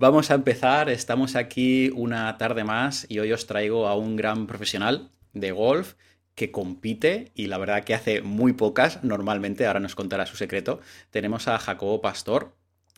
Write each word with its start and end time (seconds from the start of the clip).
Vamos 0.00 0.30
a 0.30 0.34
empezar, 0.34 0.88
estamos 0.88 1.36
aquí 1.36 1.92
una 1.94 2.38
tarde 2.38 2.64
más 2.64 3.04
y 3.10 3.18
hoy 3.18 3.32
os 3.32 3.46
traigo 3.46 3.86
a 3.86 3.94
un 3.94 4.16
gran 4.16 4.46
profesional 4.46 5.10
de 5.34 5.52
golf 5.52 5.92
que 6.34 6.50
compite 6.50 7.32
y 7.34 7.48
la 7.48 7.58
verdad 7.58 7.84
que 7.84 7.92
hace 7.92 8.22
muy 8.22 8.54
pocas 8.54 9.04
normalmente, 9.04 9.66
ahora 9.66 9.78
nos 9.78 9.94
contará 9.94 10.24
su 10.24 10.38
secreto. 10.38 10.80
Tenemos 11.10 11.48
a 11.48 11.58
Jacobo 11.58 12.00
Pastor, 12.00 12.54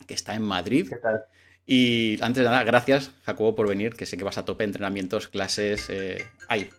que 0.06 0.14
está 0.14 0.36
en 0.36 0.42
Madrid. 0.42 0.90
¿Qué 0.90 0.94
tal? 0.94 1.24
Y 1.66 2.22
antes 2.22 2.44
de 2.44 2.48
nada, 2.48 2.62
gracias 2.62 3.10
Jacobo 3.24 3.56
por 3.56 3.66
venir, 3.66 3.94
que 3.94 4.06
sé 4.06 4.16
que 4.16 4.22
vas 4.22 4.38
a 4.38 4.44
tope 4.44 4.62
entrenamientos, 4.62 5.26
clases. 5.26 5.90
Eh... 5.90 6.24
Ay, 6.46 6.70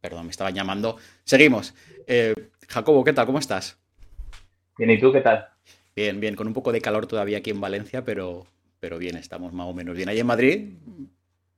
perdón, 0.00 0.24
me 0.24 0.30
estaban 0.30 0.54
llamando. 0.54 0.96
Seguimos. 1.24 1.74
Eh, 2.06 2.32
Jacobo, 2.66 3.04
¿qué 3.04 3.12
tal? 3.12 3.26
¿Cómo 3.26 3.38
estás? 3.38 3.78
Bien, 4.78 4.90
¿y 4.90 4.98
tú 4.98 5.12
qué 5.12 5.20
tal? 5.20 5.48
Bien, 5.94 6.18
bien, 6.18 6.34
con 6.34 6.46
un 6.46 6.54
poco 6.54 6.72
de 6.72 6.80
calor 6.80 7.06
todavía 7.06 7.36
aquí 7.36 7.50
en 7.50 7.60
Valencia, 7.60 8.06
pero, 8.06 8.46
pero 8.80 8.98
bien, 8.98 9.16
estamos 9.16 9.52
más 9.52 9.66
o 9.68 9.74
menos 9.74 9.94
bien. 9.96 10.08
¿Ahí 10.08 10.18
en 10.20 10.26
Madrid? 10.26 10.72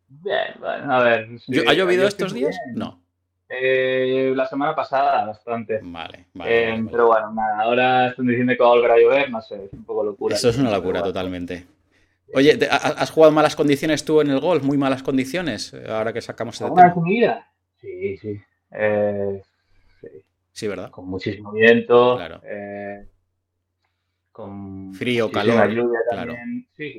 Bien, 0.08 0.54
bueno, 0.58 0.92
a 0.94 1.02
ver. 1.02 1.38
sí, 1.40 1.62
¿Ha 1.66 1.72
llovido 1.72 2.06
estos 2.06 2.34
días? 2.34 2.56
Bien. 2.66 2.78
No. 2.78 3.00
Eh, 3.48 4.32
la 4.34 4.46
semana 4.46 4.74
pasada, 4.74 5.24
bastante. 5.26 5.80
Vale, 5.82 6.26
vale, 6.34 6.50
Eh, 6.50 6.64
vale, 6.70 6.78
vale. 6.82 6.88
Pero 6.90 7.06
bueno, 7.06 7.32
nada, 7.34 7.60
ahora 7.62 8.06
están 8.08 8.26
diciendo 8.26 8.52
que 8.54 8.62
va 8.62 8.66
a 8.66 8.72
volver 8.72 8.90
a 8.90 8.98
llover, 8.98 9.30
no 9.30 9.40
sé, 9.42 9.64
es 9.66 9.72
un 9.72 9.84
poco 9.84 10.02
locura. 10.04 10.34
Eso 10.36 10.48
es 10.48 10.58
una 10.58 10.70
locura 10.70 11.02
totalmente. 11.02 11.66
Oye, 12.34 12.56
¿te- 12.56 12.66
ha- 12.66 12.76
¿has 12.76 13.10
jugado 13.10 13.30
malas 13.32 13.54
condiciones 13.54 14.04
tú 14.06 14.20
en 14.22 14.30
el 14.30 14.40
golf? 14.40 14.62
¿Muy 14.64 14.78
malas 14.78 15.02
condiciones? 15.02 15.74
eh, 15.74 15.84
Ahora 15.86 16.12
que 16.14 16.22
sacamos 16.22 16.58
el 16.60 16.66
¿Alguna 16.66 16.84
vez 16.84 16.94
tema. 16.94 17.06
vida? 17.06 17.46
Sí, 17.78 18.16
sí. 18.16 18.40
Eh, 18.70 19.42
sí. 20.00 20.08
Sí, 20.50 20.66
¿verdad? 20.68 20.90
Con 20.90 21.08
muchísimo 21.08 21.52
viento. 21.52 22.16
Claro. 22.16 22.40
eh, 22.44 23.06
con 24.32 24.94
Frío, 24.94 25.30
calor, 25.30 25.68
lluvia 25.70 25.98
claro. 26.10 26.34
Sí, 26.76 26.98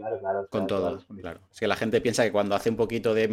Con 0.50 0.68
todo, 0.68 1.04
claro. 1.20 1.40
Es 1.52 1.59
que 1.59 1.68
la 1.68 1.76
gente 1.76 2.00
piensa 2.00 2.23
que 2.23 2.32
cuando 2.32 2.56
hace 2.56 2.70
un 2.70 2.76
poquito 2.76 3.14
de 3.14 3.28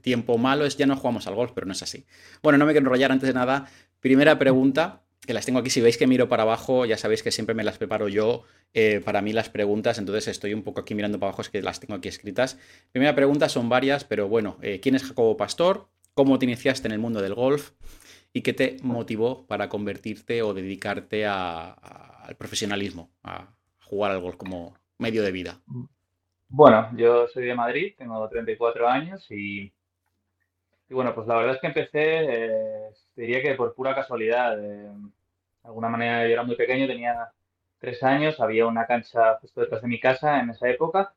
tiempo 0.00 0.38
malo 0.38 0.64
es 0.64 0.76
ya 0.76 0.86
no 0.86 0.96
jugamos 0.96 1.26
al 1.26 1.34
golf, 1.34 1.50
pero 1.54 1.66
no 1.66 1.72
es 1.72 1.82
así. 1.82 2.06
Bueno, 2.42 2.56
no 2.58 2.64
me 2.66 2.72
quiero 2.72 2.86
enrollar 2.86 3.10
antes 3.12 3.26
de 3.28 3.34
nada. 3.34 3.66
Primera 4.00 4.38
pregunta, 4.38 5.02
que 5.26 5.34
las 5.34 5.44
tengo 5.44 5.58
aquí. 5.58 5.70
Si 5.70 5.80
veis 5.80 5.98
que 5.98 6.06
miro 6.06 6.28
para 6.28 6.44
abajo, 6.44 6.86
ya 6.86 6.96
sabéis 6.96 7.22
que 7.24 7.32
siempre 7.32 7.54
me 7.54 7.64
las 7.64 7.78
preparo 7.78 8.08
yo 8.08 8.44
eh, 8.74 9.00
para 9.04 9.22
mí 9.22 9.32
las 9.32 9.48
preguntas, 9.48 9.98
entonces 9.98 10.28
estoy 10.28 10.54
un 10.54 10.62
poco 10.62 10.80
aquí 10.80 10.94
mirando 10.94 11.18
para 11.18 11.30
abajo, 11.30 11.42
es 11.42 11.48
que 11.50 11.60
las 11.62 11.80
tengo 11.80 11.94
aquí 11.94 12.08
escritas. 12.08 12.58
Primera 12.92 13.14
pregunta 13.16 13.48
son 13.48 13.68
varias, 13.68 14.04
pero 14.04 14.28
bueno, 14.28 14.56
eh, 14.62 14.78
¿quién 14.80 14.94
es 14.94 15.02
Jacobo 15.04 15.36
Pastor? 15.36 15.88
¿Cómo 16.14 16.38
te 16.38 16.44
iniciaste 16.46 16.86
en 16.86 16.92
el 16.92 16.98
mundo 17.00 17.20
del 17.20 17.34
golf? 17.34 17.72
¿Y 18.32 18.42
qué 18.42 18.52
te 18.52 18.76
motivó 18.82 19.46
para 19.46 19.68
convertirte 19.68 20.42
o 20.42 20.52
dedicarte 20.54 21.26
a- 21.26 21.68
a- 21.70 22.15
al 22.26 22.36
profesionalismo, 22.36 23.10
a 23.22 23.48
jugar 23.84 24.12
al 24.12 24.20
golf 24.20 24.36
como 24.36 24.74
medio 24.98 25.22
de 25.22 25.32
vida? 25.32 25.60
Bueno, 26.48 26.90
yo 26.96 27.28
soy 27.28 27.46
de 27.46 27.54
Madrid, 27.54 27.94
tengo 27.98 28.28
34 28.28 28.88
años 28.88 29.26
y, 29.30 29.72
y 30.88 30.94
bueno, 30.94 31.14
pues 31.14 31.26
la 31.26 31.36
verdad 31.36 31.54
es 31.56 31.60
que 31.60 31.66
empecé, 31.68 32.00
eh, 32.00 32.90
diría 33.16 33.42
que 33.42 33.54
por 33.54 33.74
pura 33.74 33.94
casualidad. 33.94 34.58
eh, 34.62 34.90
de 35.62 35.68
alguna 35.68 35.88
manera 35.88 36.26
yo 36.26 36.32
era 36.32 36.42
muy 36.44 36.56
pequeño, 36.56 36.86
tenía 36.86 37.32
tres 37.78 38.02
años, 38.02 38.40
había 38.40 38.66
una 38.66 38.86
cancha 38.86 39.38
justo 39.40 39.60
detrás 39.60 39.82
de 39.82 39.88
mi 39.88 39.98
casa 40.00 40.40
en 40.40 40.50
esa 40.50 40.68
época 40.68 41.14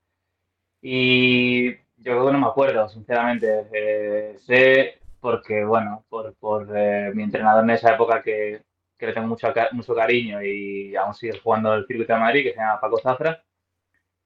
y 0.81 1.73
yo 1.97 2.31
no 2.31 2.39
me 2.39 2.47
acuerdo, 2.47 2.89
sinceramente. 2.89 3.67
Eh, 3.73 4.37
sé 4.39 4.99
porque, 5.19 5.63
bueno, 5.65 6.05
por, 6.09 6.33
por 6.35 6.67
eh, 6.77 7.11
mi 7.13 7.23
entrenador 7.23 7.63
en 7.63 7.71
esa 7.71 7.93
época 7.95 8.21
que, 8.23 8.61
que 8.99 9.07
le 9.07 9.13
tengo 9.13 9.27
mucho, 9.27 9.51
mucho 9.71 9.95
cariño 9.95 10.43
y 10.43 10.95
aún 10.95 11.15
sigue 11.15 11.39
jugando 11.39 11.73
el 11.73 11.87
circuito 11.87 12.13
de 12.13 12.19
Madrid, 12.19 12.43
que 12.43 12.51
se 12.51 12.57
llama 12.57 12.79
Paco 12.81 12.99
Zafra 12.99 13.41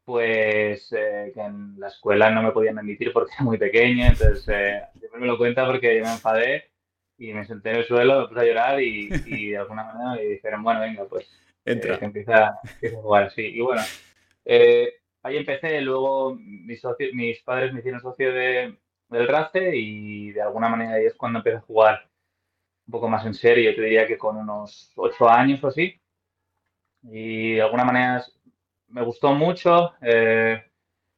pues 0.06 0.92
eh, 0.92 1.32
que 1.34 1.40
en 1.42 1.80
la 1.80 1.88
escuela 1.88 2.30
no 2.30 2.44
me 2.44 2.52
podían 2.52 2.78
admitir 2.78 3.14
porque 3.14 3.34
era 3.36 3.44
muy 3.46 3.58
pequeño, 3.58 4.06
entonces 4.06 4.46
eh, 4.50 4.82
siempre 5.00 5.20
me 5.22 5.28
lo 5.28 5.38
cuenta 5.38 5.66
porque 5.66 5.98
yo 5.98 6.04
me 6.04 6.12
enfadé 6.12 6.72
y 7.18 7.32
me 7.34 7.46
senté 7.46 7.70
en 7.70 7.76
el 7.78 7.86
suelo, 7.86 8.22
me 8.22 8.28
puse 8.28 8.42
a 8.42 8.44
llorar 8.44 8.82
y, 8.82 9.10
y 9.28 9.52
de 9.52 9.58
alguna 9.58 9.86
manera 9.86 10.16
me 10.16 10.24
dijeron, 10.24 10.62
bueno, 10.64 10.82
venga, 10.82 11.06
pues 11.06 11.26
eh, 11.66 11.72
Entra. 11.72 11.98
que 12.00 12.06
empieza, 12.06 12.60
empieza 12.74 12.98
a 12.98 13.02
jugar 13.02 13.24
así. 13.24 13.44
Y 13.44 13.62
bueno, 13.62 13.82
eh, 14.44 14.94
ahí 15.22 15.38
empecé, 15.38 15.80
luego 15.80 16.36
mis, 16.36 16.82
socio- 16.82 17.14
mis 17.14 17.40
padres 17.44 17.72
me 17.72 17.80
hicieron 17.80 18.02
socio 18.02 18.34
de, 18.34 18.76
del 19.10 19.28
RACE 19.28 19.72
y 19.74 20.32
de 20.34 20.42
alguna 20.42 20.68
manera 20.68 20.96
ahí 20.96 21.06
es 21.06 21.14
cuando 21.16 21.40
empecé 21.40 21.58
a 21.58 21.62
jugar 21.62 22.10
un 22.88 22.92
poco 22.92 23.10
más 23.10 23.26
en 23.26 23.34
serio, 23.34 23.72
yo 23.72 23.76
te 23.76 23.82
diría 23.84 24.08
que 24.08 24.18
con 24.18 24.38
unos 24.38 24.92
ocho 24.96 25.30
años 25.30 25.64
o 25.64 25.68
así. 25.68 26.00
Y 27.04 27.54
de 27.56 27.62
alguna 27.62 27.84
manera 27.86 28.24
me 28.88 29.04
gustó 29.04 29.34
mucho. 29.34 29.94
eh, 30.02 30.64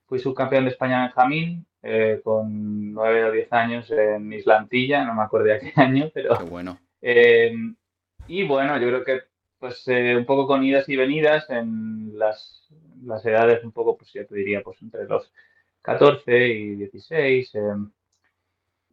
fui 0.07 0.19
subcampeón 0.19 0.65
de 0.65 0.71
España 0.71 0.97
en 0.97 1.03
Benjamín 1.07 1.67
eh, 1.83 2.21
con 2.23 2.93
9 2.93 3.25
o 3.25 3.31
10 3.31 3.53
años 3.53 3.91
en 3.91 4.31
Islantilla, 4.33 5.05
no 5.05 5.15
me 5.15 5.23
acuerdo 5.23 5.47
de 5.47 5.59
qué 5.59 5.73
año, 5.81 6.11
pero... 6.13 6.37
Qué 6.37 6.43
bueno. 6.43 6.79
eh, 7.01 7.53
y 8.27 8.43
bueno, 8.47 8.77
yo 8.79 8.87
creo 8.87 9.03
que 9.03 9.21
pues 9.59 9.87
eh, 9.87 10.15
un 10.17 10.25
poco 10.25 10.47
con 10.47 10.63
idas 10.63 10.89
y 10.89 10.95
venidas 10.95 11.49
en 11.49 12.17
las, 12.17 12.67
las 13.03 13.25
edades 13.25 13.63
un 13.63 13.71
poco, 13.71 13.97
pues 13.97 14.11
ya 14.13 14.25
te 14.25 14.35
diría, 14.35 14.61
pues 14.63 14.81
entre 14.81 15.05
los 15.05 15.31
14 15.81 16.47
y 16.47 16.75
16. 16.75 17.53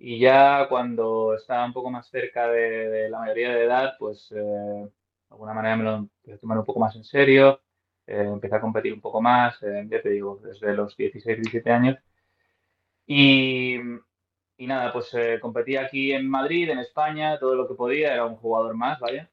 Y 0.05 0.19
ya 0.19 0.67
cuando 0.69 1.35
estaba 1.35 1.65
un 1.65 1.73
poco 1.73 1.89
más 1.91 2.09
cerca 2.11 2.49
de, 2.49 2.89
de 2.91 3.09
la 3.11 3.21
mayoría 3.21 3.55
de 3.55 3.65
edad, 3.65 3.95
pues 4.01 4.33
eh, 4.33 4.37
de 4.37 4.91
alguna 5.31 5.55
manera 5.55 5.77
me 5.77 5.85
lo 5.85 5.95
empecé 5.97 6.35
a 6.35 6.39
tomar 6.39 6.59
un 6.59 6.65
poco 6.65 6.81
más 6.81 6.97
en 6.97 7.05
serio, 7.05 7.61
eh, 8.07 8.25
empecé 8.27 8.57
a 8.57 8.61
competir 8.61 8.93
un 8.95 9.01
poco 9.01 9.23
más, 9.23 9.63
eh, 9.63 9.87
ya 9.89 10.03
te 10.03 10.11
digo, 10.11 10.41
desde 10.43 10.75
los 10.75 10.97
16, 10.97 11.37
17 11.39 11.71
años. 11.71 11.99
Y, 13.07 13.77
y 14.57 14.67
nada, 14.67 14.93
pues 14.93 15.13
eh, 15.15 15.39
competí 15.41 15.77
aquí 15.77 16.13
en 16.13 16.29
Madrid, 16.29 16.71
en 16.71 16.79
España, 16.81 17.39
todo 17.39 17.55
lo 17.55 17.69
que 17.69 17.75
podía, 17.75 18.13
era 18.13 18.27
un 18.27 18.37
jugador 18.37 18.75
más, 18.75 18.99
vaya. 19.01 19.31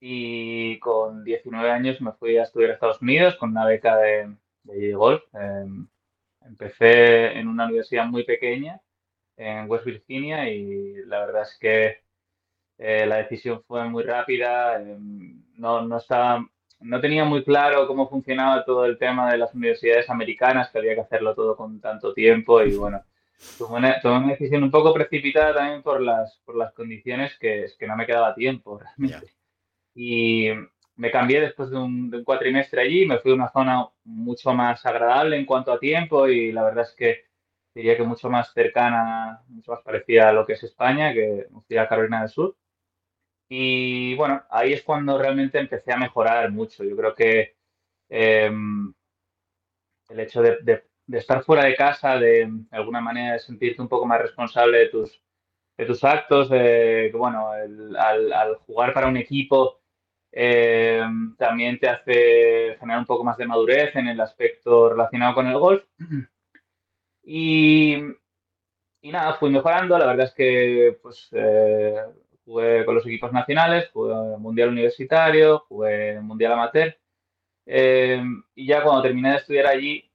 Y 0.00 0.78
con 0.80 1.24
19 1.24 1.70
años 1.70 2.00
me 2.00 2.12
fui 2.12 2.36
a 2.38 2.44
estudiar 2.44 2.70
a 2.70 2.74
Estados 2.74 3.02
Unidos 3.02 3.36
con 3.36 3.50
una 3.50 3.66
beca 3.66 3.96
de, 3.98 4.34
de 4.62 4.92
golf. 4.94 5.22
Eh, 5.34 5.66
empecé 6.46 7.38
en 7.38 7.48
una 7.48 7.66
universidad 7.66 8.06
muy 8.06 8.24
pequeña 8.24 8.80
en 9.38 9.70
West 9.70 9.84
Virginia 9.84 10.50
y 10.50 10.96
la 11.06 11.20
verdad 11.20 11.42
es 11.42 11.56
que 11.58 11.98
eh, 12.78 13.06
la 13.06 13.16
decisión 13.16 13.62
fue 13.66 13.84
muy 13.88 14.02
rápida. 14.02 14.80
eh, 14.82 14.98
no, 15.56 15.82
no 15.82 15.96
estaba, 15.98 16.46
no 16.80 17.00
tenía 17.00 17.24
muy 17.24 17.44
claro 17.44 17.86
cómo 17.86 18.08
funcionaba 18.08 18.64
todo 18.64 18.84
el 18.84 18.98
tema 18.98 19.30
de 19.32 19.38
las 19.38 19.54
universidades 19.54 20.10
americanas, 20.10 20.70
que 20.70 20.78
había 20.78 20.94
que 20.94 21.00
hacerlo 21.02 21.34
todo 21.34 21.56
con 21.56 21.80
tanto 21.80 22.12
tiempo 22.14 22.62
y 22.62 22.76
bueno, 22.76 23.02
tomé 23.58 23.78
una, 23.78 24.00
tomé 24.00 24.18
una 24.18 24.28
decisión 24.32 24.62
un 24.64 24.70
poco 24.70 24.92
precipitada 24.94 25.54
también 25.54 25.82
por 25.82 26.00
las, 26.00 26.40
por 26.44 26.56
las 26.56 26.72
condiciones 26.74 27.38
que 27.38 27.66
que 27.78 27.86
no 27.86 27.96
me 27.96 28.06
quedaba 28.06 28.34
tiempo 28.34 28.78
realmente. 28.98 29.32
Y 29.94 30.50
me 30.96 31.10
cambié 31.10 31.40
después 31.40 31.70
de 31.70 31.76
un, 31.78 32.10
de 32.10 32.18
un 32.18 32.24
cuatrimestre 32.24 32.82
allí, 32.82 33.06
me 33.06 33.18
fui 33.18 33.32
a 33.32 33.34
una 33.34 33.50
zona 33.50 33.88
mucho 34.04 34.52
más 34.52 34.84
agradable 34.84 35.36
en 35.36 35.46
cuanto 35.46 35.72
a 35.72 35.78
tiempo 35.78 36.28
y 36.28 36.52
la 36.52 36.64
verdad 36.64 36.84
es 36.88 36.94
que 36.96 37.27
diría 37.74 37.96
que 37.96 38.02
mucho 38.04 38.30
más 38.30 38.52
cercana, 38.52 39.42
mucho 39.48 39.72
más 39.72 39.82
parecida 39.82 40.28
a 40.28 40.32
lo 40.32 40.46
que 40.46 40.54
es 40.54 40.62
España, 40.64 41.12
que 41.12 41.46
me 41.50 41.60
fui 41.62 41.76
a 41.78 41.88
Carolina 41.88 42.20
del 42.20 42.30
Sur. 42.30 42.56
Y 43.48 44.14
bueno, 44.16 44.42
ahí 44.50 44.72
es 44.74 44.82
cuando 44.82 45.18
realmente 45.18 45.58
empecé 45.58 45.92
a 45.92 45.98
mejorar 45.98 46.50
mucho. 46.52 46.84
Yo 46.84 46.96
creo 46.96 47.14
que 47.14 47.56
eh, 48.10 48.50
el 50.10 50.20
hecho 50.20 50.42
de, 50.42 50.58
de- 50.62 50.84
de 51.06 51.18
estar 51.18 51.42
fuera 51.42 51.64
de 51.64 51.74
casa, 51.74 52.16
de, 52.18 52.46
de 52.50 52.76
alguna 52.76 53.00
manera 53.00 53.32
de 53.32 53.38
sentirte 53.38 53.80
un 53.80 53.88
poco 53.88 54.04
más 54.06 54.20
responsable 54.20 54.78
de 54.78 54.88
tus, 54.88 55.22
de 55.78 55.86
tus 55.86 56.04
actos, 56.04 56.50
de 56.50 57.08
que, 57.12 57.16
bueno, 57.18 57.54
el- 57.54 57.96
al, 57.96 58.32
al 58.32 58.56
jugar 58.56 58.94
para 58.94 59.08
un 59.08 59.16
equipo 59.18 59.80
eh, 60.32 61.02
también 61.38 61.78
te 61.78 61.88
hace 61.88 62.76
generar 62.80 63.00
un 63.00 63.06
poco 63.06 63.24
más 63.24 63.38
de 63.38 63.46
madurez 63.46 63.96
en 63.96 64.08
el 64.08 64.20
aspecto 64.20 64.90
relacionado 64.90 65.34
con 65.34 65.46
el 65.48 65.58
golf. 65.58 65.84
Y, 67.30 67.98
nada, 69.02 69.34
fui 69.34 69.50
mejorando. 69.50 69.98
La 69.98 70.06
verdad 70.06 70.26
es 70.26 70.34
que 70.34 70.98
pues, 71.02 71.28
eh, 71.32 71.94
jugué 72.44 72.86
con 72.86 72.94
los 72.94 73.06
equipos 73.06 73.32
nacionales, 73.32 73.90
jugué 73.92 74.14
Mundial 74.38 74.70
Universitario, 74.70 75.60
jugué 75.68 76.20
Mundial 76.22 76.52
Amateur. 76.52 76.96
Eh, 77.66 78.22
y 78.54 78.66
ya 78.66 78.82
cuando 78.82 79.02
terminé 79.02 79.32
de 79.32 79.36
estudiar 79.36 79.66
allí, 79.66 80.10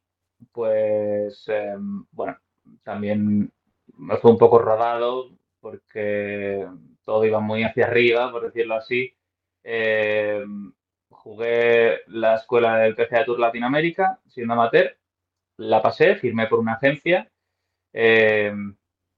pues 0.51 1.45
eh, 1.50 1.75
bueno, 2.12 2.38
también 2.83 3.51
me 3.98 4.18
fue 4.18 4.31
un 4.31 4.38
poco 4.39 4.57
rodado 4.57 5.30
porque 5.60 6.68
todo 7.06 7.25
iba 7.25 7.39
muy 7.39 7.63
hacia 7.63 7.86
arriba, 7.86 8.31
por 8.31 8.44
decirlo 8.44 8.75
así. 8.75 9.15
Jugué 11.10 12.01
la 12.07 12.36
escuela 12.36 12.77
del 12.77 12.95
PGA 12.95 13.24
Tour 13.24 13.39
Latinoamérica, 13.39 14.19
siendo 14.27 14.54
amateur, 14.54 14.98
la 15.58 15.82
pasé, 15.82 16.16
firmé 16.16 16.48
por 16.48 16.60
una 16.60 16.74
agencia. 16.74 17.30
eh, 17.94 18.54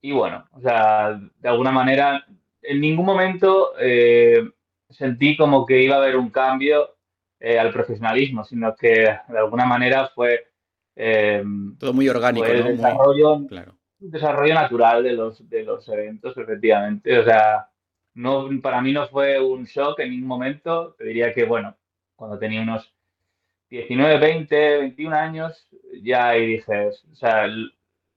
y 0.02 0.12
bueno, 0.12 0.46
o 0.52 0.62
sea, 0.62 1.20
de 1.40 1.50
alguna 1.50 1.72
manera, 1.72 2.24
en 2.62 2.80
ningún 2.80 3.08
momento 3.08 3.74
eh, 3.80 4.48
sentí 4.90 5.36
como 5.36 5.66
que 5.66 5.82
iba 5.82 5.96
a 5.96 5.98
haber 5.98 6.16
un 6.16 6.30
cambio 6.30 6.96
eh, 7.40 7.58
al 7.58 7.72
profesionalismo, 7.72 8.44
sino 8.44 8.76
que 8.76 9.18
de 9.28 9.38
alguna 9.38 9.66
manera 9.66 10.08
fue 10.14 10.48
Todo 11.80 11.94
muy 11.94 12.08
orgánico, 12.08 12.46
pues, 12.46 12.64
¿no? 12.64 12.72
Desarrollo, 12.72 13.48
claro. 13.48 13.78
desarrollo 13.98 14.54
natural 14.54 15.04
de 15.04 15.14
los, 15.14 15.50
de 15.50 15.64
los 15.64 15.88
eventos, 15.90 16.38
efectivamente. 16.38 17.18
O 17.18 17.24
sea, 17.24 17.68
no, 18.14 18.48
para 18.62 18.81
mí 18.81 18.94
no 18.94 19.08
fue 19.08 19.40
un 19.40 19.66
shock 19.66 20.00
en 20.00 20.12
ningún 20.12 20.28
momento. 20.28 20.96
Te 20.98 21.06
diría 21.06 21.34
que, 21.34 21.46
bueno, 21.46 21.76
cuando 22.16 22.38
tenía 22.38 22.62
unos 22.62 22.94
19, 23.70 24.20
20, 24.20 24.78
21 24.80 25.16
años, 25.16 25.68
ya 26.02 26.30
ahí 26.30 26.46
dije, 26.46 26.90
o 27.12 27.16
sea, 27.16 27.48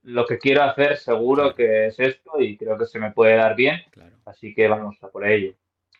lo 0.03 0.27
que 0.27 0.39
quiero 0.39 0.63
hacer 0.63 0.97
seguro 0.97 1.55
que 1.55 1.87
es 1.87 1.99
esto 1.99 2.41
y 2.41 2.57
creo 2.57 2.79
que 2.79 2.87
se 2.87 2.99
me 2.99 3.13
puede 3.13 3.37
dar 3.37 3.57
bien. 3.57 3.83
Así 4.25 4.55
que 4.55 4.69
vamos 4.69 4.97
a 5.03 5.09
por 5.09 5.27
ello. 5.27 5.55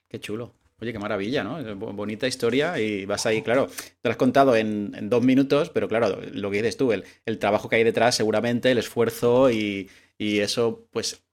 Qué 0.09 0.21
chulo. 0.21 0.55
Oye, 0.81 0.93
qué 0.93 0.99
maravilla, 0.99 1.43
¿no? 1.43 1.77
Bonita 1.77 2.29
historia 2.29 2.79
y 2.79 3.05
vas 3.05 3.27
ahí, 3.27 3.43
claro, 3.43 3.67
te 3.67 4.09
lo 4.09 4.11
has 4.13 4.17
contado 4.17 4.55
en, 4.55 5.09
dos 5.09 5.25
minutos, 5.25 5.71
pero 5.71 5.89
claro, 5.89 6.21
lo 6.33 6.51
que 6.51 6.59
dices 6.59 6.77
tú, 6.77 6.93
el, 6.93 7.05
el 7.27 7.39
trabajo 7.39 7.69
que 7.69 7.77
hay 7.77 7.85
detrás 7.85 8.15
seguramente, 8.15 8.71
el 8.71 8.79
esfuerzo 8.79 9.51
y, 9.51 9.91
y, 10.19 10.39
eso, 10.39 10.87
pues 10.93 11.25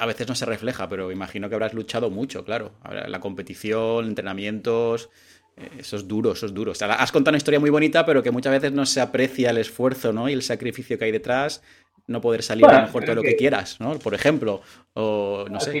a 0.00 0.06
veces 0.06 0.26
no 0.26 0.34
se 0.34 0.46
refleja, 0.46 0.88
pero 0.88 1.12
imagino 1.12 1.50
que 1.50 1.54
habrás 1.54 1.74
luchado 1.74 2.08
mucho, 2.08 2.46
claro. 2.46 2.72
La 3.06 3.20
competición, 3.20 4.06
entrenamientos, 4.06 5.10
eso 5.78 5.96
es 5.96 6.06
duro, 6.06 6.32
eso 6.32 6.46
es 6.46 6.54
duro. 6.54 6.72
O 6.72 6.74
sea, 6.74 6.92
has 6.94 7.12
contado 7.12 7.32
una 7.32 7.38
historia 7.38 7.60
muy 7.60 7.70
bonita, 7.70 8.04
pero 8.04 8.22
que 8.22 8.30
muchas 8.30 8.52
veces 8.52 8.72
no 8.72 8.86
se 8.86 9.00
aprecia 9.00 9.50
el 9.50 9.58
esfuerzo, 9.58 10.12
¿no? 10.12 10.28
Y 10.28 10.32
el 10.32 10.42
sacrificio 10.42 10.98
que 10.98 11.06
hay 11.06 11.12
detrás, 11.12 11.62
no 12.06 12.20
poder 12.20 12.42
salir 12.42 12.66
a 12.66 12.80
lo 12.80 12.82
mejor 12.86 13.04
todo 13.04 13.16
lo 13.16 13.22
que 13.22 13.36
quieras, 13.36 13.80
¿no? 13.80 13.98
Por 13.98 14.14
ejemplo, 14.14 14.62
o 14.94 15.46
no 15.50 15.60
sé 15.60 15.80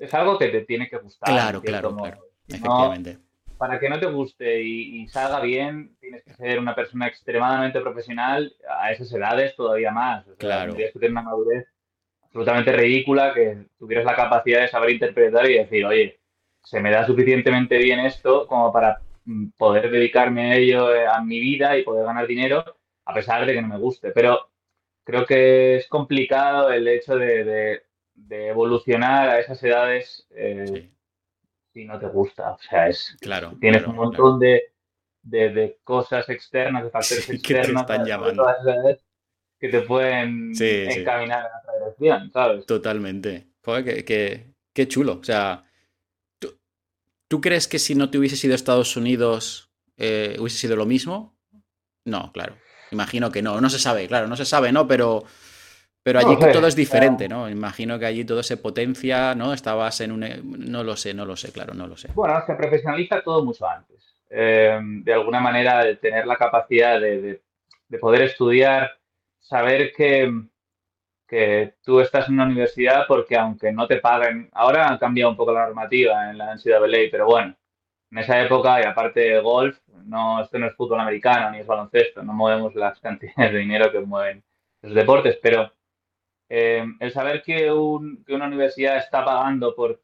es 0.00 0.14
algo 0.14 0.38
que 0.38 0.48
te 0.48 0.62
tiene 0.62 0.88
que 0.88 0.96
gustar. 0.96 1.28
Claro, 1.28 1.60
claro, 1.60 1.94
claro. 1.94 2.24
Efectivamente. 2.48 3.18
para 3.58 3.78
que 3.78 3.90
no 3.90 4.00
te 4.00 4.06
guste 4.06 4.62
y, 4.62 5.06
salga 5.08 5.40
bien, 5.40 5.94
tienes 6.00 6.24
que 6.24 6.32
ser 6.34 6.58
una 6.58 6.74
persona 6.74 7.06
extremadamente 7.06 7.80
profesional 7.80 8.52
a 8.68 8.90
esas 8.90 9.12
edades 9.12 9.54
todavía 9.54 9.92
más. 9.92 10.24
claro. 10.38 10.70
Tendrías 10.70 10.92
que 10.92 10.98
tener 10.98 11.12
una 11.12 11.22
madurez 11.22 11.68
absolutamente 12.24 12.72
ridícula, 12.72 13.34
que 13.34 13.58
tuvieras 13.78 14.06
la 14.06 14.16
capacidad 14.16 14.62
de 14.62 14.68
saber 14.68 14.90
interpretar 14.90 15.50
y 15.50 15.58
decir, 15.58 15.84
oye, 15.84 16.19
se 16.62 16.80
me 16.80 16.90
da 16.90 17.06
suficientemente 17.06 17.78
bien 17.78 18.00
esto 18.00 18.46
como 18.46 18.72
para 18.72 19.00
mm, 19.24 19.50
poder 19.56 19.90
dedicarme 19.90 20.52
a 20.52 20.56
ello 20.56 20.94
eh, 20.94 21.06
a 21.06 21.22
mi 21.22 21.40
vida 21.40 21.76
y 21.78 21.84
poder 21.84 22.04
ganar 22.04 22.26
dinero, 22.26 22.64
a 23.04 23.14
pesar 23.14 23.46
de 23.46 23.54
que 23.54 23.62
no 23.62 23.68
me 23.68 23.78
guste. 23.78 24.10
Pero 24.12 24.50
creo 25.04 25.26
que 25.26 25.76
es 25.76 25.88
complicado 25.88 26.70
el 26.70 26.86
hecho 26.88 27.16
de 27.16 27.82
de 28.28 28.48
evolucionar 28.48 29.28
a 29.28 29.40
esas 29.40 29.62
edades 29.62 30.26
eh, 30.30 30.90
si 31.72 31.84
no 31.84 31.98
te 31.98 32.06
gusta. 32.06 32.52
O 32.52 32.58
sea, 32.58 32.88
es. 32.88 33.16
Claro. 33.20 33.56
Tienes 33.60 33.86
un 33.86 33.96
montón 33.96 34.38
de, 34.38 34.72
de, 35.22 35.78
cosas 35.84 36.28
externas, 36.28 36.84
de 36.84 36.90
factores 36.90 37.30
externos. 37.30 37.82
Que 37.82 37.86
te 37.86 37.92
están 37.92 38.04
llamando. 38.06 38.46
Que 39.58 39.68
te 39.68 39.82
pueden 39.82 40.52
encaminar 40.58 41.46
en 41.46 41.52
otra 41.60 41.78
dirección, 41.78 42.32
¿sabes? 42.32 42.66
Totalmente. 42.66 43.48
Joder, 43.62 44.04
qué, 44.04 44.88
chulo. 44.88 45.18
O 45.20 45.24
sea, 45.24 45.64
¿tú, 47.30 47.40
crees 47.40 47.68
que 47.68 47.78
si 47.78 47.94
no 47.94 48.10
te 48.10 48.18
hubiese 48.18 48.44
ido 48.46 48.54
a 48.54 48.56
Estados 48.56 48.96
Unidos 48.96 49.70
eh, 49.96 50.36
hubiese 50.40 50.58
sido 50.58 50.76
lo 50.76 50.84
mismo? 50.84 51.36
No, 52.04 52.32
claro. 52.32 52.56
Imagino 52.90 53.30
que 53.30 53.42
no. 53.42 53.60
No 53.60 53.70
se 53.70 53.78
sabe, 53.78 54.08
claro, 54.08 54.26
no 54.26 54.36
se 54.36 54.44
sabe, 54.44 54.72
¿no? 54.72 54.88
Pero 54.88 55.24
pero 56.02 56.18
allí 56.18 56.36
todo 56.52 56.66
es 56.66 56.74
diferente, 56.74 57.28
¿no? 57.28 57.48
Imagino 57.50 57.98
que 57.98 58.06
allí 58.06 58.24
todo 58.24 58.42
se 58.42 58.56
potencia, 58.56 59.34
¿no? 59.34 59.52
Estabas 59.52 60.00
en 60.00 60.12
un... 60.12 60.24
No 60.58 60.82
lo 60.82 60.96
sé, 60.96 61.12
no 61.12 61.26
lo 61.26 61.36
sé, 61.36 61.52
claro, 61.52 61.74
no 61.74 61.86
lo 61.86 61.96
sé. 61.96 62.08
Bueno, 62.14 62.42
se 62.46 62.54
profesionaliza 62.54 63.20
todo 63.22 63.44
mucho 63.44 63.68
antes. 63.68 64.16
Em, 64.30 65.04
de 65.04 65.12
alguna 65.12 65.40
manera, 65.40 65.84
de 65.84 65.96
tener 65.96 66.26
la 66.26 66.36
capacidad 66.36 66.98
de, 66.98 67.42
poder 68.00 68.22
estudiar, 68.22 68.92
saber 69.40 69.92
que, 69.94 70.32
que 71.30 71.74
tú 71.84 72.00
estás 72.00 72.28
en 72.28 72.34
una 72.34 72.44
universidad 72.44 73.04
porque 73.06 73.36
aunque 73.36 73.72
no 73.72 73.86
te 73.86 73.98
paguen... 73.98 74.50
Ahora 74.52 74.88
han 74.88 74.98
cambiado 74.98 75.30
un 75.30 75.36
poco 75.36 75.52
la 75.52 75.66
normativa 75.66 76.28
en 76.28 76.38
la 76.38 76.56
NCAA, 76.56 77.08
pero 77.10 77.26
bueno, 77.26 77.56
en 78.10 78.18
esa 78.18 78.42
época, 78.42 78.80
y 78.80 78.84
aparte 78.84 79.20
de 79.20 79.40
golf, 79.40 79.78
no, 80.04 80.42
esto 80.42 80.58
no 80.58 80.66
es 80.66 80.74
fútbol 80.74 80.98
americano 81.00 81.52
ni 81.52 81.58
es 81.58 81.66
baloncesto, 81.66 82.22
no 82.24 82.32
movemos 82.32 82.74
las 82.74 82.98
cantidades 83.06 83.52
de 83.52 83.58
dinero 83.60 83.92
que 83.92 84.00
mueven 84.00 84.42
los 84.82 84.92
deportes, 84.92 85.38
pero 85.40 85.72
eh, 86.48 86.84
el 86.98 87.12
saber 87.12 87.42
que, 87.42 87.70
una 87.70 88.46
universidad 88.46 88.96
está 88.96 89.24
pagando 89.24 89.74
por, 89.74 90.00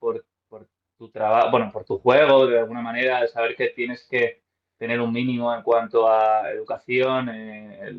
tu 0.99 1.11
trabajo, 1.11 1.51
bueno, 1.51 1.71
por 1.73 1.85
tu 1.85 1.99
juego, 1.99 2.47
de 2.47 2.61
alguna 2.61 2.83
manera, 2.83 3.21
el 3.21 3.29
saber 3.29 3.57
que 3.57 3.71
tienes 3.71 4.07
que 4.09 4.43
tener 4.79 5.01
un 5.01 5.13
mínimo 5.13 5.53
en 5.55 5.63
cuanto 5.63 6.09
a 6.09 6.51
educación, 6.51 7.29
eh, 7.31 7.93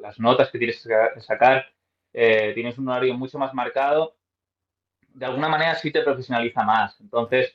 las 0.00 0.20
notas 0.20 0.50
que 0.50 0.58
tienes 0.58 0.86
que 0.86 1.20
sacar, 1.20 1.66
eh, 2.14 2.52
tienes 2.54 2.78
un 2.78 2.88
horario 2.88 3.14
mucho 3.14 3.38
más 3.38 3.52
marcado, 3.52 4.16
de 5.12 5.26
alguna 5.26 5.48
manera 5.48 5.74
sí 5.74 5.90
te 5.90 6.02
profesionaliza 6.02 6.62
más. 6.64 6.98
Entonces, 7.00 7.54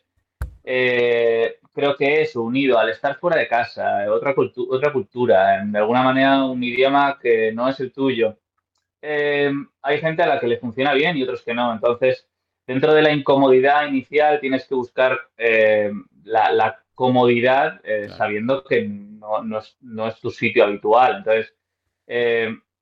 creo 0.64 1.96
que 1.98 2.22
eso, 2.22 2.44
unido 2.44 2.78
al 2.78 2.90
estar 2.90 3.18
fuera 3.18 3.38
de 3.38 3.48
casa, 3.48 4.06
otra, 4.12 4.36
otra 4.70 4.94
cultura, 4.94 5.66
de 5.66 5.78
alguna 5.80 6.04
manera 6.04 6.44
un 6.46 6.64
idioma 6.64 7.18
que 7.20 7.52
no 7.52 7.68
es 7.68 7.80
el 7.80 7.92
tuyo, 7.92 8.38
eh, 9.02 9.52
hay 9.82 10.00
gente 10.00 10.24
a 10.24 10.28
la 10.28 10.40
que 10.40 10.48
le 10.48 10.58
funciona 10.58 10.94
bien 10.94 11.18
y 11.18 11.24
otros 11.24 11.42
que 11.42 11.54
no. 11.54 11.72
Entonces, 11.74 12.28
dentro 12.68 12.94
de 12.94 13.02
la 13.02 13.12
incomodidad 13.12 13.88
inicial 13.88 14.40
tienes 14.40 14.68
que 14.68 14.76
buscar 14.76 15.18
eh, 15.38 15.92
la, 16.24 16.82
comodidad 16.96 17.80
eh, 17.86 18.10
sabiendo 18.10 18.62
que 18.66 18.86
no, 18.86 19.58
es, 19.58 20.20
tu 20.20 20.32
sitio 20.32 20.66
habitual. 20.66 21.18
Entonces, 21.18 21.56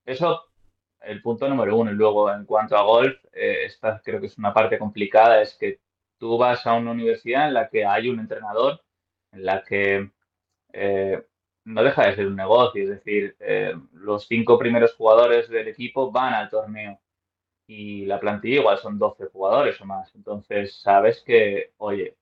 eso, 0.05 0.46
el 1.01 1.21
punto 1.21 1.47
número 1.47 1.77
uno. 1.77 1.91
Y 1.91 1.95
luego, 1.95 2.31
en 2.31 2.45
cuanto 2.45 2.77
a 2.77 2.83
golf, 2.83 3.17
esta 3.31 4.01
creo 4.03 4.19
que 4.19 4.27
es 4.27 4.37
una 4.37 4.53
parte 4.53 4.77
complicada, 4.79 5.41
es 5.41 5.55
que 5.55 5.79
tú 6.17 6.37
vas 6.37 6.65
a 6.65 6.73
una 6.73 6.91
universidad 6.91 7.47
en 7.47 7.53
la 7.53 7.69
que 7.69 7.85
hay 7.85 8.09
un 8.09 8.19
entrenador, 8.19 8.81
en 9.31 9.45
la 9.45 9.63
que 9.63 10.11
no 11.67 11.83
deja 11.83 12.07
de 12.07 12.15
ser 12.15 12.27
un 12.27 12.35
negocio, 12.35 12.83
es 12.83 12.89
decir, 12.89 13.35
eh, 13.39 13.73
los 13.91 14.25
cinco 14.25 14.57
primeros 14.57 14.95
jugadores 14.95 15.49
del 15.49 15.67
equipo 15.67 16.11
van 16.11 16.33
al 16.33 16.49
torneo 16.49 16.97
y 17.67 18.05
la 18.05 18.21
plantilla 18.21 18.61
igual 18.61 18.77
son 18.77 18.97
12 18.97 19.25
jugadores 19.27 19.79
o 19.81 19.85
más. 19.85 20.13
Entonces, 20.15 20.79
sabes 20.81 21.21
que, 21.25 21.73
oye, 21.77 22.15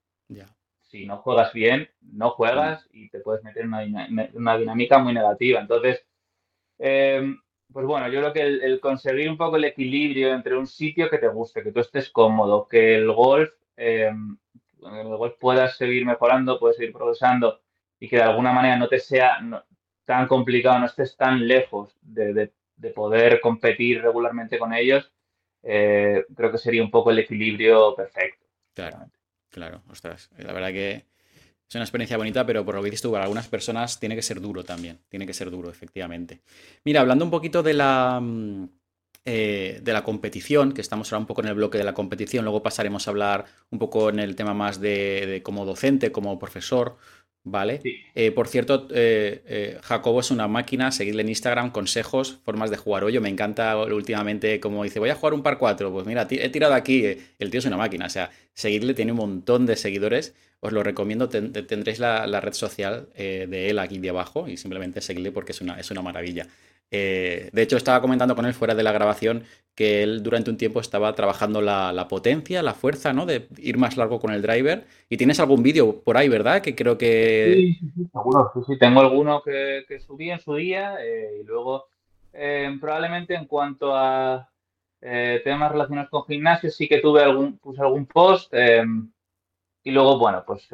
si 0.82 1.06
no 1.06 1.18
juegas 1.18 1.54
bien, 1.54 1.90
no 2.02 2.32
juegas 2.32 2.88
y 2.92 3.10
te 3.10 3.20
puedes 3.20 3.44
meter 3.44 3.66
en 3.66 3.74
una, 4.34 4.58
dinámica 4.58 4.98
muy 4.98 5.14
negativa. 5.14 5.60
Entonces, 5.60 6.04
em, 6.80 7.40
pues 7.72 7.86
bueno, 7.86 8.08
yo 8.10 8.20
creo 8.20 8.34
que 8.34 8.42
el, 8.42 8.80
conseguir 8.80 9.30
un 9.30 9.38
poco 9.38 9.58
el 9.58 9.66
equilibrio 9.66 10.34
entre 10.34 10.58
un 10.58 10.68
sitio 10.68 11.10
que 11.10 11.18
te 11.18 11.28
guste, 11.28 11.64
que 11.64 11.72
tú 11.72 11.80
estés 11.80 12.10
cómodo, 12.10 12.68
que 12.68 12.96
el 12.96 13.12
golf, 13.12 13.52
em, 13.76 14.38
el 14.82 15.08
golf 15.18 15.36
puedas 15.40 15.78
seguir 15.78 16.06
mejorando, 16.06 16.60
puedes 16.60 16.78
seguir 16.78 16.94
progresando 16.94 17.60
y 18.00 18.08
que 18.08 18.18
de 18.18 18.24
alguna 18.24 18.54
manera 18.54 18.78
no 18.78 18.88
te 18.88 19.00
sea 19.00 19.40
tan 20.06 20.28
complicado, 20.28 20.80
no 20.80 20.86
estés 20.86 21.18
tan 21.18 21.48
lejos 21.48 21.98
de, 22.02 22.52
poder 22.94 23.42
competir 23.42 24.02
regularmente 24.02 24.60
con 24.60 24.74
ellos, 24.74 25.12
eh, 25.64 26.24
creo 26.36 26.52
que 26.52 26.60
sería 26.60 26.84
un 26.84 26.92
poco 26.92 27.10
el 27.10 27.20
equilibrio 27.20 27.96
perfecto. 27.96 28.46
Claro, 28.76 29.10
claro, 29.50 29.82
ostras, 29.90 30.30
la 30.38 30.54
verdad 30.54 30.72
que 30.72 31.06
es 31.68 31.76
una 31.76 31.84
experiencia 31.84 32.18
bonita, 32.18 32.46
pero 32.46 32.64
por 32.64 32.76
lo 32.76 32.82
que 32.82 32.90
dices 32.90 33.02
tú, 33.02 33.12
para 33.12 33.24
algunas 33.24 33.48
personas 33.48 34.00
tiene 34.00 34.16
que 34.16 34.22
ser 34.22 34.40
duro 34.40 34.64
también, 34.64 35.00
tiene 35.10 35.26
que 35.26 35.34
ser 35.34 35.50
duro, 35.50 35.70
efectivamente. 35.70 36.42
Mira, 36.84 37.02
hablando 37.02 37.26
un 37.26 37.32
poquito 37.32 37.64
de 37.64 37.74
la... 37.74 38.20
Mm, 38.22 38.70
eh, 39.28 39.80
de 39.82 39.92
la 39.92 40.04
competición, 40.04 40.72
que 40.72 40.82
estamos 40.82 41.12
ahora 41.12 41.22
un 41.22 41.26
poco 41.26 41.42
en 41.42 41.48
el 41.48 41.56
bloque 41.56 41.80
de 41.80 41.84
la 41.84 41.96
competición, 41.96 42.46
luego 42.46 42.62
pasaremos 42.62 43.08
a 43.08 43.10
hablar 43.10 43.46
un 43.72 43.80
poco 43.80 44.10
en 44.10 44.20
el 44.20 44.36
tema 44.36 44.54
más 44.54 44.80
de 44.80 45.42
como 45.44 45.66
docente, 45.66 46.12
como 46.12 46.38
profesor, 46.38 46.98
¿vale? 47.46 47.80
Eh, 48.16 48.32
por 48.32 48.50
cierto, 48.50 48.88
eh, 48.92 49.42
eh, 49.46 49.80
Jacobo 49.84 50.20
es 50.20 50.32
una 50.32 50.48
máquina, 50.50 50.92
seguidle 50.92 51.22
en 51.22 51.30
Instagram, 51.30 51.72
consejos, 51.72 52.40
formas 52.44 52.72
de 52.72 52.78
jugar 52.78 53.06
hoyo. 53.06 53.22
Me 53.22 53.30
encanta 53.30 53.78
últimamente 53.78 54.60
como 54.60 54.84
dice, 54.84 55.00
voy 55.00 55.10
a 55.10 55.16
jugar 55.16 55.34
un 55.34 55.44
par 55.44 55.58
4, 55.58 55.94
pues 55.94 56.06
mira, 56.06 56.28
he 56.30 56.50
tirado 56.50 56.74
aquí, 56.74 57.06
el 57.40 57.50
tío 57.52 57.60
es 57.60 57.66
una 57.66 57.78
máquina, 57.78 58.08
o 58.08 58.10
sea, 58.10 58.32
seguidle, 58.54 58.94
tiene 58.94 59.14
un 59.14 59.20
montón 59.20 59.66
de 59.66 59.78
seguidores, 59.78 60.36
os 60.60 60.72
lo 60.72 60.84
recomiendo, 60.84 61.30
tendréis 61.30 62.00
la, 62.00 62.40
red 62.42 62.54
social 62.54 63.10
de 63.16 63.70
él 63.70 63.80
aquí 63.80 64.00
de 64.00 64.10
abajo 64.10 64.48
y 64.48 64.58
simplemente 64.58 65.02
seguidle 65.02 65.32
porque 65.32 65.52
es 65.52 65.62
una, 65.62 65.80
es 65.80 65.92
una 65.92 66.02
maravilla. 66.02 66.48
Eh, 66.92 67.50
de 67.52 67.62
hecho, 67.62 67.78
estaba 67.78 68.02
comentando 68.02 68.36
con 68.36 68.46
él 68.46 68.54
fuera 68.54 68.76
de 68.76 68.84
la 68.84 68.92
grabación 68.92 69.44
que 69.74 70.04
él 70.04 70.24
durante 70.24 70.50
un 70.50 70.58
tiempo 70.58 70.80
estaba 70.80 71.14
trabajando 71.14 71.62
la, 71.62 72.08
potencia, 72.08 72.64
la 72.64 72.74
fuerza, 72.74 73.12
¿no? 73.12 73.26
De 73.26 73.50
ir 73.58 73.78
más 73.78 73.98
largo 73.98 74.20
con 74.20 74.32
el 74.32 74.42
driver. 74.42 74.86
Y 75.10 75.18
tienes 75.18 75.40
algún 75.40 75.64
vídeo 75.64 76.02
por 76.02 76.16
ahí, 76.16 76.30
¿verdad? 76.30 76.62
Que 76.62 76.76
creo 76.76 76.98
que... 76.98 77.56
Sí, 77.56 77.74
sí, 77.74 77.92
sí, 77.96 78.08
seguro. 78.12 78.52
Sí, 78.54 78.62
sí. 78.68 78.80
Tengo 78.80 79.02
alguno 79.02 79.42
que, 79.42 79.86
subí 80.06 80.30
en 80.30 80.40
su 80.40 80.56
día 80.56 80.96
eh, 81.02 81.42
y 81.42 81.44
luego 81.44 81.88
eh, 82.32 82.74
probablemente 82.80 83.36
en 83.36 83.46
cuanto 83.46 83.96
a 83.96 84.50
temas 85.44 85.72
relacionados 85.72 86.10
con 86.10 86.26
gimnasio 86.26 86.72
sí 86.72 86.88
que 86.88 86.98
tuve 86.98 87.22
algún, 87.22 87.60
puse 87.60 87.80
algún 87.80 88.08
post 88.08 88.52
y 89.86 89.92
luego, 89.92 90.20
bueno, 90.20 90.44
pues 90.46 90.68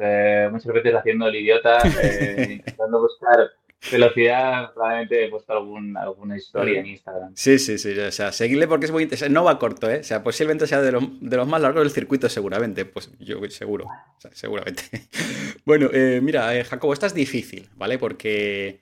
muchas 0.50 0.72
veces 0.72 0.94
haciendo 0.94 1.28
el 1.28 1.36
idiota, 1.36 1.78
intentando 2.50 3.00
buscar 3.00 3.52
velocidad, 3.90 4.72
probablemente 4.72 5.24
he 5.24 5.28
puesto 5.28 5.52
algún, 5.52 5.96
alguna 5.96 6.36
historia 6.36 6.80
en 6.80 6.86
Instagram. 6.86 7.32
Sí, 7.34 7.58
sí, 7.58 7.78
sí. 7.78 7.98
O 7.98 8.12
sea, 8.12 8.32
seguirle 8.32 8.68
porque 8.68 8.86
es 8.86 8.92
muy 8.92 9.02
interesante. 9.02 9.34
No 9.34 9.44
va 9.44 9.58
corto, 9.58 9.90
¿eh? 9.90 10.00
O 10.00 10.04
sea, 10.04 10.22
posiblemente 10.22 10.66
sea 10.66 10.80
de, 10.80 10.92
los 10.92 11.48
más 11.48 11.60
largos 11.60 11.82
del 11.82 11.90
circuito, 11.90 12.28
seguramente. 12.28 12.84
Pues 12.84 13.10
yo 13.18 13.38
seguro. 13.50 13.86
O 13.86 14.20
sea, 14.20 14.30
seguramente. 14.34 14.82
bueno, 15.64 15.88
eh, 15.92 16.20
mira, 16.22 16.56
eh, 16.56 16.64
Jacobo, 16.64 16.92
esta 16.92 17.06
es 17.06 17.14
difícil, 17.14 17.68
¿vale? 17.74 17.98
Porque. 17.98 18.80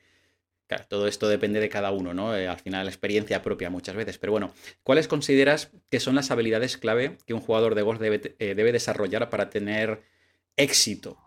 Claro, 0.67 0.85
todo 0.89 1.09
esto 1.09 1.29
depende 1.29 1.59
de 1.59 1.69
cada 1.69 1.91
uno, 1.91 2.15
¿no? 2.15 2.37
Eh, 2.37 2.47
al 2.47 2.61
final, 2.61 2.85
la 2.85 2.93
experiencia 2.93 3.43
propia 3.43 3.71
muchas 3.71 3.97
veces. 3.97 4.19
Pero 4.19 4.31
bueno, 4.31 4.53
¿cuáles 4.85 5.09
consideras 5.09 5.73
que 5.91 5.99
son 5.99 6.15
las 6.15 6.31
habilidades 6.31 6.79
clave 6.79 7.17
que 7.27 7.35
un 7.35 7.41
jugador 7.41 7.75
de 7.75 7.83
golf 7.83 7.99
debe, 7.99 8.19
debe 8.39 8.71
desarrollar 8.71 9.31
para 9.31 9.51
tener 9.51 10.03
éxito 10.61 11.19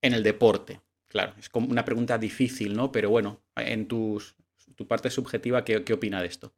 en 0.00 0.14
el 0.14 0.22
deporte? 0.22 0.80
Claro, 1.08 1.34
es 1.38 1.48
como 1.48 1.68
una 1.68 1.84
pregunta 1.84 2.16
difícil, 2.16 2.74
¿no? 2.74 2.90
Pero 2.90 3.10
bueno, 3.10 3.40
en 3.56 3.86
tu 3.86 4.18
parte 4.88 5.10
subjetiva, 5.10 5.64
¿qué, 5.64 5.92
opina 5.92 6.20
de 6.20 6.28
esto? 6.28 6.52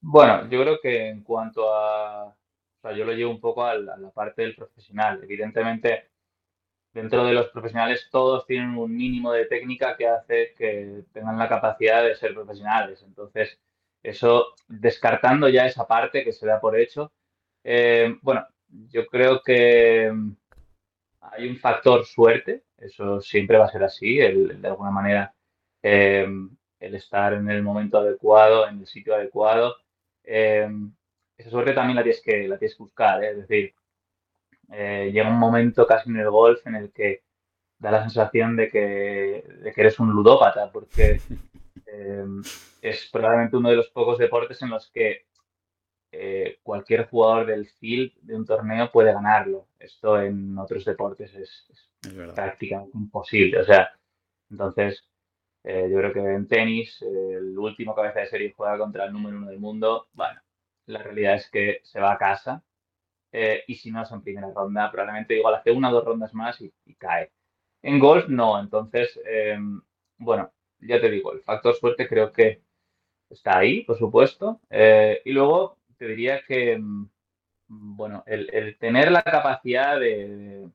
Bueno, 0.00 0.48
yo 0.48 0.62
creo 0.62 0.80
que 0.80 1.08
en 1.08 1.22
cuanto 1.22 1.72
a... 1.72 2.26
O 2.26 2.80
sea, 2.82 2.92
yo 2.92 3.04
lo 3.04 3.12
llevo 3.12 3.30
un 3.30 3.40
poco 3.40 3.64
a 3.64 3.74
la, 3.74 4.10
parte 4.10 4.42
del 4.42 4.54
profesional. 4.54 5.20
Evidentemente, 5.22 6.10
dentro 6.92 7.24
de 7.24 7.32
los 7.32 7.48
profesionales 7.48 8.08
todos 8.10 8.46
tienen 8.46 8.76
un 8.76 8.94
mínimo 8.94 9.32
de 9.32 9.46
técnica 9.46 9.96
que 9.96 10.08
hace 10.08 10.54
que 10.56 11.04
tengan 11.12 11.38
la 11.38 11.48
capacidad 11.48 12.02
de 12.02 12.14
ser 12.14 12.34
profesionales. 12.34 13.02
Entonces, 13.06 13.58
eso, 14.02 14.54
descartando 14.68 15.48
ya 15.48 15.66
esa 15.66 15.86
parte 15.86 16.22
que 16.22 16.32
se 16.32 16.46
da 16.46 16.60
por 16.60 16.78
hecho, 16.78 17.12
eh, 17.64 18.16
bueno, 18.22 18.46
yo 18.68 19.06
creo 19.06 19.42
que 19.42 20.12
hay 21.32 21.48
un 21.48 21.56
factor 21.56 22.04
suerte, 22.04 22.64
eso 22.78 23.20
siempre 23.20 23.58
va 23.58 23.66
a 23.66 23.70
ser 23.70 23.84
así, 23.84 24.20
el, 24.20 24.60
de 24.60 24.68
alguna 24.68 24.90
manera 24.90 25.34
em, 25.82 26.50
el 26.80 26.94
estar 26.94 27.32
en 27.34 27.48
el 27.50 27.62
momento 27.62 27.98
adecuado, 27.98 28.68
en 28.68 28.80
el 28.80 28.86
sitio 28.86 29.14
adecuado. 29.14 29.76
Em, 30.24 30.92
esa 31.36 31.50
suerte 31.50 31.72
también 31.72 31.96
la 31.96 32.02
tienes 32.02 32.22
que, 32.22 32.48
la 32.48 32.58
tienes 32.58 32.76
que 32.76 32.82
buscar, 32.82 33.22
¿eh? 33.22 33.30
es 33.30 33.36
decir, 33.38 33.74
eh, 34.72 35.10
llega 35.12 35.28
un 35.28 35.38
momento 35.38 35.86
casi 35.86 36.10
en 36.10 36.16
el 36.16 36.30
golf 36.30 36.66
en 36.66 36.74
el 36.76 36.92
que 36.92 37.22
da 37.78 37.90
la 37.90 38.02
sensación 38.02 38.56
de 38.56 38.68
que, 38.68 39.44
de 39.62 39.72
que 39.72 39.80
eres 39.80 39.98
un 40.00 40.10
ludópata, 40.10 40.70
porque 40.72 41.20
em, 41.86 42.42
es 42.82 43.08
probablemente 43.12 43.56
uno 43.56 43.70
de 43.70 43.76
los 43.76 43.88
pocos 43.90 44.18
deportes 44.18 44.60
en 44.62 44.70
los 44.70 44.90
que 44.90 45.26
eh, 46.18 46.60
cualquier 46.62 47.08
jugador 47.08 47.46
del 47.46 47.68
field 47.68 48.12
de 48.22 48.34
un 48.34 48.46
torneo 48.46 48.90
puede 48.90 49.12
ganarlo. 49.12 49.68
Esto 49.78 50.20
en 50.20 50.56
otros 50.56 50.84
deportes 50.84 51.34
es, 51.34 51.66
prácticamente 52.34 52.96
imposible. 52.96 53.58
O 53.60 53.64
sea, 53.64 53.90
entonces 54.50 55.04
eh, 55.64 55.88
yo 55.90 55.98
creo 55.98 56.12
que 56.12 56.20
en 56.20 56.48
tenis 56.48 57.02
el 57.02 57.58
último 57.58 57.94
cabeza 57.94 58.20
de 58.20 58.28
serie 58.28 58.54
juega 58.56 58.78
contra 58.78 59.04
el 59.04 59.12
número 59.12 59.36
uno 59.36 59.48
del 59.48 59.58
mundo. 59.58 60.08
Bueno, 60.14 60.40
la 60.86 61.02
realidad 61.02 61.34
es 61.34 61.50
que 61.50 61.80
se 61.84 62.00
va 62.00 62.12
a 62.12 62.18
casa 62.18 62.62
eh, 63.32 63.64
y 63.66 63.74
si 63.74 63.90
no 63.90 64.02
es 64.02 64.10
en 64.10 64.22
primera 64.22 64.50
ronda, 64.54 64.90
probablemente 64.90 65.36
igual 65.36 65.56
hace 65.56 65.72
una 65.72 65.90
o 65.90 65.94
dos 65.94 66.04
rondas 66.04 66.32
más 66.34 66.60
y, 66.60 66.72
cae. 66.98 67.30
En 67.82 67.98
golf 67.98 68.28
no, 68.28 68.58
entonces, 68.58 69.20
em, 69.26 69.82
bueno, 70.18 70.52
ya 70.80 71.00
te 71.00 71.10
digo, 71.10 71.32
el 71.32 71.42
factor 71.42 71.74
suerte 71.76 72.08
creo 72.08 72.32
que 72.32 72.62
está 73.30 73.58
ahí, 73.58 73.84
por 73.84 73.98
supuesto. 73.98 74.60
y 74.70 75.32
luego 75.32 75.76
te 75.98 76.06
diría 76.08 76.42
que, 76.46 76.78
mm, 76.78 77.08
bueno, 77.68 78.22
el, 78.26 78.76
tener 78.78 79.10
la 79.10 79.22
capacidad 79.22 79.98
de, 79.98 80.70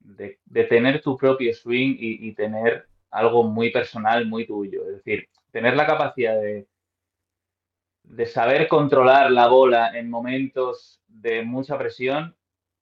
de, 0.00 0.64
tener 0.64 1.02
tu 1.02 1.16
propio 1.16 1.54
swing 1.54 1.96
y, 1.98 2.32
tener 2.34 2.86
algo 3.10 3.44
muy 3.44 3.70
personal, 3.70 4.26
muy 4.26 4.46
tuyo. 4.46 4.82
Es 4.88 4.96
decir, 4.96 5.28
tener 5.50 5.76
la 5.76 5.86
capacidad 5.86 6.40
de, 6.40 6.66
de 8.04 8.26
saber 8.26 8.68
controlar 8.68 9.30
la 9.30 9.48
bola 9.48 9.96
en 9.98 10.10
momentos 10.10 11.00
de 11.08 11.42
mucha 11.42 11.78
presión 11.78 12.36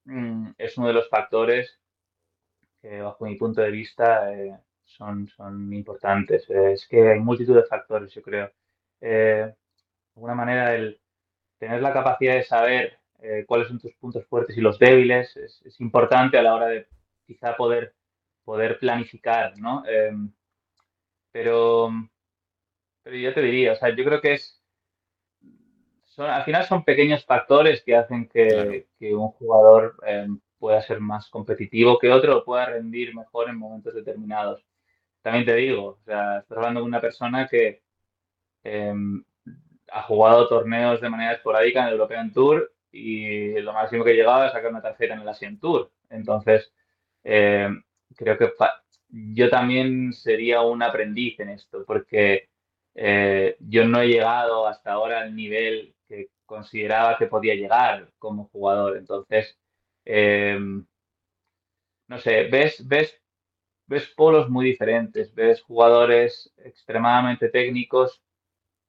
mm, 0.04 0.50
es 0.58 0.76
uno 0.78 0.88
de 0.88 0.94
los 0.94 1.08
factores 1.08 1.80
que, 2.82 3.00
bajo 3.00 3.24
mi 3.24 3.36
punto 3.36 3.60
de 3.60 3.70
vista, 3.70 4.32
eh, 4.34 4.56
son, 4.84 5.28
son 5.28 5.72
importantes. 5.72 6.48
Es 6.50 6.86
que 6.86 7.10
hay 7.12 7.20
multitud 7.20 7.56
de 7.56 7.64
factores, 7.64 8.12
yo 8.12 8.22
creo. 8.22 8.50
Eh, 9.00 9.52
de 9.52 9.54
alguna 10.16 10.34
manera, 10.34 10.74
el, 10.74 11.00
tener 11.58 11.82
la 11.82 11.92
capacidad 11.92 12.34
de 12.34 12.44
saber 12.44 12.98
eh, 13.20 13.44
cuáles 13.46 13.68
son 13.68 13.80
tus 13.80 13.94
puntos 13.94 14.24
fuertes 14.26 14.56
y 14.56 14.60
los 14.60 14.78
débiles 14.78 15.36
es, 15.36 15.80
importante 15.80 16.38
a 16.38 16.42
la 16.42 16.54
hora 16.54 16.66
de 16.68 16.86
quizá 17.26 17.56
poder, 17.56 17.94
poder 18.44 18.78
planificar, 18.78 19.58
¿no? 19.58 19.84
Em, 19.86 20.32
pero, 21.32 21.90
pero 23.02 23.16
yo 23.16 23.34
te 23.34 23.42
diría, 23.42 23.72
o 23.72 23.76
sea, 23.76 23.90
yo 23.90 24.04
creo 24.04 24.20
que 24.20 24.34
es, 24.34 24.62
son, 26.04 26.30
al 26.30 26.44
final 26.44 26.64
son 26.64 26.84
pequeños 26.84 27.24
factores 27.24 27.82
que 27.82 27.96
hacen 27.96 28.28
que, 28.28 28.86
un 29.14 29.28
jugador 29.32 29.96
em, 30.06 30.40
pueda 30.58 30.80
ser 30.82 31.00
más 31.00 31.28
competitivo 31.28 31.98
que 31.98 32.10
otro 32.10 32.38
o 32.38 32.44
pueda 32.44 32.66
rendir 32.66 33.14
mejor 33.14 33.48
en 33.48 33.58
momentos 33.58 33.94
determinados. 33.94 34.64
También 35.22 35.44
te 35.44 35.54
digo, 35.56 35.86
o 35.86 35.98
sea, 36.04 36.38
estás 36.38 36.58
hablando 36.58 36.80
con 36.80 36.88
una 36.88 37.00
persona 37.00 37.48
que 37.48 37.82
em, 38.64 39.24
ha 39.92 40.02
jugado 40.02 40.48
torneos 40.48 41.00
de 41.00 41.10
manera 41.10 41.32
esporádica 41.32 41.80
en 41.80 41.88
el 41.88 41.92
European 41.94 42.32
Tour 42.32 42.72
y 42.90 43.60
lo 43.60 43.72
máximo 43.72 44.04
que 44.04 44.12
he 44.12 44.16
llegado 44.16 44.44
es 44.46 44.52
sacar 44.52 44.70
una 44.70 44.82
tarjeta 44.82 45.14
en 45.14 45.20
el 45.20 45.28
Asian 45.28 45.58
Tour. 45.58 45.90
Entonces, 46.10 46.72
eh, 47.24 47.68
creo 48.16 48.38
que 48.38 48.52
yo 49.10 49.50
también 49.50 50.12
sería 50.12 50.62
un 50.62 50.82
aprendiz 50.82 51.38
en 51.40 51.50
esto, 51.50 51.84
porque 51.86 52.48
eh, 52.94 53.56
yo 53.60 53.84
no 53.84 54.00
he 54.00 54.08
llegado 54.08 54.66
hasta 54.66 54.92
ahora 54.92 55.20
al 55.20 55.34
nivel 55.34 55.94
que 56.08 56.28
consideraba 56.46 57.16
que 57.18 57.26
podía 57.26 57.54
llegar 57.54 58.10
como 58.18 58.48
jugador. 58.48 58.96
Entonces, 58.96 59.58
eh, 60.04 60.58
no 62.08 62.18
sé, 62.18 62.44
ves, 62.44 62.86
ves, 62.88 63.20
ves 63.86 64.06
polos 64.16 64.48
muy 64.48 64.66
diferentes, 64.66 65.34
ves 65.34 65.62
jugadores 65.62 66.52
extremadamente 66.56 67.50
técnicos 67.50 68.22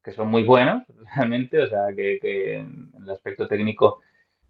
que 0.04 0.12
son 0.12 0.30
muy 0.30 0.44
buenos, 0.44 0.84
realmente, 1.16 1.62
o 1.62 1.68
sea, 1.68 1.94
que, 1.96 2.56
en 2.56 2.92
el 3.02 3.10
aspecto 3.10 3.48
técnico 3.48 4.02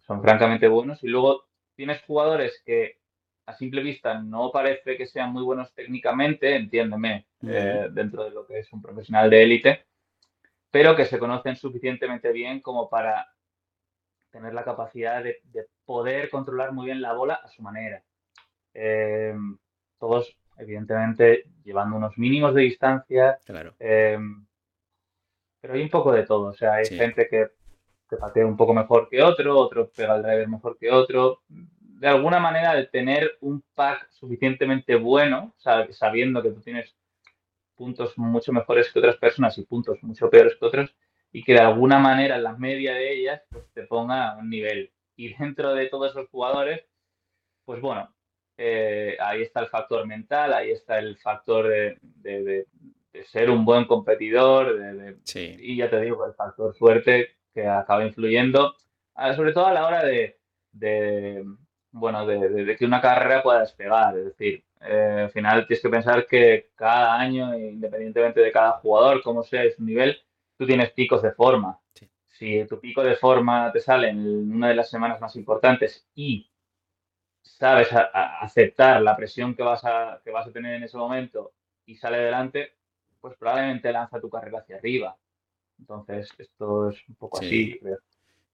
son 0.06 0.22
francamente 0.22 0.68
buenos. 0.68 1.04
Y 1.04 1.08
luego 1.08 1.46
tienes 1.76 2.02
jugadores 2.04 2.62
que 2.66 3.00
a 3.46 3.54
simple 3.54 3.82
vista 3.82 4.22
no 4.22 4.52
parece 4.52 4.96
que 4.96 5.08
sean 5.08 5.34
muy 5.34 5.44
buenos 5.44 5.74
técnicamente, 5.74 6.56
entiéndeme, 6.56 7.26
eh, 7.48 7.88
dentro 7.92 8.24
de 8.24 8.32
lo 8.32 8.46
que 8.46 8.60
es 8.60 8.72
un 8.72 8.82
profesional 8.82 9.30
de 9.30 9.44
élite, 9.44 9.86
pero 10.70 10.96
que 10.96 11.06
se 11.06 11.18
conocen 11.18 11.56
suficientemente 11.56 12.32
bien 12.32 12.62
como 12.62 12.90
para 12.90 13.28
tener 14.30 14.54
la 14.54 14.64
capacidad 14.64 15.24
de, 15.24 15.42
poder 15.84 16.30
controlar 16.30 16.72
muy 16.72 16.86
bien 16.86 17.02
la 17.02 17.14
bola 17.14 17.34
a 17.44 17.48
su 17.48 17.64
manera. 17.64 18.04
Eh, 18.76 19.36
todos, 19.98 20.38
evidentemente, 20.60 21.46
llevando 21.64 21.98
unos 21.98 22.16
mínimos 22.20 22.54
de 22.54 22.62
distancia. 22.62 23.40
Claro. 23.44 23.74
Eh, 23.80 24.20
pero 25.62 25.74
hay 25.74 25.82
un 25.82 25.90
poco 25.90 26.12
de 26.12 26.24
todo. 26.24 26.50
O 26.50 26.54
sea, 26.54 26.76
hay 26.76 26.86
gente 26.86 27.28
que, 27.30 27.50
que, 28.10 28.18
patea 28.18 28.46
un 28.46 28.58
poco 28.58 28.74
mejor 28.74 29.10
que 29.10 29.22
otro, 29.22 29.58
otro 29.58 29.90
pega 29.90 30.16
el 30.16 30.24
driver 30.24 30.48
mejor 30.48 30.78
que 30.78 30.92
otro. 30.92 31.42
De 31.48 32.08
alguna 32.08 32.40
manera, 32.40 32.76
de 32.76 32.86
tener 32.86 33.38
un 33.42 33.64
pack 33.74 34.10
suficientemente 34.12 34.96
bueno, 34.96 35.54
sabiendo 35.58 36.42
que 36.42 36.52
tú 36.52 36.62
tienes 36.62 36.96
puntos 37.76 38.18
mucho 38.18 38.52
mejores 38.52 38.92
que 38.92 39.00
otras 39.00 39.18
personas 39.18 39.58
y 39.58 39.66
puntos 39.66 40.02
mucho 40.04 40.30
peores 40.30 40.56
que 40.58 40.66
otros, 40.66 40.96
y 41.32 41.44
que 41.44 41.54
de 41.54 41.60
alguna 41.60 42.00
manera 42.00 42.36
en 42.36 42.44
la 42.44 42.54
media 42.54 42.94
de 42.94 43.14
ellas 43.14 43.42
pues, 43.50 43.66
te 43.74 43.84
ponga 43.84 44.38
un 44.38 44.50
nivel. 44.50 44.92
Y 45.16 45.34
dentro 45.34 45.74
de 45.74 45.88
todos 45.88 46.12
esos 46.12 46.30
jugadores, 46.30 46.86
pues 47.66 47.82
bueno, 47.82 48.14
eh, 48.58 49.18
ahí 49.22 49.42
está 49.42 49.62
el 49.62 49.68
factor 49.68 50.06
mental, 50.06 50.54
ahí 50.54 50.72
está 50.72 51.00
el 51.00 51.18
factor 51.18 51.68
de, 51.68 51.98
de 52.02 52.68
ser 53.26 53.50
un 53.50 53.66
buen 53.66 53.86
competidor, 53.86 54.78
de, 54.78 55.18
y 55.60 55.78
ya 55.78 55.90
te 55.90 56.02
digo, 56.02 56.26
el 56.26 56.34
factor 56.34 56.76
suerte 56.76 57.38
que 57.54 57.68
acaba 57.68 58.06
influyendo, 58.06 58.76
ah, 59.16 59.34
sobre 59.34 59.54
todo 59.54 59.68
a 59.68 59.74
la 59.74 59.88
hora 59.88 60.04
de, 60.06 61.46
bueno, 61.92 62.26
de, 62.26 62.76
que 62.78 62.86
una 62.86 63.02
carrera 63.02 63.44
pueda 63.44 63.62
despegar. 63.62 64.18
Es 64.18 64.26
decir, 64.26 64.64
eh, 64.82 65.22
al 65.24 65.32
final 65.32 65.68
tienes 65.68 65.82
que 65.82 65.90
pensar 65.90 66.28
que 66.28 66.70
cada 66.76 67.20
año, 67.20 67.58
independientemente 67.58 68.42
de 68.42 68.52
cada 68.52 68.74
jugador, 68.74 69.22
como 69.24 69.44
sea 69.44 69.70
su 69.72 69.84
nivel, 69.84 70.18
tú 70.58 70.66
tienes 70.66 70.92
picos 70.92 71.22
de 71.22 71.32
forma. 71.32 71.80
Si 72.28 72.66
tu 72.66 72.80
pico 72.80 73.04
de 73.04 73.16
forma 73.16 73.72
te 73.72 73.82
sale 73.82 74.10
en 74.10 74.54
una 74.54 74.70
de 74.70 74.76
las 74.76 74.90
semanas 74.90 75.20
más 75.20 75.36
importantes 75.36 76.08
y 76.16 76.50
sabes 77.42 77.90
aceptar 77.92 79.02
la 79.02 79.18
presión 79.18 79.56
que 79.56 79.64
vas, 79.64 79.84
a, 79.84 80.22
que 80.24 80.32
vas 80.32 80.48
a 80.48 80.52
tener 80.52 80.76
en 80.76 80.84
ese 80.84 80.98
momento 80.98 81.52
y 81.86 81.96
sale 81.96 82.18
adelante, 82.18 82.79
pues 83.20 83.36
probablemente 83.38 83.92
lanza 83.92 84.20
tu 84.20 84.30
carrera 84.30 84.60
hacia 84.60 84.78
arriba. 84.78 85.16
Entonces, 85.80 86.30
esto 86.38 86.90
es 86.90 86.98
un 87.08 87.16
poco 87.16 87.40
así, 87.40 87.80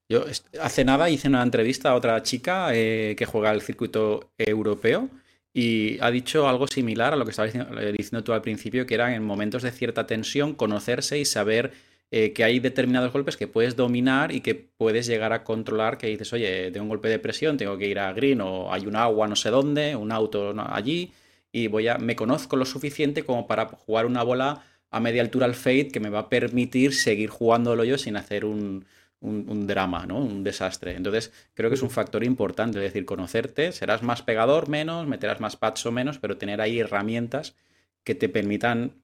Yo 0.08 0.26
hace 0.62 0.86
nada 0.86 1.10
hice 1.10 1.28
una 1.28 1.42
entrevista 1.42 1.90
a 1.90 1.96
otra 1.96 2.22
chica 2.22 2.70
eh, 2.74 3.16
que 3.18 3.26
juega 3.26 3.52
el 3.52 3.62
circuito 3.62 4.32
europeo 4.38 5.10
Y 5.52 5.98
ha 6.02 6.12
dicho 6.12 6.48
algo 6.48 6.68
similar 6.68 7.14
a 7.14 7.16
lo 7.16 7.26
que 7.26 7.32
estabas 7.32 7.56
eh, 7.56 7.94
diciendo, 7.98 8.24
tú 8.24 8.34
al 8.34 8.42
principio, 8.42 8.86
que 8.86 8.94
eran 8.94 9.14
en 9.14 9.24
momentos 9.24 9.64
de 9.64 9.72
cierta 9.72 10.06
tensión 10.06 10.54
conocerse 10.54 11.18
y 11.18 11.26
saber 11.26 11.74
eh, 12.12 12.34
que 12.34 12.44
hay 12.44 12.60
determinados 12.60 13.12
golpes 13.12 13.36
que 13.36 13.48
puedes 13.48 13.76
dominar 13.76 14.32
y 14.32 14.42
que 14.42 14.54
puedes 14.56 15.08
llegar 15.08 15.34
a 15.34 15.44
controlar, 15.44 15.98
que 15.98 16.08
dices, 16.08 16.32
oye, 16.34 16.72
tengo 16.72 16.84
un 16.84 16.90
golpe 16.90 17.10
de 17.10 17.20
presión, 17.20 17.58
tengo 17.58 17.78
que 17.78 17.88
ir 17.88 18.00
a 18.00 18.14
green 18.14 18.42
o 18.42 18.72
hay 18.72 18.86
un 18.86 18.96
agua 18.96 19.28
no 19.28 19.36
sé 19.36 19.50
dónde, 19.50 19.96
un 19.96 20.12
auto 20.12 20.54
allí, 20.70 21.12
y 21.56 21.68
voy 21.70 21.88
a, 21.88 21.98
me 21.98 22.18
conozco 22.18 22.58
lo 22.58 22.66
suficiente 22.66 23.24
como 23.24 23.48
para 23.48 23.68
jugar 23.68 24.06
una 24.08 24.24
bola 24.24 24.64
a 24.92 25.00
media 25.00 25.22
altura 25.22 25.46
al 25.46 25.56
fade 25.56 25.88
que 25.88 26.02
me 26.02 26.10
va 26.10 26.20
a 26.20 26.30
permitir 26.30 26.94
seguir 26.94 27.30
jugándolo 27.30 27.86
yo 27.86 27.98
sin 27.98 28.18
hacer 28.18 28.44
un, 28.44 28.86
un, 29.22 29.66
drama, 29.66 30.06
¿no? 30.06 30.20
Un 30.20 30.44
desastre. 30.44 30.98
Entonces, 30.98 31.32
creo 31.54 31.70
que 31.70 31.76
es 31.76 31.82
un 31.82 31.90
factor 31.90 32.26
importante, 32.26 32.80
es 32.80 32.84
decir, 32.84 33.06
conocerte, 33.06 33.72
serás 33.72 34.04
más 34.04 34.22
pegador, 34.22 34.68
menos, 34.68 35.08
meterás 35.08 35.40
más 35.40 35.56
pads 35.56 35.86
o 35.86 35.94
menos, 35.94 36.20
pero 36.20 36.38
tener 36.38 36.60
ahí 36.60 36.80
herramientas 36.80 37.56
que 38.04 38.16
te 38.16 38.28
permitan 38.28 39.02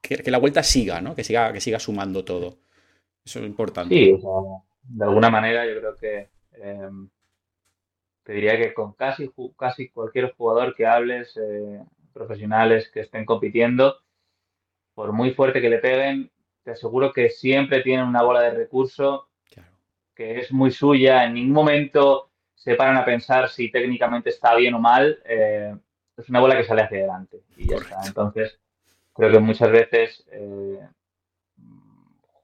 que, 0.00 0.30
la 0.32 0.38
vuelta 0.38 0.64
siga, 0.64 1.00
¿no? 1.00 1.14
Que 1.14 1.22
siga, 1.22 1.52
que 1.52 1.60
siga 1.60 1.78
sumando 1.78 2.24
todo. 2.24 2.58
Eso 3.24 3.38
es 3.38 3.46
importante. 3.46 3.94
Sí, 3.94 4.18
de 4.82 5.04
alguna 5.04 5.30
manera 5.30 5.64
yo 5.64 5.78
creo 5.78 5.94
que 5.94 6.28
em, 6.54 7.08
te 8.30 8.34
diría 8.36 8.56
que 8.56 8.72
con 8.72 8.92
casi, 8.92 9.28
casi 9.58 9.88
cualquier 9.88 10.32
jugador 10.34 10.72
que 10.76 10.86
hables, 10.86 11.36
eh, 11.36 11.82
profesionales 12.12 12.88
que 12.88 13.00
estén 13.00 13.24
compitiendo, 13.24 13.96
por 14.94 15.12
muy 15.12 15.32
fuerte 15.32 15.60
que 15.60 15.68
le 15.68 15.78
peguen, 15.78 16.30
te 16.62 16.70
aseguro 16.70 17.12
que 17.12 17.30
siempre 17.30 17.82
tienen 17.82 18.06
una 18.06 18.22
bola 18.22 18.42
de 18.42 18.52
recurso 18.52 19.26
que 20.14 20.38
es 20.38 20.52
muy 20.52 20.70
suya. 20.70 21.24
En 21.24 21.34
ningún 21.34 21.54
momento 21.54 22.30
se 22.54 22.76
paran 22.76 22.96
a 22.98 23.04
pensar 23.04 23.48
si 23.48 23.68
técnicamente 23.68 24.30
está 24.30 24.54
bien 24.54 24.74
o 24.74 24.78
mal. 24.78 25.20
Eh, 25.24 25.74
es 26.16 26.28
una 26.28 26.38
bola 26.38 26.56
que 26.56 26.62
sale 26.62 26.82
hacia 26.82 26.98
adelante 26.98 27.40
y 27.56 27.68
ya 27.68 27.78
está. 27.78 27.96
Entonces, 28.06 28.60
creo 29.12 29.32
que 29.32 29.40
muchas 29.40 29.72
veces 29.72 30.24
eh, 30.30 30.78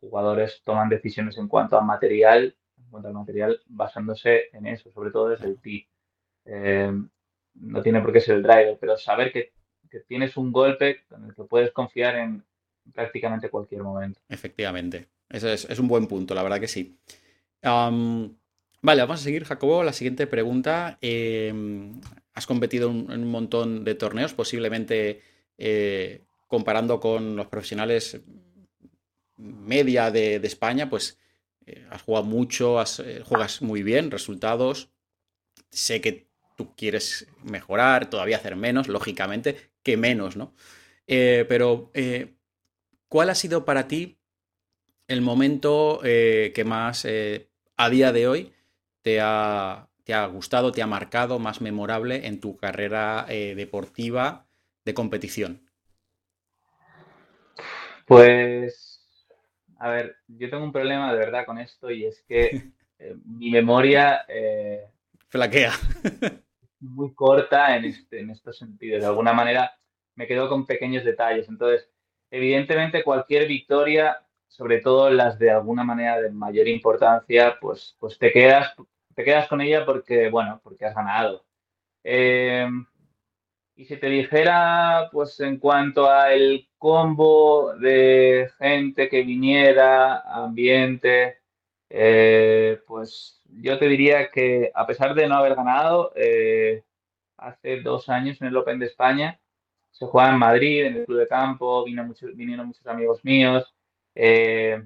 jugadores 0.00 0.62
toman 0.64 0.88
decisiones 0.88 1.38
en 1.38 1.46
cuanto 1.46 1.78
a 1.78 1.80
material, 1.80 2.56
en 2.86 2.90
cuanto 2.90 3.08
al 3.08 3.14
material, 3.14 3.60
basándose 3.66 4.44
en 4.52 4.66
eso, 4.66 4.90
sobre 4.92 5.10
todo 5.10 5.28
desde 5.28 5.46
el 5.46 5.58
tee. 5.60 5.86
Eh, 6.44 6.92
no 7.54 7.82
tiene 7.82 8.00
por 8.00 8.12
qué 8.12 8.20
ser 8.20 8.36
el 8.36 8.42
driver, 8.42 8.78
pero 8.80 8.96
saber 8.96 9.32
que, 9.32 9.52
tienes 10.06 10.36
un 10.36 10.52
golpe 10.52 11.04
con 11.08 11.24
el 11.24 11.34
que 11.34 11.44
puedes 11.44 11.70
confiar 11.72 12.16
en, 12.16 12.44
prácticamente 12.92 13.48
cualquier 13.48 13.82
momento. 13.82 14.20
Efectivamente, 14.28 15.08
eso 15.30 15.48
es, 15.48 15.78
un 15.78 15.88
buen 15.88 16.06
punto, 16.06 16.34
la 16.34 16.42
verdad 16.42 16.60
que 16.60 16.68
sí. 16.68 16.98
vale, 17.62 18.32
vamos 18.82 19.20
a 19.20 19.24
seguir, 19.24 19.44
Jacobo. 19.44 19.82
La 19.82 19.94
siguiente 19.94 20.26
pregunta. 20.26 20.98
Em, 21.00 21.98
has 22.34 22.46
competido 22.46 22.90
en 22.90 23.10
un 23.10 23.30
montón 23.30 23.84
de 23.84 23.94
torneos, 23.94 24.34
posiblemente 24.34 25.22
eh, 25.56 26.20
comparando 26.46 27.00
con 27.00 27.34
los 27.34 27.46
profesionales 27.46 28.20
media 29.38 30.10
de, 30.10 30.36
España, 30.36 30.88
pues 30.88 31.18
eh, 31.66 31.86
has 31.90 32.02
jugado 32.02 32.24
mucho, 32.24 32.80
eh, 32.82 33.22
juegas 33.24 33.62
muy 33.62 33.82
bien, 33.82 34.10
resultados. 34.10 34.90
Sé 35.70 36.00
que 36.00 36.28
tú 36.56 36.74
quieres 36.74 37.26
mejorar, 37.42 38.08
todavía 38.08 38.36
hacer 38.38 38.56
menos, 38.56 38.88
lógicamente, 38.88 39.72
que 39.82 39.96
menos, 39.96 40.36
¿no? 40.36 40.54
pero 41.06 41.92
¿Cuál 43.08 43.30
ha 43.30 43.34
sido 43.34 43.64
para 43.64 43.86
ti 43.86 44.18
el 45.08 45.20
momento 45.20 46.00
eh, 46.02 46.52
que 46.54 46.64
más 46.64 47.04
eh, 47.04 47.48
a 47.76 47.88
día 47.88 48.12
de 48.12 48.26
hoy 48.26 48.52
te 49.02 49.20
ha, 49.20 49.88
te 50.04 50.12
ha, 50.14 50.26
gustado, 50.26 50.72
te 50.72 50.82
ha 50.82 50.86
marcado, 50.86 51.38
más 51.38 51.60
memorable 51.60 52.26
en 52.26 52.40
tu 52.40 52.56
carrera 52.56 53.24
eh, 53.28 53.54
deportiva 53.54 54.48
de 54.84 54.94
competición? 54.94 55.70
Pues, 58.06 58.85
a 59.78 59.90
ver, 59.90 60.16
yo 60.28 60.50
tengo 60.50 60.64
un 60.64 60.72
problema 60.72 61.12
de 61.12 61.18
verdad 61.18 61.46
con 61.46 61.58
esto 61.58 61.90
y 61.90 62.04
es 62.04 62.22
que 62.22 62.70
mi 63.24 63.50
memoria... 63.50 64.24
Flaquea. 65.28 65.72
muy 66.80 67.14
corta 67.14 67.76
en, 67.76 67.86
este, 67.86 68.20
en 68.20 68.30
estos 68.30 68.58
sentidos. 68.58 69.00
De 69.00 69.06
alguna 69.06 69.32
manera 69.32 69.72
me 70.16 70.26
quedo 70.26 70.48
con 70.48 70.66
pequeños 70.66 71.04
detalles. 71.04 71.48
Entonces, 71.48 71.88
evidentemente 72.30 73.04
cualquier 73.04 73.46
victoria, 73.46 74.18
sobre 74.48 74.80
todo 74.80 75.10
las 75.10 75.38
de 75.38 75.50
alguna 75.50 75.84
manera 75.84 76.20
de 76.20 76.30
mayor 76.30 76.66
importancia, 76.68 77.56
pues, 77.60 77.96
pues 78.00 78.18
te 78.18 78.32
quedas, 78.32 78.74
te 79.14 79.24
quedas 79.24 79.48
con 79.48 79.60
ella 79.60 79.84
porque, 79.84 80.30
bueno, 80.30 80.60
porque 80.62 80.86
has 80.86 80.94
ganado. 80.94 81.44
Eh, 82.02 82.68
y 83.76 83.84
si 83.84 83.96
te 83.98 84.08
dijera, 84.08 85.08
pues 85.12 85.38
en 85.40 85.58
cuanto 85.58 86.10
al 86.10 86.66
combo 86.78 87.74
de 87.76 88.50
gente 88.58 89.08
que 89.08 89.22
viniera, 89.22 90.20
ambiente, 90.20 91.38
eh, 91.90 92.80
pues 92.86 93.42
yo 93.44 93.78
te 93.78 93.86
diría 93.88 94.30
que 94.30 94.72
a 94.74 94.86
pesar 94.86 95.14
de 95.14 95.28
no 95.28 95.36
haber 95.36 95.54
ganado, 95.54 96.12
eh, 96.16 96.84
hace 97.36 97.82
dos 97.82 98.08
años 98.08 98.40
en 98.40 98.48
el 98.48 98.56
Open 98.56 98.78
de 98.78 98.86
España, 98.86 99.38
se 99.90 100.06
juega 100.06 100.30
en 100.30 100.38
Madrid, 100.38 100.86
en 100.86 100.96
el 100.96 101.04
club 101.06 101.18
de 101.20 101.28
campo, 101.28 101.84
vinieron 101.84 102.66
muchos 102.68 102.86
amigos 102.86 103.24
míos. 103.24 103.74
Eh, 104.14 104.82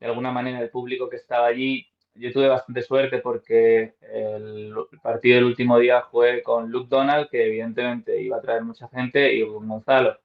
de 0.00 0.06
alguna 0.06 0.30
manera 0.32 0.60
el 0.60 0.70
público 0.70 1.08
que 1.08 1.16
estaba 1.16 1.46
allí, 1.46 1.86
yo 2.18 2.32
tuve 2.32 2.48
bastante 2.48 2.82
suerte 2.82 3.18
porque 3.18 3.94
el, 4.00 4.74
partido 5.02 5.36
del 5.36 5.44
último 5.44 5.78
día 5.78 6.02
fue 6.02 6.42
con 6.42 6.70
Luke 6.70 6.88
Donald, 6.88 7.28
que 7.30 7.46
evidentemente 7.46 8.20
iba 8.20 8.38
a 8.38 8.40
traer 8.40 8.64
mucha 8.64 8.88
gente, 8.88 9.34
y 9.34 9.42
Gonzalo, 9.42 10.18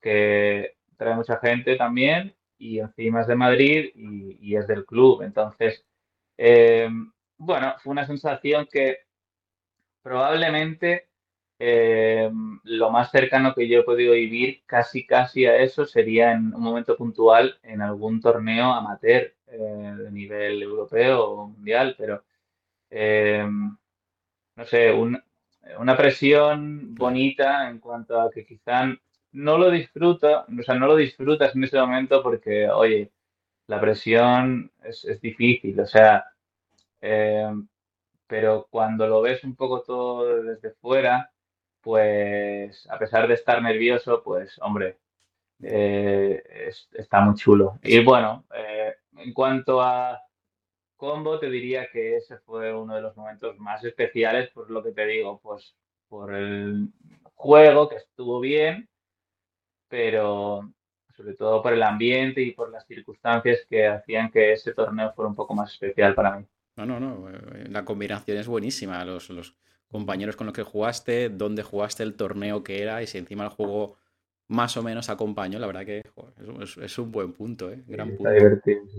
que 0.00 0.76
trae 0.96 1.14
mucha 1.14 1.38
gente 1.38 1.76
también, 1.76 2.34
y 2.58 2.78
encima 2.78 3.22
es 3.22 3.26
de 3.26 3.34
Madrid 3.36 3.90
y, 3.94 4.56
es 4.56 4.66
del 4.66 4.84
club. 4.84 5.22
Entonces, 5.22 5.84
eh, 6.38 6.88
bueno, 7.38 7.74
fue 7.82 7.92
una 7.92 8.06
sensación 8.06 8.68
que 8.70 8.98
probablemente 10.02 11.08
eh, 11.58 12.30
lo 12.64 12.90
más 12.90 13.10
cercano 13.10 13.54
que 13.54 13.68
yo 13.68 13.80
he 13.80 13.84
podido 13.84 14.12
vivir 14.12 14.62
casi 14.66 15.06
casi 15.06 15.46
a 15.46 15.56
eso 15.56 15.86
sería 15.86 16.32
en 16.32 16.54
un 16.54 16.62
momento 16.62 16.96
puntual 16.96 17.58
en 17.62 17.80
algún 17.80 18.20
torneo 18.20 18.66
amateur 18.72 19.35
de 19.46 20.10
nivel 20.10 20.62
europeo 20.62 21.24
o 21.24 21.46
mundial, 21.48 21.94
pero 21.98 22.24
eh, 22.90 23.46
no 24.56 24.64
sé, 24.64 24.92
una 24.92 25.96
presión 25.96 26.94
bonita 26.94 27.68
en 27.68 27.78
cuanto 27.78 28.20
a 28.20 28.30
que 28.30 28.44
quizá 28.46 28.86
no 29.32 29.58
lo 29.58 29.70
disfruta, 29.70 30.46
o 30.46 30.62
sea, 30.62 30.74
no 30.76 30.86
lo 30.86 30.96
disfrutas 30.96 31.54
en 31.54 31.64
ese 31.64 31.78
momento 31.78 32.22
porque, 32.22 32.68
oye, 32.68 33.10
la 33.66 33.80
presión 33.80 34.70
es, 34.82 35.04
es 35.04 35.20
difícil, 35.20 35.78
o 35.80 35.86
sea, 35.86 36.24
pero 38.26 38.66
cuando 38.70 39.06
lo 39.06 39.20
ves 39.22 39.44
un 39.44 39.54
poco 39.54 39.82
todo 39.82 40.42
desde 40.42 40.72
fuera, 40.72 41.30
pues 41.80 42.88
a 42.90 42.98
pesar 42.98 43.28
de 43.28 43.34
estar 43.34 43.62
nervioso, 43.62 44.22
pues 44.22 44.58
hombre, 44.60 44.98
eh, 45.62 46.42
está 46.92 47.20
muy 47.20 47.34
chulo. 47.36 47.78
Y 47.82 48.02
bueno, 48.02 48.44
eh, 48.54 48.96
en 49.16 49.32
cuanto 49.32 49.80
a 49.80 50.20
combo, 50.96 51.38
te 51.38 51.50
diría 51.50 51.88
que 51.92 52.16
ese 52.16 52.38
fue 52.38 52.74
uno 52.74 52.94
de 52.94 53.02
los 53.02 53.16
momentos 53.16 53.58
más 53.58 53.84
especiales, 53.84 54.50
por 54.50 54.70
lo 54.70 54.82
que 54.82 54.92
te 54.92 55.06
digo, 55.06 55.40
pues 55.42 55.74
por 56.08 56.34
el 56.34 56.88
juego, 57.34 57.88
que 57.88 57.96
estuvo 57.96 58.40
bien, 58.40 58.88
pero 59.88 60.72
sobre 61.16 61.34
todo 61.34 61.62
por 61.62 61.72
el 61.72 61.82
ambiente 61.82 62.42
y 62.42 62.52
por 62.52 62.70
las 62.70 62.86
circunstancias 62.86 63.60
que 63.68 63.86
hacían 63.86 64.30
que 64.30 64.52
ese 64.52 64.72
torneo 64.74 65.12
fuera 65.14 65.28
un 65.28 65.34
poco 65.34 65.54
más 65.54 65.72
especial 65.72 66.14
para 66.14 66.38
mí. 66.38 66.46
No, 66.76 66.84
no, 66.84 67.00
no, 67.00 67.30
eh, 67.30 67.68
la 67.70 67.84
combinación 67.84 68.36
es 68.36 68.46
buenísima. 68.46 69.02
Los, 69.04 69.30
los 69.30 69.54
compañeros 69.88 70.36
con 70.36 70.46
los 70.46 70.54
que 70.54 70.62
jugaste, 70.62 71.30
dónde 71.30 71.62
jugaste, 71.62 72.02
el 72.02 72.16
torneo 72.16 72.62
que 72.62 72.82
era 72.82 73.02
y 73.02 73.06
si 73.06 73.18
encima 73.18 73.44
el 73.44 73.50
juego 73.50 73.96
más 74.48 74.76
o 74.76 74.82
menos 74.82 75.08
acompañó, 75.08 75.58
la 75.58 75.66
verdad 75.66 75.84
que 75.84 76.04
es, 76.82 76.98
un 76.98 77.10
buen 77.10 77.32
punto, 77.32 77.70
¿eh? 77.70 77.82
Gran 77.86 78.16
punto. 78.16 78.30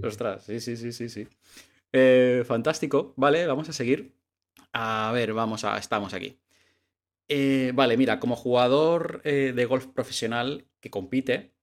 Ostras, 0.03 0.43
sí, 0.43 0.59
sí, 0.59 0.75
sí, 0.77 0.91
sí, 0.91 1.09
sí. 1.09 1.27
Eh, 1.93 2.43
fantástico, 2.45 3.13
vale, 3.15 3.45
vamos 3.47 3.69
a 3.69 3.73
seguir. 3.73 4.13
A 4.73 5.11
ver, 5.13 5.33
vamos 5.33 5.63
a, 5.63 5.77
estamos 5.77 6.13
aquí. 6.13 6.39
Eh, 7.29 7.71
vale, 7.73 7.97
mira, 7.97 8.19
como 8.19 8.35
jugador 8.35 9.21
de 9.23 9.65
golf 9.65 9.87
profesional 9.87 10.65
que 10.79 10.89
compite, 10.89 11.53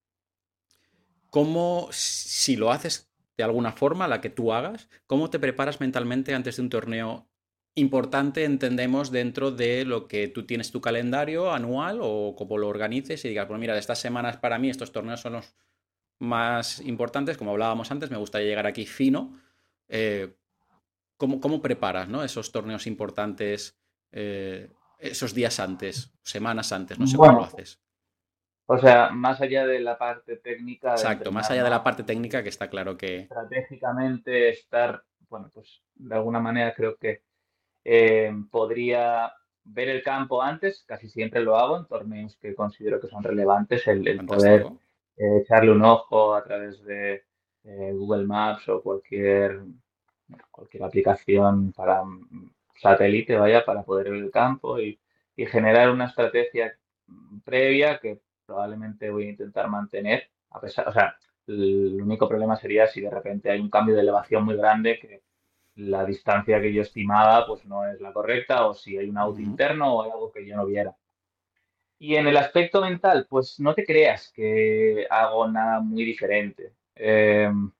¿cómo, 1.30 1.88
si 1.90 2.56
lo 2.56 2.70
haces 2.70 3.10
de 3.36 3.44
alguna 3.44 3.72
forma, 3.72 4.08
la 4.08 4.20
que 4.20 4.30
tú 4.30 4.52
hagas, 4.52 4.88
cómo 5.06 5.30
te 5.30 5.38
preparas 5.38 5.80
mentalmente 5.80 6.34
antes 6.34 6.56
de 6.56 6.62
un 6.62 6.70
torneo 6.70 7.28
importante, 7.74 8.44
entendemos, 8.44 9.10
dentro 9.10 9.50
de 9.50 9.84
lo 9.84 10.06
que 10.06 10.28
tú 10.28 10.46
tienes 10.46 10.70
tu 10.70 10.80
calendario 10.80 11.52
anual 11.52 11.98
o 12.00 12.34
como 12.36 12.58
lo 12.58 12.68
organices 12.68 13.24
y 13.24 13.28
digas, 13.28 13.46
pues 13.46 13.58
mira, 13.58 13.74
de 13.74 13.80
estas 13.80 13.98
semanas 13.98 14.36
para 14.36 14.58
mí 14.58 14.70
estos 14.70 14.92
torneos 14.92 15.20
son 15.20 15.34
los 15.34 15.54
más 16.20 16.80
importantes, 16.80 17.36
como 17.36 17.50
hablábamos 17.50 17.90
antes, 17.90 18.10
me 18.10 18.16
gustaría 18.16 18.48
llegar 18.48 18.66
aquí 18.66 18.86
fino. 18.86 19.40
Eh, 19.88 20.36
¿cómo, 21.16 21.60
preparas 21.60 22.08
¿no? 22.08 22.22
esos 22.22 22.52
torneos 22.52 22.86
importantes? 22.86 23.76
Eh, 24.12 24.70
esos 24.98 25.34
días 25.34 25.58
antes, 25.60 26.12
semanas 26.22 26.72
antes, 26.72 26.98
no 26.98 27.06
sé 27.06 27.16
cómo 27.16 27.32
lo 27.32 27.44
haces. 27.44 27.80
O 28.66 28.78
sea, 28.78 29.10
más 29.10 29.40
allá 29.40 29.66
de 29.66 29.80
la 29.80 29.98
parte 29.98 30.36
técnica. 30.36 30.92
Exacto, 30.92 31.30
más 31.30 31.50
allá 31.50 31.64
de 31.64 31.70
la 31.70 31.82
parte 31.84 32.02
técnica 32.02 32.42
que 32.42 32.48
está 32.48 32.70
claro 32.70 32.96
que... 32.96 33.18
Estratégicamente 33.18 34.48
estar, 34.48 35.04
bueno, 35.28 35.50
pues 35.52 35.82
de 35.96 36.14
alguna 36.14 36.40
manera 36.40 36.72
creo 36.74 36.96
que 36.96 37.23
eh, 37.84 38.32
podría 38.50 39.32
ver 39.64 39.88
el 39.88 40.02
campo 40.02 40.42
antes, 40.42 40.84
casi 40.86 41.08
siempre 41.08 41.40
lo 41.40 41.56
hago 41.56 41.76
en 41.78 41.86
torneos 41.86 42.36
que 42.36 42.54
considero 42.54 43.00
que 43.00 43.08
son 43.08 43.22
relevantes, 43.22 43.86
el, 43.86 44.24
poder 44.26 44.66
eh, 45.16 45.40
echarle 45.42 45.70
un 45.70 45.82
ojo 45.82 46.34
a 46.34 46.42
través 46.42 46.82
de 46.84 47.24
eh, 47.64 47.92
Google 47.94 48.26
Maps 48.26 48.68
o 48.68 48.82
cualquier, 48.82 49.60
cualquier 50.50 50.82
aplicación 50.82 51.72
para 51.72 52.02
satélite, 52.76 53.36
vaya, 53.36 53.64
para 53.64 53.82
poder 53.82 54.10
ver 54.10 54.22
el 54.22 54.30
campo 54.30 54.78
y, 54.78 54.98
y 55.36 55.46
generar 55.46 55.90
una 55.90 56.06
estrategia 56.06 56.76
previa 57.44 57.98
que 58.00 58.20
probablemente 58.46 59.10
voy 59.10 59.26
a 59.26 59.30
intentar 59.30 59.68
mantener, 59.68 60.28
a 60.50 60.60
pesar, 60.60 60.88
o 60.88 60.92
sea, 60.92 61.16
el 61.46 62.00
único 62.00 62.28
problema 62.28 62.56
sería 62.56 62.86
si 62.86 63.00
de 63.00 63.10
repente 63.10 63.50
hay 63.50 63.60
un 63.60 63.70
cambio 63.70 63.94
de 63.94 64.02
elevación 64.02 64.44
muy 64.44 64.56
grande 64.56 64.98
que 64.98 65.22
la 65.76 66.04
distancia 66.04 66.60
que 66.60 66.72
yo 66.72 66.82
estimaba 66.82 67.46
pues 67.46 67.64
no 67.64 67.86
es 67.86 68.00
la 68.00 68.12
correcta 68.12 68.66
o 68.66 68.74
si 68.74 68.96
hay 68.96 69.08
un 69.08 69.18
auto 69.18 69.40
interno 69.40 69.96
o 69.96 70.02
algo 70.02 70.32
que 70.32 70.46
yo 70.46 70.56
no 70.56 70.66
viera. 70.66 70.96
Y 71.98 72.16
en 72.16 72.26
el 72.26 72.36
aspecto 72.36 72.80
mental, 72.82 73.26
pues 73.28 73.58
no 73.60 73.74
te 73.74 73.84
creas 73.84 74.30
que 74.32 75.06
hago 75.10 75.48
nada 75.48 75.80
muy 75.80 76.04
diferente. 76.04 76.74
Em, 76.94 77.72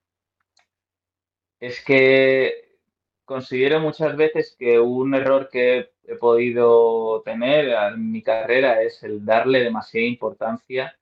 es 1.60 1.84
que 1.84 2.78
considero 3.24 3.80
muchas 3.80 4.16
veces 4.16 4.54
que 4.58 4.78
un 4.78 5.14
error 5.14 5.48
que 5.50 5.92
he 6.04 6.16
podido 6.16 7.22
tener 7.22 7.70
en 7.70 8.12
mi 8.12 8.22
carrera 8.22 8.82
es 8.82 9.02
el 9.02 9.24
darle 9.24 9.60
demasiada 9.60 10.06
importancia 10.06 10.98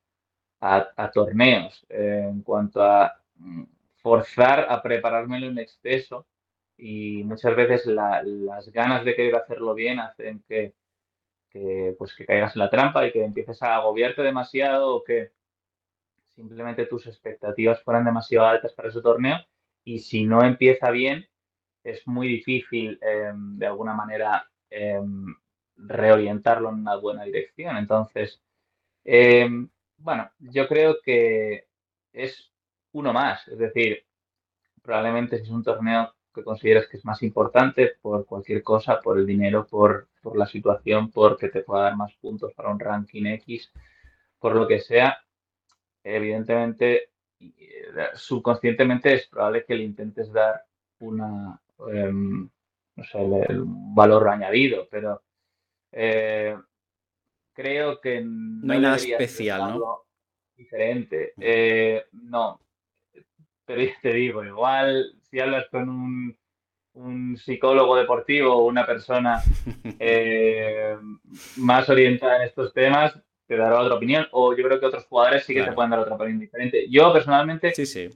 a, 0.60 1.10
torneos 1.12 1.84
en 1.88 2.42
cuanto 2.42 2.82
a 2.82 3.12
mm, 3.36 3.64
forzar 3.96 4.66
a 4.70 4.82
preparármelo 4.82 5.48
en 5.48 5.58
exceso 5.58 6.26
y 6.84 7.22
muchas 7.22 7.54
veces 7.54 7.86
las 7.86 8.68
ganas 8.72 9.04
de 9.04 9.14
querer 9.14 9.36
hacerlo 9.36 9.72
bien 9.72 10.00
hacen 10.00 10.42
que, 10.48 10.74
pues 11.96 12.12
que 12.12 12.26
caigas 12.26 12.56
en 12.56 12.58
la 12.58 12.70
trampa 12.70 13.06
y 13.06 13.12
que 13.12 13.24
empieces 13.24 13.62
a 13.62 13.76
agobiarte 13.76 14.20
demasiado 14.22 14.96
o 14.96 15.04
que 15.04 15.30
simplemente 16.34 16.86
tus 16.86 17.06
expectativas 17.06 17.80
fueran 17.84 18.04
demasiado 18.04 18.46
altas 18.46 18.72
para 18.72 18.88
ese 18.88 19.00
torneo 19.00 19.36
y 19.84 20.00
si 20.00 20.24
no 20.24 20.42
empieza 20.42 20.90
bien 20.90 21.24
es 21.84 22.04
muy 22.08 22.26
difícil 22.26 22.98
em, 23.00 23.58
de 23.58 23.66
alguna 23.66 23.94
manera 23.94 24.50
em, 24.68 25.36
reorientarlo 25.76 26.70
en 26.70 26.76
una 26.76 26.96
buena 26.96 27.22
dirección. 27.22 27.76
Entonces, 27.76 28.42
em, 29.04 29.68
bueno, 29.98 30.30
yo 30.40 30.66
creo 30.66 30.96
que 31.00 31.66
es 32.12 32.52
uno 32.92 33.12
más, 33.12 33.46
es 33.46 33.58
decir, 33.58 34.04
probablemente 34.82 35.38
si 35.38 35.44
es 35.44 35.50
un 35.50 35.62
torneo 35.62 36.12
que 36.32 36.44
consideras 36.44 36.86
que 36.88 36.96
es 36.96 37.04
más 37.04 37.22
importante 37.22 37.92
por 38.00 38.26
cualquier 38.26 38.62
cosa, 38.62 39.00
por 39.00 39.18
el 39.18 39.26
dinero, 39.26 39.66
por, 39.66 40.08
por 40.22 40.36
la 40.36 40.46
situación, 40.46 41.10
porque 41.10 41.48
te 41.48 41.62
pueda 41.62 41.84
dar 41.84 41.96
más 41.96 42.14
puntos 42.14 42.52
para 42.54 42.70
un 42.70 42.80
ranking 42.80 43.26
X, 43.26 43.70
por 44.38 44.54
lo 44.54 44.66
que 44.66 44.80
sea, 44.80 45.18
evidentemente, 46.02 47.10
eh, 47.40 47.84
subconscientemente 48.14 49.14
es 49.14 49.26
probable 49.28 49.64
que 49.64 49.74
le 49.74 49.84
intentes 49.84 50.32
dar 50.32 50.64
una, 51.00 51.60
em, 51.88 52.48
no 52.96 53.04
sé, 53.04 53.18
el, 53.48 53.62
valor 53.66 54.28
añadido, 54.28 54.88
pero 54.90 55.22
eh, 55.90 56.56
creo 57.52 58.00
que 58.00 58.22
no, 58.24 58.72
hay 58.72 58.80
nada 58.80 58.96
especial, 58.96 59.78
¿no? 59.78 60.02
Diferente. 60.56 61.34
Eh, 61.38 62.04
no, 62.12 62.60
pero 63.72 63.84
ya 63.84 63.98
te 64.02 64.12
digo, 64.12 64.44
igual 64.44 65.14
si 65.22 65.40
hablas 65.40 65.66
con 65.70 65.88
un, 65.88 66.36
psicólogo 67.38 67.96
deportivo 67.96 68.52
o 68.52 68.66
una 68.66 68.84
persona 68.84 69.42
eh, 69.98 70.94
más 71.56 71.88
orientada 71.88 72.36
en 72.36 72.42
estos 72.42 72.74
temas, 72.74 73.18
te 73.46 73.56
dará 73.56 73.80
otra 73.80 73.94
opinión. 73.94 74.26
O 74.32 74.54
yo 74.54 74.62
creo 74.62 74.78
que 74.78 74.84
otros 74.84 75.06
jugadores 75.06 75.46
sí 75.46 75.54
que 75.54 75.62
te 75.62 75.72
pueden 75.72 75.90
dar 75.90 76.00
otra 76.00 76.16
opinión 76.16 76.38
diferente. 76.38 76.86
Yo 76.90 77.10
personalmente 77.14 77.72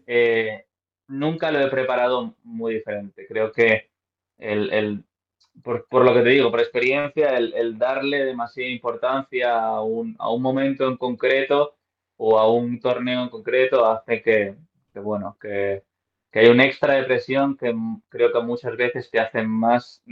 eh, 0.06 0.66
nunca 1.08 1.50
lo 1.50 1.60
he 1.60 1.68
preparado 1.68 2.34
muy 2.42 2.74
diferente. 2.74 3.26
Creo 3.26 3.50
que 3.50 3.88
el, 4.36 5.02
por, 5.62 6.04
lo 6.04 6.12
que 6.12 6.20
te 6.20 6.28
digo, 6.28 6.50
por 6.50 6.60
experiencia, 6.60 7.30
el, 7.30 7.78
darle 7.78 8.26
demasiada 8.26 8.68
importancia 8.68 9.58
a 9.58 9.82
un, 9.82 10.16
a 10.18 10.30
un 10.30 10.42
momento 10.42 10.86
en 10.86 10.98
concreto 10.98 11.78
o 12.18 12.38
a 12.38 12.52
un 12.52 12.78
torneo 12.78 13.22
en 13.22 13.30
concreto 13.30 13.86
hace 13.86 14.20
que, 14.20 14.54
que 14.96 15.00
bueno, 15.00 15.36
que, 15.38 15.82
hay 16.32 16.48
un 16.48 16.60
extra 16.60 16.94
de 16.94 17.04
presión 17.04 17.56
que 17.56 17.74
creo 18.08 18.32
que 18.32 18.40
muchas 18.40 18.76
veces 18.76 19.10
te 19.10 19.20
hacen 19.20 19.48
más, 19.48 20.02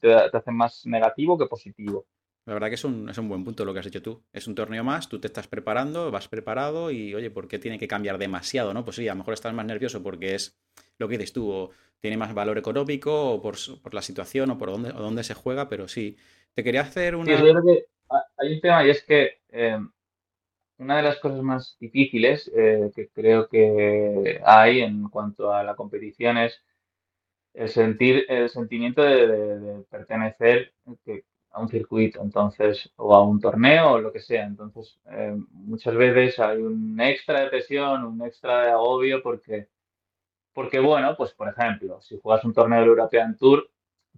te 0.00 0.36
hacen 0.36 0.54
más 0.54 0.86
negativo 0.86 1.38
que 1.38 1.46
positivo. 1.46 2.06
La 2.46 2.54
verdad 2.54 2.68
que 2.68 2.74
es 2.76 2.84
un, 2.84 3.08
es 3.08 3.18
un 3.18 3.28
buen 3.28 3.44
punto 3.44 3.64
lo 3.64 3.72
que 3.74 3.80
has 3.80 3.86
hecho 3.86 4.02
tú. 4.02 4.22
Es 4.32 4.46
un 4.48 4.54
torneo 4.54 4.82
más, 4.82 5.08
tú 5.08 5.20
te 5.20 5.26
estás 5.26 5.46
preparando, 5.46 6.10
vas 6.10 6.28
preparado 6.28 6.90
y, 6.90 7.14
oye, 7.14 7.30
¿por 7.30 7.46
qué 7.46 7.58
tiene 7.58 7.78
que 7.78 7.86
cambiar 7.86 8.16
demasiado? 8.16 8.72
¿no? 8.72 8.84
Pues 8.84 8.96
sí, 8.96 9.06
a 9.06 9.12
lo 9.12 9.18
mejor 9.18 9.34
estás 9.34 9.52
más 9.54 9.66
nervioso 9.66 10.02
porque 10.02 10.34
es 10.34 10.56
lo 10.98 11.08
que 11.08 11.18
dices 11.18 11.32
tú, 11.32 11.50
o 11.50 11.70
tiene 12.00 12.16
más 12.16 12.32
valor 12.32 12.58
económico, 12.58 13.32
o 13.32 13.42
por, 13.42 13.56
la 13.92 14.02
situación, 14.02 14.50
o 14.50 14.58
por 14.58 14.70
dónde, 14.70 14.90
o 14.90 15.00
dónde 15.00 15.24
se 15.24 15.34
juega, 15.34 15.68
pero 15.68 15.88
sí. 15.88 16.16
Te 16.54 16.64
quería 16.64 16.82
hacer 16.82 17.14
una. 17.14 17.36
Sí, 17.36 17.44
yo 17.44 17.52
creo 17.52 17.62
que 17.62 17.84
hay 18.38 18.54
un 18.54 18.60
tema 18.60 18.84
y 18.84 18.90
es 18.90 19.04
que 19.04 19.40
eh, 19.50 19.78
una 20.78 20.96
de 20.96 21.02
las 21.02 21.18
cosas 21.18 21.42
más 21.42 21.76
difíciles 21.80 22.50
eh, 22.54 22.90
que 22.94 23.08
creo 23.08 23.48
que 23.48 24.40
hay 24.44 24.80
en 24.80 25.08
cuanto 25.08 25.52
a 25.52 25.62
la 25.62 25.74
competición 25.74 26.38
es 26.38 26.62
el 27.54 27.68
sentir 27.68 28.24
el 28.28 28.48
sentimiento 28.48 29.02
de, 29.02 29.84
pertenecer 29.90 30.72
a 31.50 31.60
un 31.60 31.68
circuito, 31.68 32.22
entonces, 32.22 32.92
o 32.96 33.14
a 33.14 33.22
un 33.26 33.40
torneo 33.40 33.92
o 33.92 34.00
lo 34.00 34.12
que 34.12 34.20
sea. 34.20 34.44
Entonces, 34.44 34.98
eh, 35.10 35.36
muchas 35.50 35.94
veces 35.96 36.38
hay 36.38 36.58
un 36.58 37.00
extra 37.00 37.40
de 37.40 37.48
presión, 37.48 38.04
un 38.04 38.22
extra 38.22 38.64
de 38.64 38.70
agobio 38.70 39.22
porque, 39.22 39.68
porque 40.52 40.78
bueno, 40.78 41.16
pues 41.16 41.32
por 41.32 41.48
ejemplo, 41.48 42.00
si 42.00 42.18
juegas 42.20 42.44
un 42.44 42.54
torneo 42.54 42.80
del 42.80 42.88
European 42.88 43.36
Tour, 43.36 43.68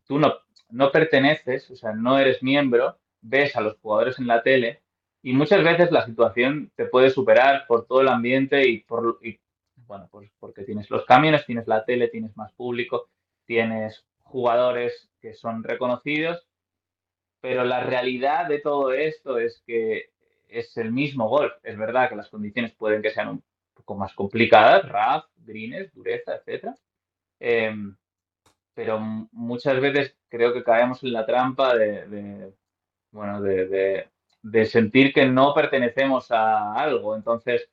tú 0.06 0.18
no, 0.18 0.34
no 0.70 0.92
perteneces, 0.92 1.70
o 1.70 1.76
sea, 1.76 1.92
no 1.94 2.18
eres 2.18 2.42
miembro, 2.42 2.98
ves 3.22 3.56
a 3.56 3.62
los 3.62 3.78
jugadores 3.78 4.18
en 4.18 4.26
la 4.26 4.42
tele 4.42 4.82
y 5.22 5.32
muchas 5.32 5.62
veces 5.62 5.90
la 5.90 6.06
situación 6.06 6.70
te 6.76 6.86
puede 6.86 7.10
superar 7.10 7.66
por 7.66 7.86
todo 7.86 8.00
el 8.00 8.08
ambiente 8.08 8.66
y 8.66 8.78
por, 8.78 9.18
bueno, 9.86 10.08
pues 10.10 10.30
porque 10.38 10.64
tienes 10.64 10.88
los 10.90 11.04
camiones, 11.04 11.44
tienes 11.44 11.66
la 11.66 11.84
tele, 11.84 12.08
tienes 12.08 12.36
más 12.36 12.52
público, 12.52 13.08
tienes 13.44 14.04
jugadores 14.22 15.10
que 15.20 15.34
son 15.34 15.62
reconocidos, 15.62 16.46
pero 17.40 17.64
la 17.64 17.80
realidad 17.80 18.48
de 18.48 18.60
todo 18.60 18.92
esto 18.92 19.38
es 19.38 19.62
que 19.66 20.10
es 20.48 20.76
el 20.76 20.92
mismo 20.92 21.28
golf. 21.28 21.52
Es 21.62 21.76
verdad 21.76 22.08
que 22.08 22.16
las 22.16 22.28
condiciones 22.28 22.72
pueden 22.72 23.02
que 23.02 23.10
sean 23.10 23.28
un 23.28 23.42
poco 23.74 23.96
más 23.96 24.14
complicadas, 24.14 24.88
RAF, 24.88 25.26
greens, 25.36 25.92
dureza, 25.92 26.36
etcétera. 26.36 26.76
Em, 27.38 27.96
pero 28.74 29.00
muchas 29.32 29.80
veces 29.80 30.16
creo 30.28 30.52
que 30.52 30.64
caemos 30.64 31.02
en 31.02 31.12
la 31.12 31.26
trampa 31.26 31.76
de, 31.76 32.52
bueno, 33.10 33.42
de, 33.42 33.66
de 33.66 34.08
sentir 34.64 35.12
que 35.12 35.26
no 35.26 35.54
pertenecemos 35.54 36.30
a 36.30 36.74
algo. 36.74 37.16
Entonces, 37.16 37.68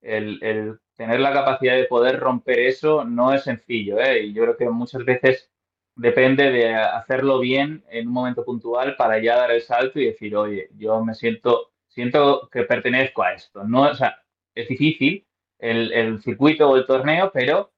el, 0.00 0.78
tener 0.96 1.20
la 1.20 1.32
capacidad 1.32 1.76
de 1.76 1.84
poder 1.84 2.18
romper 2.20 2.58
eso 2.60 3.04
no 3.04 3.32
es 3.32 3.44
sencillo. 3.44 4.00
¿eh? 4.00 4.24
Y 4.24 4.32
yo 4.32 4.42
creo 4.42 4.56
que 4.56 4.68
muchas 4.68 5.04
veces 5.04 5.50
depende 5.94 6.50
de 6.50 6.74
hacerlo 6.74 7.38
bien 7.38 7.84
en 7.90 8.08
un 8.08 8.12
momento 8.12 8.44
puntual 8.44 8.96
para 8.96 9.18
ya 9.18 9.36
dar 9.36 9.50
el 9.50 9.62
salto 9.62 9.98
y 9.98 10.06
decir, 10.06 10.36
oye, 10.36 10.68
yo 10.76 11.02
me 11.04 11.14
siento, 11.14 11.72
siento 11.88 12.48
que 12.50 12.62
pertenezco 12.64 13.22
a 13.22 13.32
esto. 13.32 13.64
No, 13.64 13.82
o 13.82 13.94
sea, 13.94 14.22
es 14.54 14.68
difícil 14.68 15.26
el, 15.58 16.20
circuito 16.22 16.68
o 16.68 16.76
el 16.76 16.86
torneo, 16.86 17.30
pero 17.32 17.72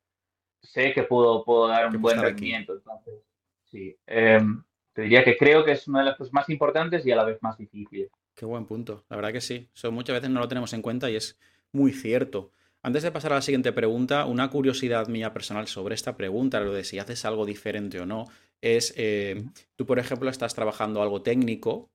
sé 0.62 0.93
que 0.93 1.05
puedo, 1.05 1.45
puedo 1.45 1.69
dar 1.69 1.87
un 1.87 2.01
buen 2.01 2.21
rendimiento. 2.21 2.75
Entonces, 2.75 3.23
sí. 3.64 3.97
Em, 4.07 4.62
te 4.99 5.03
diría 5.03 5.23
que 5.23 5.37
creo 5.37 5.65
que 5.65 5.71
es 5.71 5.87
una 5.87 6.01
de 6.01 6.07
las 6.07 6.17
cosas 6.17 6.33
más 6.33 6.49
importantes 6.49 7.07
y 7.07 7.13
a 7.13 7.15
la 7.15 7.23
vez 7.23 7.39
más 7.41 7.57
difíciles. 7.57 8.11
Qué 8.35 8.45
buen 8.45 8.67
punto. 8.67 9.05
La 9.09 9.15
verdad 9.15 9.33
que 9.33 9.41
sí. 9.41 9.69
Eso 9.73 9.93
muchas 9.93 10.15
veces 10.15 10.29
no 10.29 10.41
lo 10.41 10.49
tenemos 10.49 10.73
en 10.73 10.83
cuenta 10.83 11.09
y 11.09 11.15
es 11.15 11.39
muy 11.71 11.93
cierto. 11.93 12.51
Antes 12.83 13.05
de 13.05 13.13
pasar 13.13 13.31
a 13.31 13.37
la 13.37 13.43
siguiente 13.43 13.73
pregunta, 13.73 14.25
una 14.25 14.51
curiosidad 14.51 15.07
mía 15.07 15.33
personal 15.33 15.69
sobre 15.69 15.95
esta 15.95 16.17
pregunta, 16.17 16.59
lo 16.59 16.73
de 16.73 16.83
si 16.83 16.99
haces 16.99 17.25
algo 17.25 17.47
diferente 17.47 18.01
o 18.01 18.07
no, 18.07 18.25
es, 18.61 18.93
eh, 18.97 19.45
tú 19.77 19.87
por 19.87 20.01
ejemplo 20.01 20.29
estás 20.31 20.57
trabajando 20.57 21.01
algo 21.01 21.23
técnico, 21.23 21.93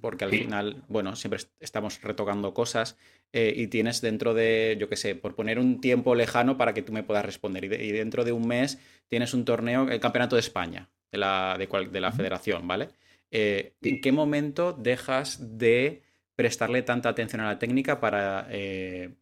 porque 0.00 0.24
al 0.24 0.30
final, 0.30 0.82
bueno, 0.88 1.14
siempre 1.14 1.38
estamos 1.60 2.02
retocando 2.02 2.52
cosas 2.52 2.96
eh, 3.32 3.54
y 3.56 3.68
tienes 3.68 4.00
dentro 4.00 4.34
de, 4.34 4.76
yo 4.80 4.88
qué 4.88 4.96
sé, 4.96 5.14
por 5.14 5.36
poner 5.36 5.60
un 5.60 5.80
tiempo 5.80 6.16
lejano 6.16 6.56
para 6.56 6.74
que 6.74 6.82
tú 6.82 6.92
me 6.92 7.04
puedas 7.04 7.24
responder 7.24 7.64
y 7.64 7.92
dentro 7.92 8.24
de 8.24 8.32
un 8.32 8.48
mes 8.48 8.80
tienes 9.06 9.34
un 9.34 9.44
torneo, 9.44 9.88
el 9.88 10.00
Campeonato 10.00 10.34
de 10.34 10.40
España, 10.40 10.88
de 11.10 11.18
la, 11.18 11.56
de, 11.58 11.88
de 11.90 12.00
la 12.00 12.12
federación, 12.12 12.66
¿vale? 12.66 12.88
Eh, 13.30 13.74
¿En 13.82 14.00
qué 14.00 14.12
momento 14.12 14.72
dejas 14.72 15.58
de 15.58 16.02
prestarle 16.34 16.82
tanta 16.82 17.08
atención 17.08 17.40
a 17.40 17.46
la 17.46 17.58
técnica 17.58 18.00
para 18.00 18.46
eh, 18.50 19.14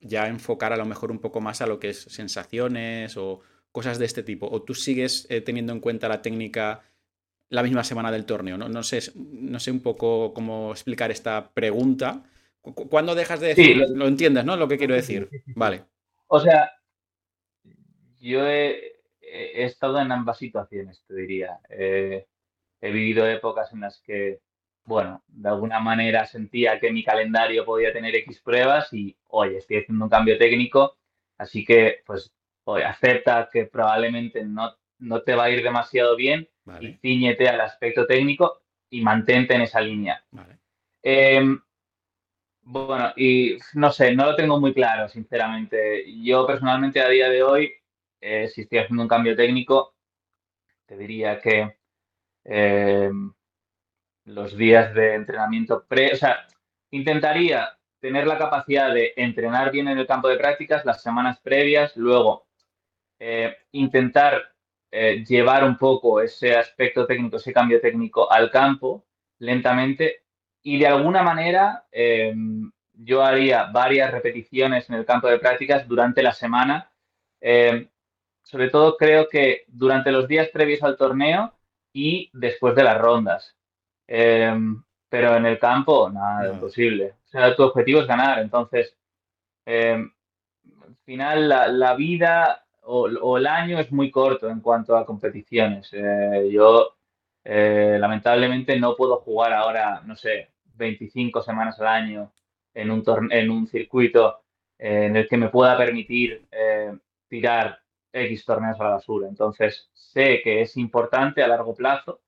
ya 0.00 0.26
enfocar 0.26 0.72
a 0.72 0.76
lo 0.76 0.84
mejor 0.84 1.10
un 1.10 1.18
poco 1.18 1.40
más 1.40 1.60
a 1.60 1.66
lo 1.66 1.78
que 1.78 1.90
es 1.90 2.00
sensaciones 2.00 3.16
o 3.16 3.40
cosas 3.70 3.98
de 3.98 4.06
este 4.06 4.22
tipo? 4.22 4.48
¿O 4.50 4.62
tú 4.62 4.74
sigues 4.74 5.26
eh, 5.30 5.40
teniendo 5.40 5.72
en 5.72 5.80
cuenta 5.80 6.08
la 6.08 6.22
técnica 6.22 6.82
la 7.50 7.62
misma 7.62 7.84
semana 7.84 8.10
del 8.10 8.26
torneo? 8.26 8.56
No, 8.56 8.68
no, 8.68 8.82
sé, 8.82 9.00
no 9.14 9.60
sé 9.60 9.70
un 9.70 9.80
poco 9.80 10.32
cómo 10.34 10.72
explicar 10.72 11.10
esta 11.10 11.52
pregunta. 11.52 12.24
¿Cuándo 12.60 13.14
dejas 13.14 13.40
de 13.40 13.48
decir? 13.48 13.76
lo, 13.76 14.06
entiendes, 14.06 14.44
¿no? 14.44 14.56
Lo 14.56 14.68
que 14.68 14.78
quiero 14.78 14.94
decir. 14.94 15.28
Vale. 15.46 15.84
O 16.28 16.40
sea, 16.40 16.70
yo 18.18 18.46
he, 18.46 18.91
estado 19.32 20.00
en 20.00 20.12
ambas 20.12 20.38
situaciones, 20.38 21.04
te 21.06 21.14
diría. 21.14 21.58
he 21.68 22.26
vivido 22.80 23.26
épocas 23.26 23.72
en 23.72 23.80
las 23.80 24.00
que 24.00 24.40
bueno, 24.84 25.22
de 25.28 25.48
alguna 25.48 25.80
manera 25.80 26.26
sentía 26.26 26.80
que 26.80 26.90
mi 26.90 27.04
calendario 27.04 27.64
podía 27.64 27.92
tener 27.92 28.14
X 28.16 28.40
pruebas 28.40 28.92
y, 28.92 29.16
oye, 29.28 29.58
estoy 29.58 29.78
haciendo 29.78 30.04
un 30.04 30.10
cambio 30.10 30.38
técnico, 30.38 30.96
así 31.38 31.64
que, 31.64 32.02
pues, 32.04 32.32
oye, 32.64 32.84
acepta 32.84 33.48
que 33.52 33.66
probablemente 33.66 34.44
no, 34.44 34.74
no 34.98 35.22
te 35.22 35.34
va 35.34 35.44
a 35.44 35.50
ir 35.50 35.62
demasiado 35.62 36.16
bien 36.16 36.48
y 36.80 36.94
ciñete 36.94 37.48
al 37.48 37.60
aspecto 37.60 38.06
técnico 38.06 38.62
y 38.90 39.02
mantente 39.02 39.54
en 39.54 39.62
esa 39.62 39.80
línea. 39.80 40.24
Em, 41.02 41.60
bueno, 42.62 43.12
y 43.16 43.56
no 43.74 43.90
sé, 43.90 44.14
no 44.14 44.26
lo 44.26 44.36
tengo 44.36 44.60
muy 44.60 44.72
claro, 44.74 45.08
sinceramente. 45.08 46.04
Yo 46.22 46.46
personalmente 46.46 47.00
a 47.00 47.08
día 47.08 47.28
de 47.28 47.42
hoy, 47.42 47.72
eh, 48.22 48.48
si 48.48 48.62
estoy 48.62 48.78
haciendo 48.78 49.02
un 49.02 49.08
cambio 49.08 49.36
técnico, 49.36 49.94
te 50.86 50.96
diría 50.96 51.40
que 51.40 51.76
em, 52.44 53.32
los 54.24 54.56
días 54.56 54.94
de 54.94 55.14
entrenamiento 55.14 55.84
pre, 55.86 56.12
o 56.12 56.16
sea, 56.16 56.46
intentaría 56.90 57.76
tener 58.00 58.26
la 58.26 58.38
capacidad 58.38 58.94
de 58.94 59.12
entrenar 59.16 59.72
bien 59.72 59.88
en 59.88 59.98
el 59.98 60.06
campo 60.06 60.28
de 60.28 60.36
prácticas 60.36 60.84
las 60.84 61.02
semanas 61.02 61.40
previas, 61.40 61.96
luego 61.96 62.46
eh, 63.18 63.56
intentar 63.72 64.54
eh, 64.90 65.24
llevar 65.24 65.64
un 65.64 65.76
poco 65.76 66.20
ese 66.20 66.56
aspecto 66.56 67.06
técnico, 67.06 67.36
ese 67.36 67.52
cambio 67.52 67.80
técnico 67.80 68.30
al 68.30 68.50
campo 68.50 69.04
lentamente 69.38 70.24
y 70.62 70.78
de 70.78 70.86
alguna 70.86 71.22
manera 71.22 71.86
em, 71.90 72.70
yo 72.92 73.24
haría 73.24 73.64
varias 73.64 74.12
repeticiones 74.12 74.88
en 74.88 74.96
el 74.96 75.04
campo 75.04 75.28
de 75.28 75.38
prácticas 75.38 75.88
durante 75.88 76.22
la 76.22 76.32
semana. 76.32 76.90
Sobre 78.42 78.70
todo 78.70 78.96
creo 78.96 79.28
que 79.28 79.64
durante 79.68 80.12
los 80.12 80.28
días 80.28 80.48
previos 80.48 80.82
al 80.82 80.96
torneo 80.96 81.54
y 81.92 82.30
después 82.32 82.74
de 82.74 82.84
las 82.84 82.98
rondas. 83.00 83.56
Em, 84.06 84.82
pero 85.08 85.36
en 85.36 85.46
el 85.46 85.58
campo, 85.58 86.10
nada, 86.10 86.52
imposible. 86.52 87.14
O 87.26 87.28
sea, 87.28 87.54
tu 87.54 87.62
objetivo 87.64 88.00
es 88.00 88.06
ganar. 88.06 88.38
Entonces, 88.40 88.96
em, 89.66 90.10
al 90.82 90.96
final, 91.04 91.48
la, 91.48 91.94
vida 91.94 92.64
o, 92.82 93.36
el 93.38 93.46
año 93.46 93.78
es 93.78 93.92
muy 93.92 94.10
corto 94.10 94.48
en 94.50 94.60
cuanto 94.60 94.96
a 94.96 95.06
competiciones. 95.06 95.90
Eh, 95.92 96.48
yo, 96.52 96.96
eh, 97.44 97.96
lamentablemente, 98.00 98.78
no 98.78 98.96
puedo 98.96 99.18
jugar 99.18 99.52
ahora, 99.52 100.02
no 100.04 100.16
sé, 100.16 100.50
25 100.74 101.42
semanas 101.42 101.78
al 101.80 101.88
año 101.88 102.32
en 102.74 102.90
un, 102.90 103.04
en 103.32 103.50
un 103.50 103.66
circuito 103.66 104.42
eh, 104.78 105.06
en 105.06 105.16
el 105.16 105.28
que 105.28 105.36
me 105.36 105.48
pueda 105.50 105.76
permitir 105.76 106.46
tirar 107.28 107.81
X 108.12 108.44
torneos 108.44 108.80
a 108.80 108.84
la 108.84 108.90
basura. 108.90 109.28
Entonces, 109.28 109.90
sé 109.92 110.40
que 110.42 110.62
es 110.62 110.76
importante 110.76 111.42
a 111.42 111.48
largo 111.48 111.74
plazo 111.74 112.20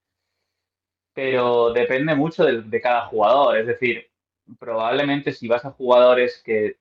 pero 1.15 1.73
depende 1.73 2.15
mucho 2.15 2.45
de, 2.45 2.81
cada 2.81 3.07
jugador. 3.07 3.57
Es 3.57 3.67
decir, 3.67 4.11
probablemente 4.59 5.33
si 5.33 5.49
vas 5.49 5.65
a 5.65 5.71
jugadores 5.71 6.43
que 6.45 6.77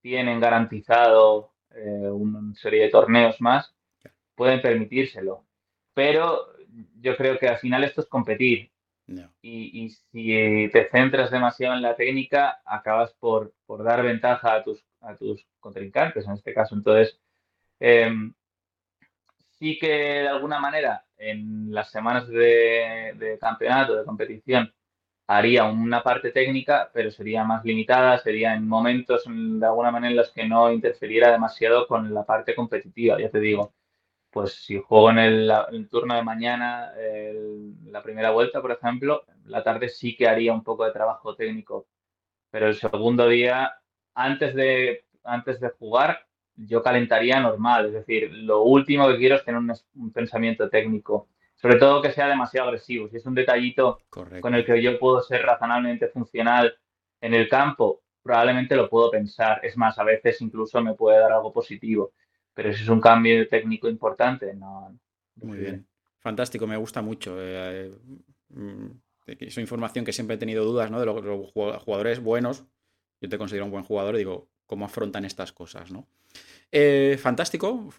tienen 0.00 0.40
garantizado 0.40 1.52
eh, 1.70 2.08
una 2.08 2.54
serie 2.54 2.84
de 2.84 2.90
torneos 2.90 3.40
más, 3.40 3.74
pueden 4.36 4.62
permitírselo. 4.62 5.44
Pero 5.92 6.46
yo 7.00 7.16
creo 7.16 7.38
que 7.38 7.48
al 7.48 7.58
final 7.58 7.84
esto 7.84 8.00
es 8.00 8.06
competir. 8.06 8.70
Y, 9.42 9.90
si 9.90 10.70
te 10.72 10.88
centras 10.90 11.30
demasiado 11.30 11.74
en 11.74 11.82
la 11.82 11.96
técnica, 11.96 12.62
acabas 12.64 13.12
por, 13.14 13.52
dar 13.84 14.02
ventaja 14.02 14.54
a 14.54 14.62
tus, 14.62 14.86
a 15.00 15.16
tus 15.16 15.44
contrincantes 15.60 16.24
en 16.24 16.32
este 16.32 16.54
caso. 16.54 16.74
Entonces, 16.76 17.20
em, 17.80 18.32
sí 19.62 19.78
que 19.78 19.88
de 20.22 20.28
alguna 20.28 20.58
manera 20.58 21.04
en 21.16 21.72
las 21.72 21.90
semanas 21.90 22.26
de, 22.28 23.38
campeonato, 23.40 23.94
de 23.96 24.04
competición, 24.04 24.74
haría 25.28 25.64
una 25.64 26.02
parte 26.02 26.32
técnica, 26.32 26.90
pero 26.92 27.12
sería 27.12 27.44
más 27.44 27.64
limitada, 27.64 28.18
sería 28.18 28.54
en 28.54 28.66
momentos 28.68 29.24
de 29.26 29.64
alguna 29.66 29.92
manera 29.92 30.10
en 30.10 30.16
los 30.16 30.32
que 30.32 30.48
no 30.48 30.72
interferiera 30.72 31.30
demasiado 31.30 31.86
con 31.86 32.12
la 32.12 32.24
parte 32.24 32.56
competitiva, 32.56 33.20
ya 33.20 33.30
te 33.30 33.38
digo. 33.40 33.72
Pues 34.30 34.54
si 34.64 34.80
juego 34.80 35.10
en 35.10 35.18
el, 35.18 35.88
turno 35.90 36.16
de 36.16 36.22
mañana, 36.24 36.92
la 37.86 38.02
primera 38.02 38.32
vuelta, 38.32 38.60
por 38.62 38.72
ejemplo, 38.72 39.24
la 39.44 39.62
tarde 39.62 39.88
sí 39.88 40.16
que 40.16 40.26
haría 40.28 40.52
un 40.52 40.64
poco 40.64 40.84
de 40.84 40.92
trabajo 40.92 41.36
técnico, 41.36 41.86
pero 42.50 42.66
el 42.68 42.74
segundo 42.76 43.28
día, 43.28 43.74
antes 44.14 44.54
de, 44.54 45.04
antes 45.24 45.60
de 45.60 45.70
jugar, 45.70 46.26
yo 46.66 46.82
calentaría 46.82 47.40
normal. 47.40 47.86
Es 47.86 47.92
decir, 47.92 48.30
lo 48.32 48.62
último 48.62 49.08
que 49.08 49.18
quiero 49.18 49.36
es 49.36 49.44
tener 49.44 49.60
un, 49.60 50.12
pensamiento 50.12 50.68
técnico. 50.68 51.28
Sobre 51.56 51.76
todo 51.76 52.02
que 52.02 52.10
sea 52.12 52.26
demasiado 52.26 52.68
agresivo. 52.68 53.08
Si 53.08 53.16
es 53.16 53.26
un 53.26 53.34
detallito 53.34 54.00
con 54.08 54.54
el 54.54 54.64
que 54.64 54.82
yo 54.82 54.98
puedo 54.98 55.22
ser 55.22 55.42
razonablemente 55.42 56.08
funcional 56.08 56.76
en 57.20 57.34
el 57.34 57.48
campo, 57.48 58.02
probablemente 58.22 58.74
lo 58.74 58.88
puedo 58.88 59.10
pensar. 59.10 59.60
Es 59.62 59.76
más, 59.76 59.98
a 59.98 60.04
veces 60.04 60.40
incluso 60.40 60.80
me 60.82 60.94
puede 60.94 61.18
dar 61.18 61.32
algo 61.32 61.52
positivo. 61.52 62.12
Pero 62.54 62.72
si 62.72 62.82
es 62.82 62.88
un 62.88 63.00
cambio 63.00 63.48
técnico 63.48 63.88
importante, 63.88 64.54
no. 64.54 64.98
Muy 65.36 65.58
bien. 65.58 65.86
Fantástico, 66.18 66.66
me 66.66 66.76
gusta 66.76 67.02
mucho. 67.02 67.40
Eh, 67.40 67.86
eh 67.86 67.92
mm, 68.50 68.90
es 69.26 69.58
información 69.58 70.04
que 70.04 70.12
siempre 70.12 70.36
he 70.36 70.38
tenido 70.38 70.64
dudas, 70.64 70.90
¿no? 70.90 71.00
De 71.00 71.06
los, 71.06 71.52
jugadores 71.52 72.20
buenos. 72.20 72.64
Yo 73.20 73.28
te 73.28 73.38
considero 73.38 73.64
un 73.64 73.70
buen 73.70 73.84
jugador 73.84 74.16
y 74.16 74.18
digo, 74.18 74.48
¿cómo 74.66 74.84
afrontan 74.84 75.24
estas 75.24 75.52
cosas, 75.52 75.90
¿no? 75.90 76.08
Eh, 76.74 77.18
fantástico, 77.20 77.90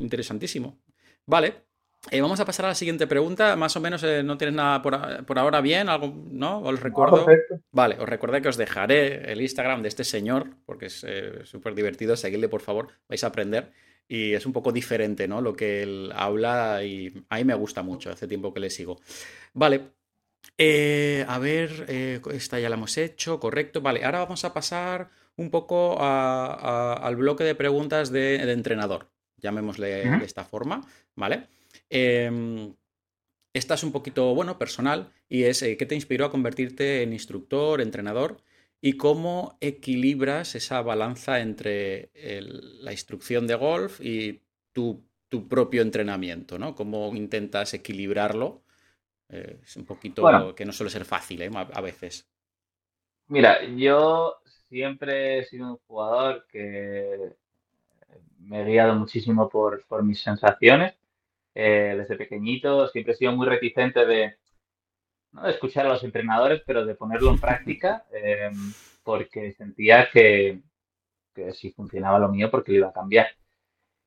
interesantísimo. 0.00 0.78
Vale, 1.24 1.64
eh, 2.10 2.20
vamos 2.20 2.38
a 2.38 2.44
pasar 2.44 2.66
a 2.66 2.68
la 2.68 2.74
siguiente 2.74 3.06
pregunta. 3.06 3.56
Más 3.56 3.74
o 3.74 3.80
menos 3.80 4.02
eh, 4.04 4.22
no 4.22 4.36
tienes 4.36 4.54
nada 4.54 4.82
por, 4.82 5.38
ahora 5.38 5.62
bien, 5.62 5.88
algo, 5.88 6.14
¿no? 6.30 6.60
Os 6.60 6.78
recuerdo. 6.78 7.26
vale, 7.72 7.96
os 7.98 8.06
recuerdo 8.06 8.42
que 8.42 8.48
os 8.48 8.58
dejaré 8.58 9.32
el 9.32 9.40
Instagram 9.40 9.80
de 9.80 9.88
este 9.88 10.04
señor, 10.04 10.50
porque 10.66 10.86
es 10.86 11.06
súper 11.44 11.74
divertido. 11.74 12.16
Seguidle, 12.16 12.50
por 12.50 12.60
favor, 12.60 12.88
vais 13.08 13.24
a 13.24 13.28
aprender. 13.28 13.72
Y 14.06 14.34
es 14.34 14.46
un 14.46 14.52
poco 14.52 14.72
diferente, 14.72 15.26
¿no? 15.26 15.40
Lo 15.40 15.54
que 15.54 15.82
él 15.82 16.12
habla 16.14 16.82
y 16.82 17.12
a 17.28 17.36
mí 17.36 17.44
me 17.44 17.54
gusta 17.54 17.82
mucho, 17.82 18.10
hace 18.10 18.26
tiempo 18.26 18.52
que 18.52 18.60
le 18.60 18.70
sigo. 18.70 19.00
Vale. 19.54 19.92
a 21.26 21.38
ver, 21.38 21.86
esta 22.32 22.58
ya 22.60 22.68
la 22.68 22.76
hemos 22.76 22.96
hecho, 22.98 23.40
correcto. 23.40 23.80
Vale, 23.80 24.04
ahora 24.04 24.20
vamos 24.20 24.44
a 24.44 24.52
pasar 24.52 25.10
un 25.38 25.50
poco 25.50 25.96
al 26.00 27.16
bloque 27.16 27.44
de 27.44 27.54
preguntas 27.54 28.10
de, 28.10 28.52
entrenador, 28.52 29.08
llamémosle 29.36 30.18
de 30.18 30.24
esta 30.24 30.44
forma, 30.44 30.84
¿vale? 31.14 31.46
Em, 31.88 32.74
esta 33.54 33.74
es 33.74 33.82
un 33.84 33.92
poquito, 33.92 34.34
bueno, 34.34 34.58
personal 34.58 35.12
y 35.28 35.44
es 35.44 35.62
eh, 35.62 35.76
qué 35.76 35.86
te 35.86 35.94
inspiró 35.94 36.26
a 36.26 36.30
convertirte 36.30 37.02
en 37.02 37.12
instructor, 37.12 37.80
entrenador 37.80 38.42
y 38.80 38.94
cómo 38.94 39.56
equilibras 39.60 40.54
esa 40.56 40.82
balanza 40.82 41.40
entre 41.40 42.10
la 42.82 42.92
instrucción 42.92 43.46
de 43.46 43.54
golf 43.54 44.00
y 44.00 44.42
tu, 44.72 45.04
propio 45.48 45.82
entrenamiento, 45.82 46.58
¿no? 46.58 46.74
Cómo 46.74 47.14
intentas 47.14 47.74
equilibrarlo. 47.74 48.62
Eh, 49.28 49.60
es 49.62 49.76
un 49.76 49.84
poquito 49.84 50.54
que 50.54 50.64
no 50.64 50.72
suele 50.72 50.90
ser 50.90 51.04
fácil 51.04 51.42
¿eh? 51.42 51.50
a 51.54 51.80
veces. 51.80 52.28
Mira, 53.26 53.62
yo 53.76 54.40
siempre 54.68 55.38
he 55.38 55.44
sido 55.44 55.72
un 55.72 55.78
jugador 55.86 56.46
que 56.48 57.36
me 58.38 58.62
he 58.62 58.64
guiado 58.64 58.94
muchísimo 58.94 59.48
por, 59.48 59.84
mis 60.02 60.22
sensaciones. 60.22 60.94
Eh, 61.54 61.94
desde 61.98 62.16
pequeñito 62.16 62.88
siempre 62.88 63.14
he 63.14 63.16
sido 63.16 63.32
muy 63.32 63.46
reticente 63.46 64.06
de, 64.06 64.36
no 65.32 65.42
de 65.42 65.50
escuchar 65.50 65.86
a 65.86 65.90
los 65.90 66.04
entrenadores, 66.04 66.62
pero 66.66 66.84
de 66.84 66.94
ponerlo 66.94 67.30
en 67.30 67.40
práctica, 67.40 68.04
em, 68.12 68.72
porque 69.02 69.52
sentía 69.52 70.08
que, 70.10 70.60
si 71.52 71.70
funcionaba 71.72 72.18
lo 72.18 72.28
mío, 72.28 72.50
porque 72.50 72.72
lo 72.72 72.78
iba 72.78 72.88
a 72.88 72.92
cambiar. 72.92 73.28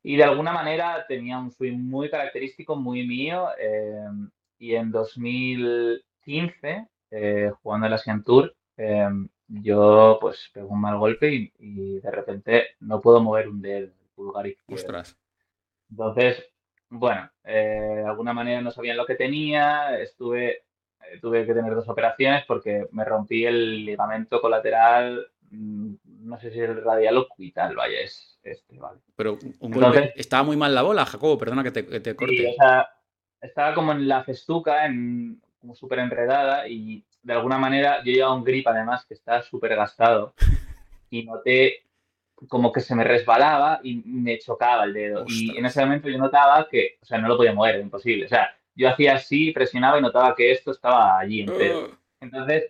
Y 0.04 0.17
de 0.17 0.24
alguna 0.24 0.52
manera 0.54 1.06
tenía 1.08 1.38
un 1.39 1.52
swing 1.52 1.78
muy 1.78 2.10
característico, 2.10 2.76
muy 2.76 3.08
mío, 3.08 3.50
em, 3.58 4.30
y 4.58 4.76
en 4.76 4.91
2015, 4.91 6.88
eh, 7.12 7.52
jugando 7.62 7.88
en 7.88 7.91
la 7.91 7.95
Asian 7.97 8.24
Tour, 8.24 8.56
em, 8.78 9.30
yo 9.52 10.18
pues 10.22 10.50
pego 10.54 10.70
un 10.70 10.82
mal 10.82 10.98
golpe 10.98 11.52
y, 11.60 12.00
de 12.00 12.12
repente 12.12 12.68
no 12.80 13.02
puedo 13.02 13.22
mover 13.22 13.50
un 13.50 13.62
dedo, 13.62 13.88
el 13.88 13.94
pulgar 14.16 14.48
izquierdo. 14.48 15.04
Entonces, 15.90 16.44
bueno, 16.90 17.30
eh, 17.44 17.96
de 17.98 18.06
alguna 18.06 18.34
manera 18.34 18.62
no 18.62 18.72
sabían 18.72 18.98
lo 18.98 19.06
que 19.06 19.16
tenía, 19.16 20.00
estuve 20.00 20.64
eh, 21.10 21.20
tuve 21.20 21.46
que 21.46 21.54
tener 21.54 21.74
dos 21.76 21.90
operaciones 21.90 22.44
porque 22.46 22.88
me 22.92 23.04
rompí 23.04 23.46
el 23.46 23.86
ligamento 23.86 24.40
colateral, 24.40 25.28
mm, 25.50 25.94
no 26.06 26.40
sé 26.40 26.52
si 26.52 26.60
el 26.60 26.84
radial 26.84 27.18
o 27.18 27.28
cubital, 27.28 27.76
vaya, 27.76 28.00
es 28.00 28.40
este, 28.44 28.78
vale. 28.78 29.00
Pero 29.16 29.38
un 29.60 29.72
golpe, 29.72 30.14
estaba 30.16 30.44
muy 30.44 30.58
mal 30.58 30.74
la 30.74 30.82
bola, 30.82 31.06
Jacobo, 31.06 31.38
perdona 31.38 31.64
que 31.64 31.72
te, 31.72 32.16
corte. 32.16 32.56
estaba 33.42 33.74
como 33.74 33.92
en 33.92 34.08
la 34.08 34.24
festuca, 34.24 34.86
en, 34.86 35.42
como 35.60 35.76
súper 35.76 36.00
enredada 36.00 36.68
y 36.68 37.06
de 37.24 37.34
alguna 37.34 37.58
manera 37.58 38.04
yo 38.04 38.12
llevaba 38.12 38.36
un 38.36 38.44
grip 38.44 38.68
además 38.68 39.06
que 39.06 39.14
estaba 39.14 39.42
súper 39.42 39.76
gastado 39.76 40.34
y 41.10 41.24
noté 41.24 41.84
como 42.48 42.72
que 42.72 42.80
se 42.80 42.96
me 42.96 43.04
resbalaba 43.04 43.80
y 43.84 44.02
me 44.06 44.40
chocaba 44.40 44.86
el 44.86 44.94
dedo. 44.94 45.26
Y 45.28 45.56
en 45.58 45.66
ese 45.66 45.82
momento 45.82 46.10
yo 46.10 46.18
notaba 46.18 46.68
que, 46.70 46.98
o 47.02 47.06
sea, 47.06 47.20
no 47.20 47.28
lo 47.28 47.38
podía 47.38 47.54
mover, 47.54 47.80
imposible. 47.80 48.26
O 48.26 48.30
sea, 48.30 48.56
yo 48.74 48.90
hacía 48.90 49.14
así, 49.14 49.52
presionaba 49.52 50.00
y 50.00 50.02
notaba 50.02 50.36
que 50.36 50.52
esto 50.52 50.72
estaba 50.72 51.20
allí 51.20 51.42
entero. 51.42 51.90
Oh. 51.92 51.98
Entonces, 52.20 52.66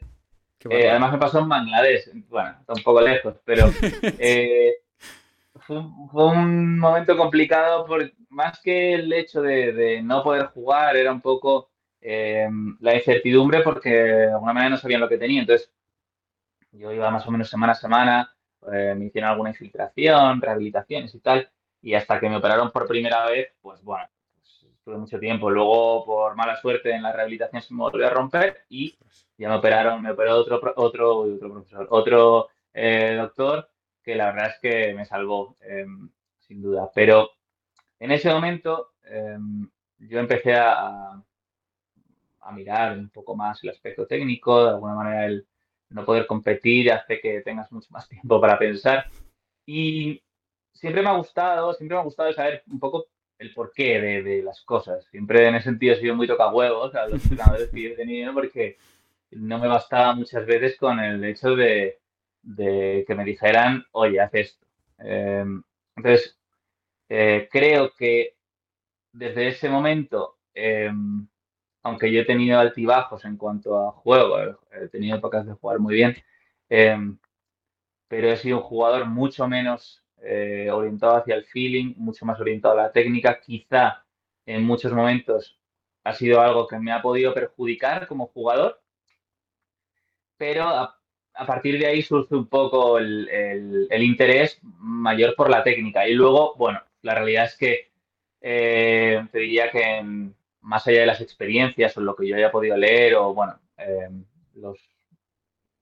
eh, 0.69 0.89
además 0.89 1.13
me 1.13 1.17
pasó 1.17 1.39
en 1.39 1.49
Bangladesh, 1.49 2.11
bueno, 2.29 2.55
está 2.59 2.73
un 2.73 2.83
poco 2.83 3.01
lejos, 3.01 3.35
pero 3.43 3.65
eh, 4.19 4.73
fue, 5.55 5.77
un 6.25 6.77
momento 6.77 7.17
complicado 7.17 7.85
por, 7.85 8.11
más 8.29 8.59
que 8.61 8.93
el 8.93 9.11
hecho 9.11 9.41
de, 9.41 10.01
no 10.03 10.23
poder 10.23 10.47
jugar, 10.47 10.95
era 10.95 11.11
un 11.11 11.21
poco 11.21 11.70
eh, 12.01 12.49
la 12.79 12.95
incertidumbre 12.95 13.61
porque 13.61 13.89
de 13.89 14.31
alguna 14.31 14.53
manera 14.53 14.71
no 14.71 14.77
sabían 14.77 15.01
lo 15.01 15.09
que 15.09 15.17
tenía. 15.17 15.41
Entonces, 15.41 15.71
yo 16.71 16.91
iba 16.91 17.09
más 17.11 17.27
o 17.27 17.31
menos 17.31 17.49
semana 17.49 17.73
a 17.73 17.75
semana, 17.75 18.35
me 18.67 19.05
hicieron 19.05 19.29
alguna 19.29 19.49
infiltración, 19.49 20.41
rehabilitaciones 20.41 21.13
y 21.15 21.19
tal, 21.19 21.49
y 21.81 21.95
hasta 21.95 22.19
que 22.19 22.29
me 22.29 22.37
operaron 22.37 22.71
por 22.71 22.87
primera 22.87 23.25
vez, 23.25 23.53
pues 23.61 23.81
bueno, 23.81 24.07
tuve 24.83 24.97
mucho 24.97 25.19
tiempo. 25.19 25.49
Luego, 25.49 26.05
por 26.05 26.35
mala 26.35 26.59
suerte, 26.59 26.91
en 26.91 27.03
la 27.03 27.13
rehabilitación 27.13 27.61
se 27.61 27.73
me 27.73 27.81
volvió 27.81 28.07
a 28.07 28.11
romper 28.11 28.65
y 28.69 28.97
ya 29.37 29.49
me 29.49 29.55
operaron, 29.55 30.01
me 30.01 30.11
operó 30.11 30.37
otro, 30.37 30.61
otro, 30.75 31.17
otro 31.19 31.51
profesor, 31.51 31.87
otro 31.89 32.49
eh, 32.73 33.15
doctor 33.17 33.69
que 34.03 34.15
la 34.15 34.31
verdad 34.31 34.49
es 34.49 34.59
que 34.59 34.93
me 34.93 35.05
salvó, 35.05 35.55
em, 35.61 36.09
sin 36.39 36.61
duda. 36.61 36.89
Pero 36.93 37.31
en 37.99 38.11
ese 38.11 38.29
momento 38.33 38.93
em, 39.03 39.69
yo 39.99 40.19
empecé 40.19 40.55
a, 40.55 41.21
a, 42.41 42.51
mirar 42.51 42.97
un 42.97 43.09
poco 43.09 43.35
más 43.35 43.63
el 43.63 43.69
aspecto 43.69 44.05
técnico, 44.07 44.63
de 44.63 44.69
alguna 44.71 44.95
manera 44.95 45.25
el 45.25 45.47
no 45.89 46.05
poder 46.05 46.25
competir 46.25 46.91
hace 46.91 47.19
que 47.19 47.41
tengas 47.41 47.71
mucho 47.71 47.89
más 47.91 48.07
tiempo 48.09 48.39
para 48.41 48.57
pensar. 48.57 49.05
Y 49.65 50.21
siempre 50.73 51.01
me 51.01 51.09
ha 51.09 51.17
gustado, 51.17 51.73
siempre 51.73 51.95
me 51.95 52.01
ha 52.01 52.05
gustado 52.05 52.33
saber 52.33 52.63
un 52.67 52.79
poco 52.79 53.07
el 53.37 53.53
porqué 53.53 53.99
de, 53.99 54.23
de, 54.23 54.43
las 54.43 54.61
cosas. 54.61 55.05
Siempre 55.11 55.47
en 55.47 55.55
ese 55.55 55.65
sentido 55.65 55.93
he 55.93 55.99
sido 55.99 56.15
muy 56.15 56.27
tocahuevos 56.27 56.93
a 56.95 57.07
los 57.07 57.23
entrenadores 57.23 57.69
que 57.69 57.87
he 57.87 57.95
tenido 57.95 58.33
porque 58.33 58.77
no 59.31 59.57
me 59.59 59.67
bastaba 59.67 60.13
muchas 60.13 60.45
veces 60.45 60.77
con 60.77 60.99
el 60.99 61.23
hecho 61.23 61.55
de, 61.55 61.99
de 62.43 63.03
que 63.07 63.15
me 63.15 63.25
dijeran, 63.25 63.85
oye, 63.91 64.19
haz 64.19 64.33
esto. 64.33 64.65
Eh, 64.99 65.45
entonces, 65.95 66.37
eh, 67.09 67.47
creo 67.51 67.93
que 67.95 68.35
desde 69.11 69.49
ese 69.49 69.69
momento, 69.69 70.37
eh, 70.53 70.91
aunque 71.83 72.11
yo 72.11 72.21
he 72.21 72.25
tenido 72.25 72.59
altibajos 72.59 73.25
en 73.25 73.37
cuanto 73.37 73.87
a 73.87 73.91
juego, 73.91 74.37
he 74.71 74.87
tenido 74.89 75.17
épocas 75.17 75.45
de 75.45 75.53
jugar 75.53 75.79
muy 75.79 75.95
bien, 75.95 76.15
pero 76.67 78.29
he 78.29 78.37
sido 78.37 78.57
un 78.57 78.63
jugador 78.63 79.05
mucho 79.05 79.47
menos 79.47 80.01
eh, 80.23 80.69
orientado 80.71 81.15
hacia 81.15 81.35
el 81.35 81.45
feeling, 81.45 81.95
mucho 81.97 82.25
más 82.25 82.39
orientado 82.39 82.79
a 82.79 82.83
la 82.83 82.91
técnica. 82.91 83.39
Quizá 83.39 84.03
en 84.45 84.63
muchos 84.63 84.93
momentos 84.93 85.59
ha 86.03 86.13
sido 86.13 86.41
algo 86.41 86.67
que 86.67 86.77
me 86.79 86.91
ha 86.91 87.01
podido 87.01 87.33
perjudicar 87.33 88.07
como 88.07 88.27
jugador, 88.27 88.81
pero 90.37 90.63
a, 90.67 90.97
partir 91.47 91.79
de 91.79 91.87
ahí 91.87 92.01
surge 92.01 92.35
un 92.35 92.47
poco 92.47 92.99
el, 92.99 93.87
interés 93.91 94.59
mayor 94.61 95.35
por 95.35 95.49
la 95.49 95.63
técnica. 95.63 96.07
Y 96.07 96.13
luego, 96.13 96.55
bueno, 96.55 96.81
la 97.01 97.15
realidad 97.15 97.45
es 97.45 97.57
que 97.57 97.91
eh, 98.41 99.25
te 99.31 99.39
diría 99.39 99.71
que 99.71 100.31
más 100.61 100.87
allá 100.87 101.01
de 101.01 101.05
las 101.07 101.21
experiencias 101.21 101.95
o 101.97 102.01
lo 102.01 102.15
que 102.15 102.27
yo 102.27 102.35
haya 102.35 102.51
podido 102.51 102.77
leer 102.77 103.15
o, 103.15 103.33
bueno, 103.33 103.59
eh, 103.77 104.09
los 104.55 104.77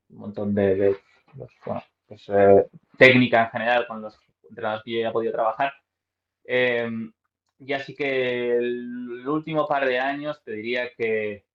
un 0.09 0.17
montón 0.17 0.55
de, 0.55 0.97
pues, 2.07 2.25
técnica 2.97 3.43
en 3.43 3.51
general 3.51 3.87
con 3.87 4.01
los 4.01 4.19
entrenadores 4.49 4.83
que 4.83 4.91
yo 4.91 5.01
ya 5.01 5.09
he 5.09 5.13
podido 5.13 5.33
trabajar. 5.33 5.73
Eh, 6.43 6.89
y 7.59 7.73
así 7.73 7.95
que 7.95 8.55
el 8.57 9.27
último 9.27 9.67
par 9.67 9.85
de 9.85 9.99
años 9.99 10.41
te 10.43 10.53
diría 10.53 10.91
que, 10.95 11.45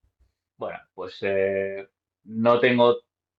bueno, 0.57 0.79
pues 0.93 1.17
eh, 1.21 1.87
no 2.23 2.59
tengo 2.59 2.97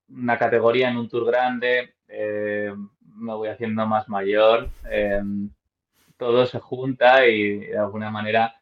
una 0.09 0.37
categoría 0.37 0.89
en 0.89 0.97
un 0.97 1.09
tour 1.09 1.25
grande, 1.25 1.95
eh, 2.07 2.73
me 3.15 3.33
voy 3.33 3.49
haciendo 3.49 3.85
más 3.87 4.07
mayor, 4.07 4.69
todo 6.17 6.45
se 6.45 6.59
junta 6.59 7.25
y 7.25 7.59
de 7.59 7.77
alguna 7.77 8.11
manera 8.11 8.56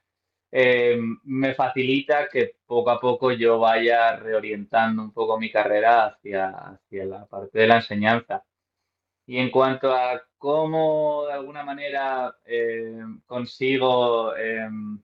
me 1.23 1.53
facilita 1.53 2.29
que 2.29 2.55
poco 2.65 2.89
a 2.89 2.99
poco 2.99 3.31
yo 3.31 3.59
vaya 3.59 4.15
reorientando 4.15 5.01
un 5.03 5.11
poco 5.11 5.37
mi 5.37 5.51
carrera 5.51 6.05
hacia, 6.05 6.49
hacia 6.49 7.05
la 7.05 7.25
parte 7.25 7.59
de 7.59 7.67
la 7.67 7.77
enseñanza. 7.77 8.43
Y 9.27 9.37
en 9.39 9.51
cuanto 9.51 9.93
a 9.93 10.21
cómo 10.37 11.25
de 11.27 11.33
alguna 11.33 11.63
manera 11.63 12.37
eh, 12.45 13.03
consigo 13.25 14.35
em, 14.37 15.01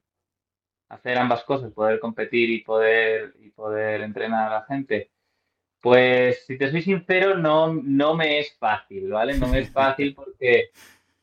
hacer 0.88 1.18
ambas 1.18 1.44
cosas, 1.44 1.72
poder 1.72 2.00
competir 2.00 2.50
y 2.50 2.62
poder, 2.62 3.34
y 3.40 3.50
poder 3.50 4.02
entrenar 4.02 4.52
a 4.52 4.54
la 4.60 4.64
gente, 4.64 5.10
pues 5.80 6.46
si 6.46 6.58
te 6.58 6.70
soy 6.70 6.82
sincero, 6.82 7.36
no, 7.36 7.74
no 7.74 8.14
me 8.14 8.38
es 8.40 8.56
fácil, 8.58 9.10
¿vale? 9.10 9.36
No 9.38 9.48
me 9.48 9.60
es 9.60 9.70
fácil 9.72 10.14
porque 10.14 10.70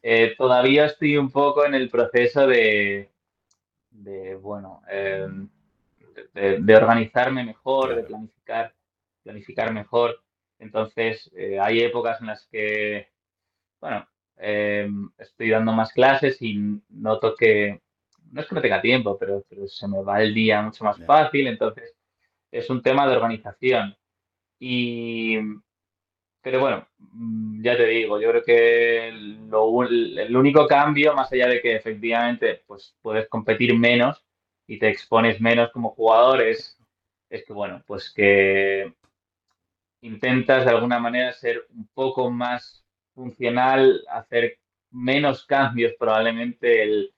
eh, 0.03 0.35
todavía 0.37 0.85
estoy 0.87 1.17
un 1.17 1.31
poco 1.31 1.65
en 1.65 1.75
el 1.75 1.89
proceso 1.89 2.47
de, 2.47 3.09
de 4.03 4.35
bueno, 4.35 4.81
em, 4.89 5.49
de, 6.33 6.75
organizarme 6.75 7.43
mejor, 7.43 7.95
de 7.95 8.03
planificar, 8.03 8.73
planificar 9.23 9.73
mejor. 9.73 10.21
Entonces, 10.57 11.31
eh, 11.35 11.59
hay 11.59 11.81
épocas 11.81 12.19
en 12.21 12.27
las 12.27 12.45
que, 12.47 13.09
bueno, 13.79 14.07
em, 14.37 15.09
estoy 15.17 15.49
dando 15.49 15.71
más 15.73 15.91
clases 15.93 16.41
y 16.41 16.81
noto 16.89 17.35
que, 17.35 17.81
no 18.31 18.41
es 18.41 18.47
que 18.47 18.55
no 18.55 18.61
tenga 18.61 18.81
tiempo, 18.81 19.17
pero, 19.17 19.43
se 19.67 19.87
me 19.87 20.01
va 20.03 20.21
el 20.21 20.33
día 20.33 20.61
mucho 20.61 20.83
más 20.83 20.97
fácil, 21.05 21.47
entonces 21.47 21.95
es 22.51 22.69
un 22.69 22.81
tema 22.81 23.07
de 23.07 23.15
organización. 23.15 23.95
Y, 24.59 25.37
pero 26.41 26.59
bueno, 26.59 26.87
mm, 26.97 27.61
ya 27.63 27.75
te 27.77 27.85
digo, 27.85 28.19
yo 28.19 28.29
creo 28.29 28.43
que 28.43 29.07
el 29.09 30.35
único 30.35 30.67
cambio, 30.67 31.13
más 31.13 31.31
allá 31.31 31.47
de 31.47 31.61
que 31.61 31.75
efectivamente 31.75 32.63
pues, 32.65 32.95
puedes 33.01 33.27
competir 33.27 33.77
menos 33.77 34.25
y 34.67 34.79
te 34.79 34.89
expones 34.89 35.41
menos 35.41 35.71
como 35.71 35.91
jugador, 35.91 36.41
es, 36.41 36.77
es 37.29 37.43
que, 37.45 37.53
bueno, 37.53 37.83
pues 37.85 38.11
que 38.13 38.93
intentas 40.01 40.65
de 40.65 40.71
alguna 40.71 40.99
manera 40.99 41.33
ser 41.33 41.65
un 41.71 41.87
poco 41.93 42.31
más 42.31 42.85
funcional, 43.13 44.01
hacer 44.09 44.59
menos 44.91 45.45
cambios 45.45 45.93
probablemente, 45.99 46.83
el, 46.83 47.13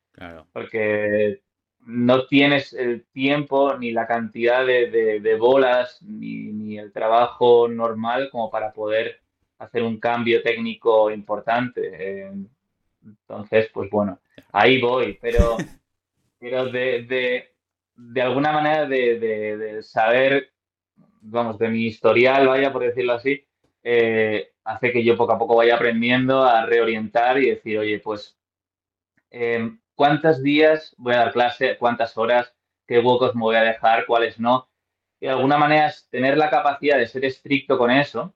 porque 0.51 1.41
no 1.85 2.25
tienes 2.25 2.73
el 2.73 3.05
tiempo 3.11 3.77
ni 3.77 3.91
la 3.91 4.07
cantidad 4.07 4.65
de, 4.65 5.37
bolas 5.39 6.01
ni, 6.01 6.51
el 6.77 6.91
trabajo 6.91 7.67
normal 7.67 8.29
como 8.31 8.49
para 8.49 8.71
poder 8.71 9.21
hacer 9.59 9.83
un 9.83 9.99
cambio 9.99 10.41
técnico 10.41 11.11
importante. 11.11 12.31
entonces, 13.03 13.69
pues 13.73 13.89
bueno, 13.89 14.19
ahí 14.51 14.81
voy, 14.81 15.17
pero, 15.21 15.57
pero 16.39 16.65
de, 16.65 17.49
de, 17.95 18.21
alguna 18.21 18.51
manera 18.51 18.85
de, 18.87 19.79
saber 19.83 20.51
vamos, 21.21 21.57
de 21.59 21.69
mi 21.69 21.85
historial, 21.85 22.47
vaya 22.47 22.73
por 22.73 22.83
decirlo 22.83 23.13
así, 23.13 23.45
eh, 23.83 24.51
hace 24.63 24.91
que 24.91 25.03
yo 25.03 25.17
poco 25.17 25.33
a 25.33 25.37
poco 25.37 25.55
vaya 25.55 25.75
aprendiendo 25.75 26.43
a 26.43 26.65
reorientar 26.65 27.37
y 27.37 27.49
decir, 27.51 27.77
oye, 27.79 27.99
pues, 27.99 28.37
em, 29.29 29.79
¿cuántos 29.95 30.41
días 30.43 30.95
voy 30.97 31.13
a 31.13 31.19
dar 31.19 31.33
clase? 31.33 31.77
¿Cuántas 31.77 32.17
horas? 32.17 32.53
¿Qué 32.87 32.99
huecos 32.99 33.35
me 33.35 33.41
voy 33.41 33.55
a 33.55 33.63
dejar? 33.63 34.05
¿Cuáles 34.05 34.39
no? 34.39 34.70
De 35.21 35.29
alguna 35.29 35.57
manera 35.57 35.87
es 35.87 36.07
tener 36.09 36.35
la 36.35 36.49
capacidad 36.49 36.97
de 36.97 37.07
ser 37.07 37.23
estricto 37.25 37.77
con 37.77 37.91
eso 37.91 38.33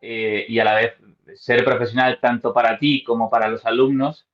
eh, 0.00 0.44
y 0.48 0.58
a 0.58 0.64
la 0.64 0.74
vez 0.74 0.94
ser 1.36 1.64
profesional 1.64 2.18
tanto 2.20 2.52
para 2.52 2.76
ti 2.76 3.04
como 3.04 3.30
para 3.30 3.48
los 3.48 3.64
alumnos, 3.64 4.26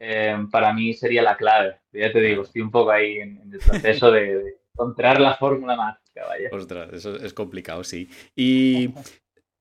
em, 0.00 0.50
para 0.50 0.72
mí 0.72 0.94
sería 0.94 1.22
la 1.22 1.36
clave. 1.36 1.76
Ya 1.92 2.12
te 2.12 2.20
digo, 2.20 2.42
estoy 2.42 2.62
un 2.62 2.72
poco 2.72 2.90
ahí 2.90 3.18
en, 3.18 3.50
el 3.52 3.58
proceso 3.60 4.10
de 4.10 4.56
encontrar 4.72 5.20
la 5.20 5.36
fórmula 5.36 5.76
mágica, 5.76 6.26
vaya. 6.26 6.48
Ostras, 6.52 6.92
eso 6.92 7.14
es 7.14 7.32
complicado, 7.32 7.84
sí. 7.84 8.08
¿Y 8.34 8.92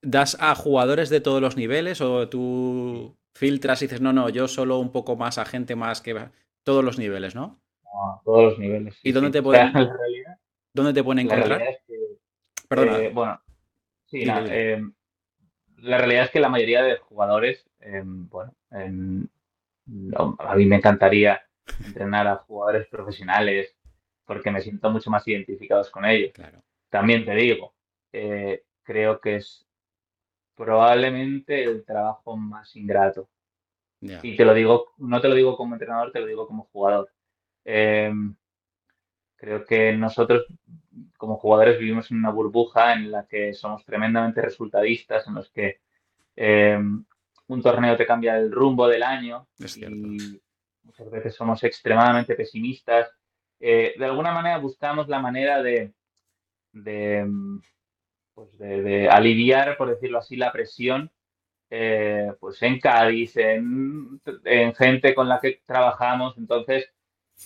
das 0.01 0.35
a 0.39 0.55
jugadores 0.55 1.09
de 1.09 1.21
todos 1.21 1.41
los 1.41 1.57
niveles 1.57 2.01
o 2.01 2.27
tú 2.27 3.15
filtras 3.35 3.83
y 3.83 3.85
dices, 3.85 4.01
no, 4.01 4.13
no, 4.13 4.29
yo 4.29 4.47
solo 4.47 4.79
un 4.79 4.91
poco 4.91 5.15
más 5.15 5.37
a 5.37 5.45
gente 5.45 5.75
más 5.75 6.01
que 6.01 6.15
todos 6.63 6.83
los 6.83 6.97
niveles, 6.97 7.35
¿no? 7.35 7.61
No, 7.83 8.21
todos 8.25 8.43
los 8.45 8.59
niveles. 8.59 8.99
¿Y 9.03 9.11
dónde 9.11 9.29
te 9.29 9.43
pueden, 9.43 9.71
¿dónde 10.77 10.93
te 10.93 11.03
pueden 11.03 11.25
encontrar? 11.25 11.61
Es 11.61 11.79
que 11.87 11.95
Perdona. 12.67 12.99
Eh, 12.99 13.09
bueno, 13.13 13.41
sí, 14.05 14.23
eh, 14.25 14.81
la 15.77 15.97
realidad 15.97 16.25
es 16.25 16.31
que 16.31 16.39
la 16.39 16.49
mayoría 16.49 16.83
de 16.83 16.97
jugadores, 16.97 17.65
bueno, 17.81 18.53
a 18.69 20.55
mí 20.55 20.65
me 20.65 20.75
encantaría 20.75 21.41
entrenar 21.85 22.27
a 22.27 22.35
jugadores 22.37 22.87
profesionales 22.87 23.75
porque 24.25 24.51
me 24.51 24.61
siento 24.61 24.89
mucho 24.89 25.09
más 25.09 25.27
identificados 25.27 25.89
con 25.89 26.05
ellos. 26.05 26.33
También 26.89 27.25
te 27.25 27.35
digo, 27.35 27.73
creo 28.83 29.19
que 29.21 29.37
es 29.37 29.65
probablemente 30.55 31.63
el 31.63 31.85
trabajo 31.85 32.35
más 32.35 32.75
ingrato. 32.75 33.29
Y 34.01 34.35
te 34.35 34.45
lo 34.45 34.53
digo, 34.53 34.93
no 34.97 35.21
te 35.21 35.27
lo 35.27 35.35
digo 35.35 35.55
como 35.57 35.73
entrenador, 35.75 36.11
te 36.11 36.19
lo 36.19 36.27
digo 36.27 36.47
como 36.47 36.65
jugador. 36.71 37.09
Em, 37.63 38.35
creo 39.37 39.65
que 39.65 39.93
nosotros 39.93 40.45
como 41.15 41.37
jugadores 41.37 41.79
vivimos 41.79 42.11
en 42.11 42.17
una 42.17 42.31
burbuja 42.31 42.93
en 42.93 43.11
la 43.11 43.25
que 43.25 43.53
somos 43.53 43.85
tremendamente 43.85 44.41
resultadistas, 44.41 45.27
en 45.27 45.35
los 45.35 45.49
que 45.51 45.79
em, 46.35 47.05
un 47.47 47.61
torneo 47.61 47.95
te 47.95 48.05
cambia 48.05 48.37
el 48.37 48.51
rumbo 48.51 48.87
del 48.87 49.03
año 49.03 49.47
y 49.59 50.41
muchas 50.83 51.09
veces 51.09 51.35
somos 51.35 51.63
extremadamente 51.63 52.35
pesimistas. 52.35 53.09
Eh, 53.59 53.95
de 53.97 54.05
alguna 54.05 54.31
manera 54.31 54.57
buscamos 54.57 55.07
la 55.07 55.19
manera 55.19 55.63
de, 55.63 55.93
de 56.71 57.25
pues 58.33 58.55
de, 58.59 59.09
aliviar, 59.09 59.77
por 59.77 59.89
decirlo 59.89 60.19
así, 60.19 60.35
la 60.35 60.51
presión 60.51 61.11
eh, 61.69 62.31
pues 62.39 62.61
en 62.61 62.79
Cádiz, 62.79 63.35
en, 63.35 64.21
gente 64.77 65.15
con 65.15 65.27
la 65.27 65.39
que 65.39 65.61
trabajamos. 65.65 66.37
Entonces, 66.37 66.87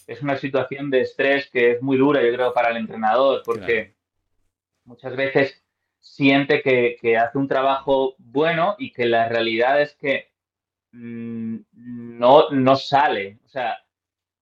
es 0.08 0.22
una 0.22 0.38
situación 0.38 0.90
de 0.90 1.02
estrés 1.02 1.50
que 1.50 1.72
es 1.72 1.82
muy 1.82 1.98
dura, 1.98 2.22
yo 2.22 2.34
creo, 2.34 2.54
para 2.54 2.72
el 2.72 2.78
entrenador, 2.78 3.42
porque 3.46 3.96
muchas 4.86 5.16
veces 5.16 5.64
siente 6.00 6.62
que, 6.62 7.18
hace 7.18 7.38
un 7.38 7.48
trabajo 7.48 8.16
bueno 8.18 8.76
y 8.78 8.92
que 8.92 9.06
la 9.06 9.30
realidad 9.30 9.82
es 9.82 9.96
que 9.96 10.32
mm, 10.92 11.58
no, 11.74 12.50
no 12.50 12.76
sale. 12.76 13.40
O 13.46 13.50
sea, 13.50 13.78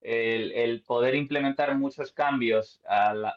el, 0.02 0.82
poder 0.84 1.16
implementar 1.16 1.76
muchos 1.78 2.12
cambios 2.12 2.82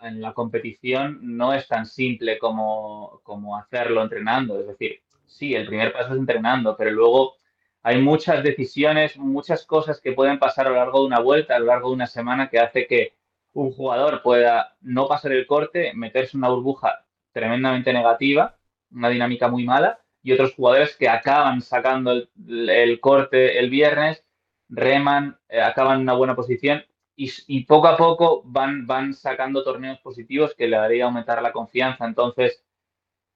en 0.03 0.21
la 0.21 0.33
competición 0.33 1.19
no 1.23 1.53
es 1.53 1.67
tan 1.67 1.87
simple 1.87 2.39
como, 2.39 3.21
como 3.25 3.57
hacerlo 3.57 4.03
entrenando. 4.03 4.61
Es 4.61 4.67
decir, 4.69 5.03
sí, 5.27 5.55
el 5.55 5.67
primer 5.67 5.93
paso 5.93 6.13
es 6.13 6.19
entrenando, 6.19 6.77
pero 6.77 6.91
luego 6.91 7.37
hay 7.83 8.01
muchas 8.01 8.43
decisiones, 8.45 9.16
muchas 9.18 9.66
cosas 9.66 10.01
que 10.01 10.12
pueden 10.12 10.39
pasar 10.39 10.66
a 10.66 10.70
lo 10.70 10.76
largo 10.76 11.01
de 11.01 11.07
una 11.07 11.20
vuelta, 11.20 11.57
a 11.57 11.59
lo 11.59 11.66
largo 11.66 11.89
de 11.89 11.95
una 11.95 12.07
semana, 12.07 12.49
que 12.49 12.59
hace 12.61 12.87
que 12.87 13.14
un 13.53 13.72
jugador 13.72 14.22
pueda 14.22 14.76
no 14.80 15.09
pasar 15.09 15.33
el 15.33 15.47
corte, 15.47 15.93
meterse 15.95 16.37
en 16.37 16.41
una 16.41 16.51
burbuja 16.51 17.05
tremendamente 17.33 17.93
negativa, 17.93 18.57
una 18.91 19.09
dinámica 19.09 19.49
muy 19.49 19.64
mala, 19.64 20.01
y 20.22 20.33
otros 20.33 20.55
jugadores 20.55 20.97
que 20.97 21.09
acaban 21.09 21.61
sacando 21.62 22.12
el 22.12 23.01
corte 23.01 23.59
el 23.59 23.70
viernes 23.70 24.24
reman, 24.68 25.39
eh, 25.49 25.61
acaban 25.61 25.97
en 25.97 26.03
una 26.03 26.14
buena 26.14 26.37
posición 26.37 26.85
y, 27.14 27.64
poco 27.64 27.89
a 27.89 27.97
poco 27.97 28.43
van, 28.45 28.87
van 28.87 29.14
sacando 29.14 29.62
torneos 29.62 29.99
positivos 30.01 30.55
que 30.55 30.66
le 30.66 30.76
haría 30.76 31.05
aumentar 31.05 31.43
la 31.43 31.53
confianza. 31.53 32.07
Entonces, 32.07 32.64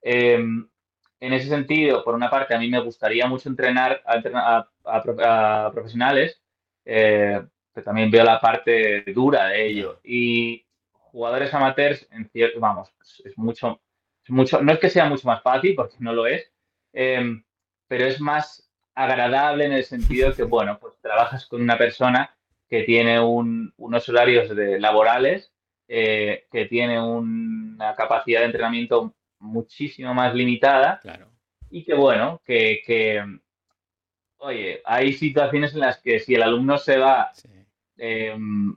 em, 0.03 0.68
en 1.20 1.32
ese 1.32 1.48
sentido, 1.48 2.04
por 2.04 2.14
una 2.14 2.30
parte, 2.30 2.54
a 2.54 2.58
mí 2.58 2.68
me 2.68 2.80
gustaría 2.80 3.26
mucho 3.26 3.48
entrenar 3.48 4.02
a, 4.04 5.70
profesionales, 5.72 6.42
eh, 6.84 7.42
pero 7.72 7.84
también 7.84 8.10
veo 8.10 8.24
la 8.24 8.40
parte 8.40 9.02
dura 9.14 9.48
de 9.48 9.66
ello. 9.66 10.00
Y 10.04 10.66
jugadores 10.92 11.52
amateurs, 11.54 12.06
en 12.10 12.28
cierto, 12.28 12.60
vamos, 12.60 12.92
es 13.24 13.36
mucho, 13.38 13.80
es 14.24 14.30
mucho, 14.30 14.60
no 14.62 14.72
es 14.72 14.78
que 14.78 14.90
sea 14.90 15.08
mucho 15.08 15.26
más 15.26 15.42
fácil, 15.42 15.74
porque 15.74 15.96
no 16.00 16.12
lo 16.12 16.26
es, 16.26 16.52
em, 16.92 17.42
pero 17.88 18.04
es 18.04 18.20
más 18.20 18.70
agradable 18.94 19.66
en 19.66 19.72
el 19.72 19.84
sentido 19.84 20.34
que, 20.34 20.42
bueno, 20.42 20.78
pues 20.78 20.98
trabajas 21.00 21.46
con 21.46 21.62
una 21.62 21.78
persona 21.78 22.36
que 22.68 22.82
tiene 22.82 23.20
unos 23.20 24.08
horarios 24.08 24.54
de, 24.54 24.80
laborales, 24.80 25.52
eh, 25.88 26.46
que 26.50 26.66
tiene 26.66 27.00
una 27.00 27.94
capacidad 27.94 28.40
de 28.40 28.46
entrenamiento 28.46 29.14
muchísimo 29.39 30.14
más 30.14 30.34
limitada 30.34 31.01
claro. 31.01 31.30
y 31.70 31.84
que, 31.84 31.95
bueno, 31.95 32.41
que, 32.45 33.24
oye, 34.39 34.82
hay 34.84 35.12
situaciones 35.12 35.74
en 35.74 35.80
las 35.80 36.01
que 36.01 36.20
si 36.20 36.34
el 36.34 36.43
alumno 36.43 36.78
se 36.78 36.99
va 36.99 37.30
em, 37.97 38.76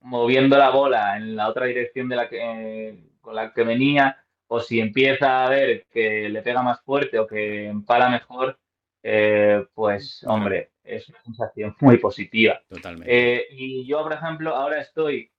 moviendo 0.00 0.56
la 0.58 0.70
bola 0.70 1.16
en 1.16 1.36
la 1.36 1.48
otra 1.48 1.66
dirección 1.66 2.08
de 2.08 2.16
la 2.16 2.28
que, 2.28 2.98
con 3.20 3.34
la 3.34 3.52
que 3.52 3.64
venía, 3.64 4.24
o 4.46 4.60
si 4.60 4.80
empieza 4.80 5.44
a 5.44 5.48
ver 5.48 5.86
que 5.90 6.28
le 6.28 6.42
pega 6.42 6.62
más 6.62 6.80
fuerte 6.82 7.18
o 7.18 7.26
que 7.26 7.66
empala 7.66 8.08
mejor, 8.08 8.58
eh, 9.02 9.66
pues 9.74 10.24
hombre, 10.26 10.70
es 10.82 11.08
una 11.08 11.22
sensación 11.22 11.76
muy 11.80 11.98
positiva. 11.98 12.60
Totalmente. 12.68 13.36
Eh, 13.36 13.46
y 13.50 13.86
yo, 13.86 14.02
por 14.02 14.12
ejemplo, 14.12 14.54
ahora 14.54 14.80
estoy 14.80 15.30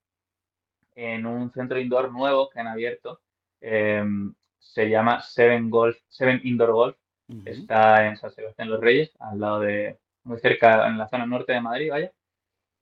en 0.96 1.26
un 1.26 1.52
centro 1.52 1.80
indoor 1.80 2.12
nuevo 2.12 2.50
que 2.50 2.60
han 2.60 2.68
abierto. 2.68 3.22
Em, 3.62 4.34
se 4.66 4.90
llama 4.90 5.22
Seven 5.22 5.70
Golf, 5.70 5.98
Seven 6.10 6.42
Indoor 6.44 6.72
Golf. 6.74 6.98
Está 7.46 8.08
en 8.08 8.18
San 8.18 8.30
Sebastián 8.32 8.70
los 8.70 8.80
Reyes, 8.80 9.12
al 9.20 9.40
lado 9.40 9.62
de, 9.62 9.98
muy 10.24 10.38
cerca, 10.40 10.88
en 10.88 10.98
la 10.98 11.08
zona 11.08 11.26
norte 11.26 11.54
de 11.54 11.62
Madrid, 11.62 11.90
vaya. 11.90 12.12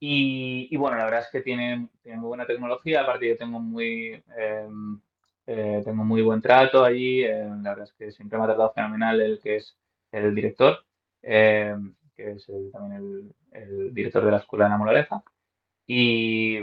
Y, 0.00 0.76
bueno, 0.76 0.98
la 0.98 1.04
verdad 1.04 1.20
es 1.20 1.28
que 1.30 1.40
tiene, 1.40 1.88
tiene, 2.02 2.18
muy 2.18 2.28
buena 2.28 2.46
tecnología. 2.46 3.02
Aparte, 3.02 3.28
yo 3.28 3.38
tengo 3.38 3.58
muy, 3.60 4.22
em, 4.36 5.00
eh, 5.46 5.82
tengo 5.84 6.04
muy 6.04 6.20
buen 6.20 6.42
trato 6.42 6.84
allí. 6.84 7.22
la 7.22 7.70
verdad 7.70 7.84
es 7.84 7.92
que 7.94 8.12
siempre 8.12 8.38
me 8.38 8.44
ha 8.44 8.48
tratado 8.48 8.72
fenomenal 8.74 9.20
el 9.20 9.40
que 9.40 9.56
es 9.56 9.78
el 10.12 10.34
director, 10.34 10.84
eh, 11.22 11.74
que 12.14 12.32
es 12.32 12.46
también 12.72 13.32
el, 13.52 13.94
director 13.94 14.24
de 14.24 14.30
la 14.32 14.38
escuela 14.38 14.64
de 14.66 14.70
Namoloreja. 14.70 15.22
Y, 15.86 16.58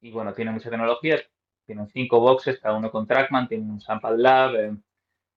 y 0.00 0.10
bueno, 0.10 0.32
tiene 0.32 0.50
mucha 0.52 0.70
tecnología, 0.70 1.18
tienen 1.66 1.88
cinco 1.88 2.20
boxes, 2.20 2.58
cada 2.58 2.76
uno 2.76 2.90
con 2.90 3.06
Trackman, 3.06 3.48
tiene 3.48 3.64
un 3.64 3.80
Sample 3.80 4.18
Lab. 4.18 4.54
Eh, 4.56 4.76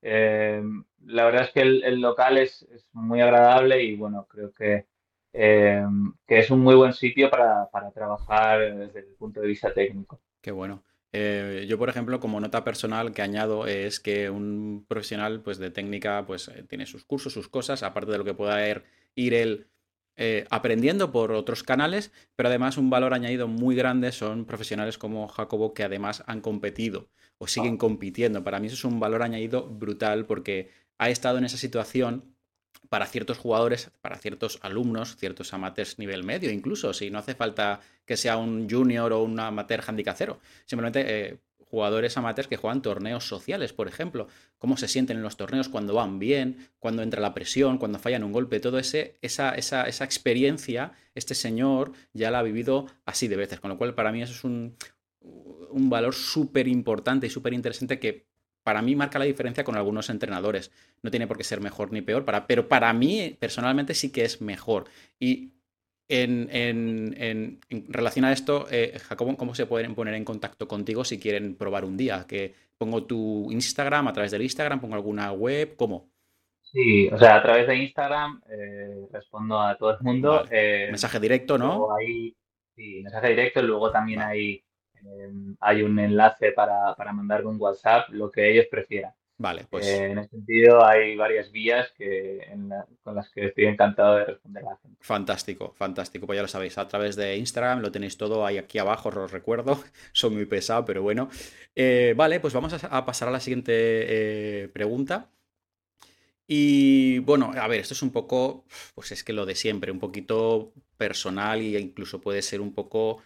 eh, 0.01 0.63
la 1.05 1.25
verdad 1.25 1.43
es 1.43 1.51
que 1.51 1.61
el, 1.61 1.99
local 1.99 2.37
es, 2.37 2.67
muy 2.93 3.21
agradable 3.21 3.83
y 3.83 3.95
bueno, 3.95 4.27
creo 4.29 4.53
que, 4.53 4.85
que 5.31 6.39
es 6.39 6.51
un 6.51 6.59
muy 6.61 6.75
buen 6.75 6.93
sitio 6.93 7.29
para, 7.29 7.69
para 7.69 7.91
trabajar 7.91 8.75
desde 8.75 8.99
el 8.99 9.15
punto 9.15 9.41
de 9.41 9.47
vista 9.47 9.73
técnico. 9.73 10.21
Qué 10.41 10.51
bueno. 10.51 10.83
Eh, 11.11 11.65
yo, 11.67 11.77
por 11.79 11.89
ejemplo, 11.89 12.19
como 12.19 12.39
nota 12.39 12.63
personal 12.63 13.13
que 13.13 13.21
añado 13.21 13.65
es 13.65 13.99
que 13.99 14.29
un 14.29 14.85
profesional 14.87 15.41
pues, 15.41 15.57
de 15.57 15.71
técnica 15.71 16.23
pues, 16.25 16.49
eh, 16.49 16.63
tiene 16.67 16.85
sus 16.85 17.03
cursos, 17.03 17.33
sus 17.33 17.49
cosas, 17.49 17.81
aparte 17.83 18.11
de 18.11 18.19
lo 18.19 18.23
que 18.23 18.35
pueda 18.35 18.67
ir, 18.67 18.83
él 19.15 19.67
eh, 20.21 20.45
aprendiendo 20.49 21.13
por 21.13 21.31
otros 21.31 21.63
canales, 21.63 22.11
pero 22.35 22.49
además 22.49 22.77
un 22.77 22.89
valor 22.89 23.13
añadido 23.13 23.47
muy 23.47 23.73
grande 23.73 24.11
son 24.11 24.43
profesionales 24.43 24.97
como 24.97 25.29
Jacobo 25.29 25.73
que 25.73 25.83
además 25.83 26.25
han 26.27 26.41
competido 26.41 27.07
o 27.37 27.47
siguen 27.47 27.75
ah. 27.75 27.77
compitiendo. 27.77 28.43
Para 28.43 28.59
mí 28.59 28.67
eso 28.67 28.75
es 28.75 28.83
un 28.83 28.99
valor 28.99 29.23
añadido 29.23 29.65
brutal 29.65 30.25
porque 30.25 30.71
ha 30.97 31.09
estado 31.09 31.37
en 31.37 31.45
esa 31.45 31.55
situación 31.55 32.35
para 32.89 33.05
ciertos 33.05 33.37
jugadores, 33.37 33.91
para 34.01 34.17
ciertos 34.17 34.59
alumnos, 34.61 35.15
ciertos 35.15 35.53
amateurs 35.53 35.99
nivel 35.99 36.25
medio, 36.25 36.51
incluso, 36.51 36.91
si 36.91 37.09
no 37.09 37.19
hace 37.19 37.33
falta 37.33 37.79
que 38.05 38.17
sea 38.17 38.35
un 38.35 38.69
junior 38.69 39.13
o 39.13 39.23
un 39.23 39.39
amateur 39.39 39.81
handicap 39.87 40.15
cero. 40.17 40.41
Simplemente 40.65 41.05
eh, 41.07 41.37
jugadores 41.69 42.17
amateurs 42.17 42.47
que 42.47 42.57
juegan 42.57 42.81
torneos 42.81 43.27
sociales, 43.27 43.73
por 43.73 43.87
ejemplo. 43.87 44.27
Cómo 44.57 44.75
se 44.75 44.87
sienten 44.87 45.17
en 45.17 45.23
los 45.23 45.37
torneos 45.37 45.69
cuando 45.69 45.93
van 45.93 46.17
bien, 46.19 46.69
cuando 46.79 47.03
entra 47.03 47.21
la 47.21 47.33
presión, 47.33 47.77
cuando 47.77 47.99
fallan 47.99 48.23
un 48.23 48.31
golpe. 48.31 48.59
Todo 48.59 48.79
ese, 48.79 49.17
esa, 49.21 49.51
esa, 49.51 49.83
esa 49.83 50.03
experiencia, 50.03 50.93
este 51.13 51.35
señor 51.35 51.91
ya 52.13 52.31
la 52.31 52.39
ha 52.39 52.43
vivido 52.43 52.87
así 53.05 53.27
de 53.27 53.35
veces. 53.35 53.59
Con 53.59 53.69
lo 53.69 53.77
cual, 53.77 53.93
para 53.93 54.11
mí 54.11 54.21
eso 54.21 54.33
es 54.33 54.43
un, 54.43 54.75
un 55.21 55.89
valor 55.89 56.15
súper 56.15 56.67
importante 56.67 57.27
y 57.27 57.29
súper 57.29 57.53
interesante 57.53 57.99
que 57.99 58.27
para 58.63 58.81
mí 58.81 58.95
marca 58.95 59.19
la 59.19 59.25
diferencia 59.25 59.63
con 59.63 59.75
algunos 59.75 60.09
entrenadores. 60.09 60.71
No 61.01 61.11
tiene 61.11 61.27
por 61.27 61.37
qué 61.37 61.43
ser 61.43 61.61
mejor 61.61 61.91
ni 61.91 62.01
peor, 62.01 62.25
para, 62.25 62.47
pero 62.47 62.67
para 62.67 62.91
mí 62.93 63.37
personalmente 63.39 63.93
sí 63.93 64.11
que 64.11 64.25
es 64.25 64.41
mejor. 64.41 64.85
Y 65.19 65.53
en, 66.09 67.59
relación 67.87 68.25
a 68.25 68.31
esto, 68.31 68.67
eh, 68.71 68.99
Jacobo, 68.99 69.37
¿cómo 69.37 69.55
se 69.55 69.65
pueden 69.65 69.95
poner 69.95 70.15
en 70.15 70.25
contacto 70.25 70.67
contigo 70.67 71.05
si 71.05 71.19
quieren 71.19 71.55
probar 71.55 71.85
un 71.85 71.95
día? 71.95 72.25
Que 72.27 72.53
pongo 72.77 73.03
tu 73.05 73.51
Instagram, 73.51 74.07
a 74.07 74.13
través 74.13 74.31
del 74.31 74.41
Instagram, 74.41 74.81
pongo 74.81 74.95
alguna 74.95 75.31
web, 75.31 75.75
¿cómo? 75.75 76.09
Sí, 76.61 77.07
o 77.07 77.17
sea, 77.17 77.37
a 77.37 77.41
través 77.41 77.67
de 77.67 77.75
Instagram 77.77 78.41
eh, 78.49 79.07
respondo 79.11 79.59
a 79.59 79.75
todo 79.77 79.91
el 79.91 80.01
mundo. 80.01 80.45
Eh, 80.51 80.87
mensaje 80.89 81.19
directo, 81.19 81.57
¿no? 81.57 81.87
sí, 82.75 83.01
mensaje 83.01 83.29
directo, 83.29 83.61
luego 83.61 83.91
también 83.91 84.21
hay 84.21 84.63
Em, 85.03 85.55
hay 85.59 85.81
un 85.81 85.97
enlace 85.99 86.51
para, 86.51 86.93
para 86.95 87.13
mandar 87.13 87.45
un 87.45 87.59
WhatsApp, 87.59 88.09
lo 88.09 88.31
que 88.31 88.49
ellos 88.51 88.65
prefieran. 88.69 89.13
Vale, 89.41 89.65
pues. 89.69 89.87
en 89.87 90.17
ese 90.17 90.31
sentido, 90.31 90.85
hay 90.85 91.15
varias 91.15 91.49
vías 91.49 91.89
que, 91.97 92.45
con 93.01 93.15
las 93.15 93.29
que 93.29 93.45
estoy 93.45 93.67
encantado 93.67 94.17
de 94.17 94.25
responder 94.25 94.65
a 94.65 94.71
la 94.71 94.77
gente. 94.77 94.97
Fantástico, 94.99 95.73
fantástico. 95.77 96.27
Pues 96.27 96.35
ya 96.35 96.41
lo 96.41 96.49
sabéis, 96.49 96.77
a 96.77 96.89
través 96.89 97.15
de 97.15 97.37
Instagram 97.37 97.79
lo 97.79 97.89
tenéis 97.89 98.17
todo 98.17 98.45
ahí 98.45 98.57
aquí 98.57 98.79
abajo, 98.79 99.07
os 99.07 99.31
recuerdo. 99.31 99.81
Soy 100.11 100.31
muy 100.31 100.45
pesado, 100.45 100.83
pero 100.83 101.03
bueno. 101.03 101.29
Eh, 101.73 102.13
vale, 102.17 102.41
pues 102.41 102.53
vamos 102.53 102.83
a, 102.83 103.05
pasar 103.05 103.29
a 103.29 103.31
la 103.31 103.39
siguiente 103.39 103.71
eh, 103.73 104.67
pregunta. 104.67 105.29
Y 106.45 107.19
bueno, 107.19 107.53
a 107.55 107.67
ver, 107.69 107.79
esto 107.79 107.93
es 107.93 108.01
un 108.01 108.11
poco, 108.11 108.65
pues 108.93 109.13
es 109.13 109.23
que 109.23 109.31
lo 109.31 109.45
de 109.45 109.55
siempre, 109.55 109.89
un 109.89 109.99
poquito 109.99 110.73
personal 110.97 111.61
e 111.61 111.79
incluso 111.79 112.19
puede 112.19 112.41
ser 112.41 112.59
un 112.59 112.73
poco 112.73 113.21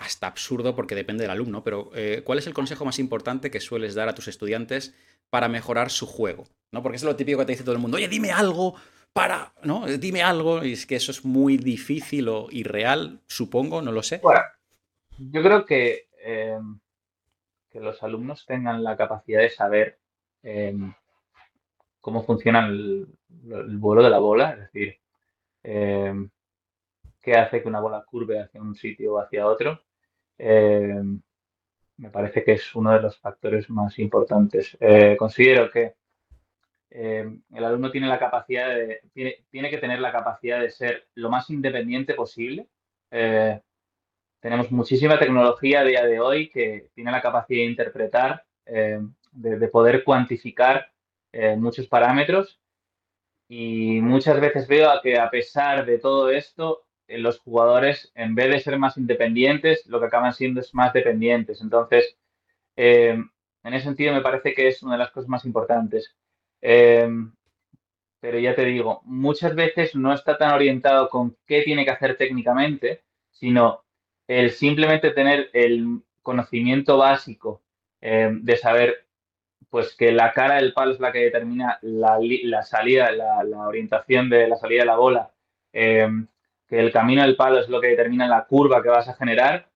hasta 0.00 0.26
absurdo 0.26 0.74
porque 0.74 0.94
depende 0.94 1.24
del 1.24 1.30
alumno, 1.30 1.62
pero 1.62 1.90
eh, 1.94 2.22
¿cuál 2.24 2.38
es 2.38 2.46
el 2.46 2.54
consejo 2.54 2.86
más 2.86 2.98
importante 2.98 3.50
que 3.50 3.60
sueles 3.60 3.94
dar 3.94 4.08
a 4.08 4.14
tus 4.14 4.28
estudiantes 4.28 4.94
para 5.30 5.48
mejorar 5.48 5.90
su 5.90 6.06
juego? 6.06 6.46
¿No? 6.72 6.82
Porque 6.82 6.96
es 6.96 7.02
lo 7.02 7.16
típico 7.16 7.38
que 7.38 7.46
te 7.46 7.52
dice 7.52 7.64
todo 7.64 7.74
el 7.74 7.80
mundo, 7.80 7.96
oye, 7.96 8.08
dime 8.08 8.30
algo 8.30 8.74
para, 9.12 9.52
¿no? 9.62 9.86
Dime 9.86 10.22
algo, 10.22 10.64
y 10.64 10.72
es 10.72 10.86
que 10.86 10.96
eso 10.96 11.10
es 11.10 11.24
muy 11.24 11.56
difícil 11.56 12.28
o 12.28 12.46
irreal, 12.50 13.20
supongo, 13.26 13.82
no 13.82 13.90
lo 13.92 14.02
sé. 14.02 14.18
Bueno, 14.18 14.42
yo 15.18 15.42
creo 15.42 15.66
que, 15.66 16.08
em, 16.22 16.78
que 17.70 17.80
los 17.80 18.02
alumnos 18.02 18.46
tengan 18.46 18.84
la 18.84 18.96
capacidad 18.96 19.40
de 19.40 19.50
saber 19.50 19.98
em, 20.42 20.92
cómo 22.00 22.24
funciona 22.24 22.66
el, 22.66 23.06
vuelo 23.78 24.02
de 24.02 24.10
la 24.10 24.18
bola, 24.18 24.52
es 24.52 24.58
decir, 24.60 24.98
em, 25.62 26.30
qué 27.20 27.34
hace 27.34 27.62
que 27.62 27.68
una 27.68 27.80
bola 27.80 28.04
curve 28.04 28.40
hacia 28.40 28.62
un 28.62 28.74
sitio 28.74 29.14
o 29.14 29.18
hacia 29.18 29.46
otro. 29.46 29.82
Me 32.00 32.10
parece 32.10 32.42
que 32.42 32.52
es 32.52 32.74
uno 32.74 32.92
de 32.92 33.00
los 33.00 33.18
factores 33.18 33.68
más 33.70 33.98
importantes. 33.98 34.76
Eh, 34.80 35.16
considero 35.18 35.70
que 35.70 35.94
el 36.90 37.64
alumno 37.64 37.90
tiene 37.90 38.08
la 38.08 38.18
capacidad 38.18 38.68
de, 38.68 39.00
tiene, 39.12 39.70
que 39.70 39.78
tener 39.78 40.00
la 40.00 40.10
capacidad 40.10 40.60
de 40.60 40.70
ser 40.70 41.06
lo 41.14 41.30
más 41.30 41.48
independiente 41.50 42.14
posible. 42.14 42.66
Eh, 43.12 43.60
tenemos 44.40 44.72
muchísima 44.72 45.18
tecnología 45.18 45.80
a 45.80 45.84
día 45.84 46.04
de 46.04 46.18
hoy 46.18 46.48
que 46.48 46.88
tiene 46.94 47.12
la 47.12 47.20
capacidad 47.20 47.60
de 47.60 47.70
interpretar, 47.70 48.44
eh, 48.66 49.00
de, 49.32 49.68
poder 49.68 50.02
cuantificar 50.02 50.90
eh, 51.32 51.56
muchos 51.56 51.86
parámetros 51.86 52.58
y 53.48 54.00
muchas 54.00 54.40
veces 54.40 54.66
veo 54.66 54.90
que 55.02 55.18
a 55.18 55.30
pesar 55.30 55.84
de 55.84 55.98
todo 55.98 56.30
esto, 56.30 56.86
los 57.18 57.40
jugadores, 57.40 58.12
en 58.14 58.34
vez 58.34 58.50
de 58.50 58.60
ser 58.60 58.78
más 58.78 58.96
independientes, 58.96 59.86
lo 59.86 60.00
que 60.00 60.06
acaban 60.06 60.32
siendo 60.32 60.60
es 60.60 60.74
más 60.74 60.92
dependientes. 60.92 61.60
Entonces, 61.60 62.16
en 62.76 63.74
ese 63.74 63.84
sentido, 63.84 64.12
me 64.12 64.22
parece 64.22 64.54
que 64.54 64.68
es 64.68 64.82
una 64.82 64.92
de 64.92 64.98
las 64.98 65.10
cosas 65.10 65.28
más 65.28 65.44
importantes. 65.44 66.14
Em, 66.60 67.32
pero 68.20 68.38
ya 68.38 68.54
te 68.54 68.64
digo, 68.64 69.00
muchas 69.04 69.54
veces 69.54 69.94
no 69.94 70.12
está 70.12 70.36
tan 70.38 70.52
orientado 70.52 71.08
con 71.08 71.36
qué 71.46 71.62
tiene 71.62 71.84
que 71.84 71.90
hacer 71.90 72.16
técnicamente, 72.16 73.02
sino 73.30 73.84
el 74.28 74.50
simplemente 74.52 75.10
tener 75.10 75.50
el 75.52 76.02
conocimiento 76.22 76.98
básico 76.98 77.62
em, 78.00 78.42
de 78.44 78.56
saber 78.56 79.06
pues 79.70 79.94
que 79.96 80.12
la 80.12 80.32
cara 80.32 80.56
del 80.56 80.72
palo 80.72 80.92
es 80.92 81.00
la 81.00 81.12
que 81.12 81.20
determina 81.20 81.78
la, 81.82 82.18
salida, 82.62 83.12
la, 83.12 83.68
orientación 83.68 84.28
de 84.28 84.48
la 84.48 84.56
salida 84.56 84.80
de 84.82 84.86
la 84.86 84.96
bola, 84.96 85.32
que 86.70 86.78
el 86.78 86.92
camino 86.92 87.22
del 87.22 87.36
palo 87.36 87.58
es 87.58 87.68
lo 87.68 87.80
que 87.80 87.88
determina 87.88 88.28
la 88.28 88.46
curva 88.46 88.80
que 88.80 88.88
vas 88.88 89.08
a 89.08 89.14
generar, 89.14 89.68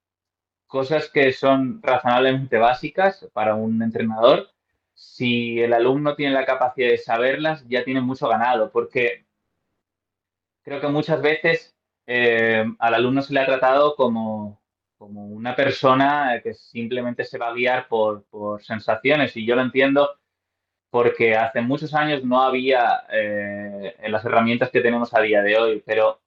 cosas 0.69 1.11
que 1.11 1.33
son 1.33 1.83
razonablemente 1.83 2.57
básicas 2.57 3.29
para 3.33 3.57
un 3.57 3.83
entrenador, 3.83 4.49
si 4.95 5.61
el 5.61 5.73
alumno 5.73 6.15
tiene 6.15 6.35
la 6.35 6.47
capacidad 6.47 6.89
de 6.89 6.99
saberlas, 6.99 7.67
ya 7.69 7.85
tiene 7.85 8.01
mucho 8.01 8.29
ganado, 8.29 8.71
porque 8.71 9.27
creo 10.63 10.81
que 10.81 10.87
muchas 10.87 11.21
veces 11.21 11.77
eh, 12.07 12.65
al 12.79 12.95
alumno 12.95 13.23
se 13.23 13.35
le 13.35 13.41
ha 13.41 13.47
tratado 13.47 13.97
como, 13.97 14.63
una 14.99 15.55
persona 15.55 16.41
que 16.43 16.55
simplemente 16.55 17.25
se 17.25 17.37
va 17.39 17.49
a 17.49 17.53
guiar 17.53 17.89
por, 17.89 18.25
sensaciones, 18.63 19.37
y 19.37 19.45
yo 19.45 19.57
lo 19.57 19.63
entiendo 19.63 20.17
porque 20.91 21.37
hace 21.37 21.61
muchos 21.61 21.93
años 21.93 22.25
no 22.25 22.41
había 22.41 23.05
eh, 23.13 23.97
las 24.09 24.25
herramientas 24.25 24.71
que 24.71 24.81
tenemos 24.81 25.13
a 25.13 25.21
día 25.21 25.43
de 25.43 25.59
hoy, 25.59 25.83
pero 25.85 26.24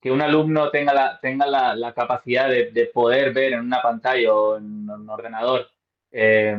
que 0.00 0.10
un 0.10 0.22
alumno 0.22 0.70
tenga 0.70 0.94
la, 0.94 1.18
tenga 1.20 1.46
la, 1.46 1.92
capacidad 1.94 2.48
de, 2.48 2.90
poder 2.92 3.32
ver 3.32 3.54
en 3.54 3.60
una 3.60 3.82
pantalla 3.82 4.34
o 4.34 4.56
en 4.56 4.88
un 4.88 5.10
ordenador 5.10 5.68
eh, 6.10 6.58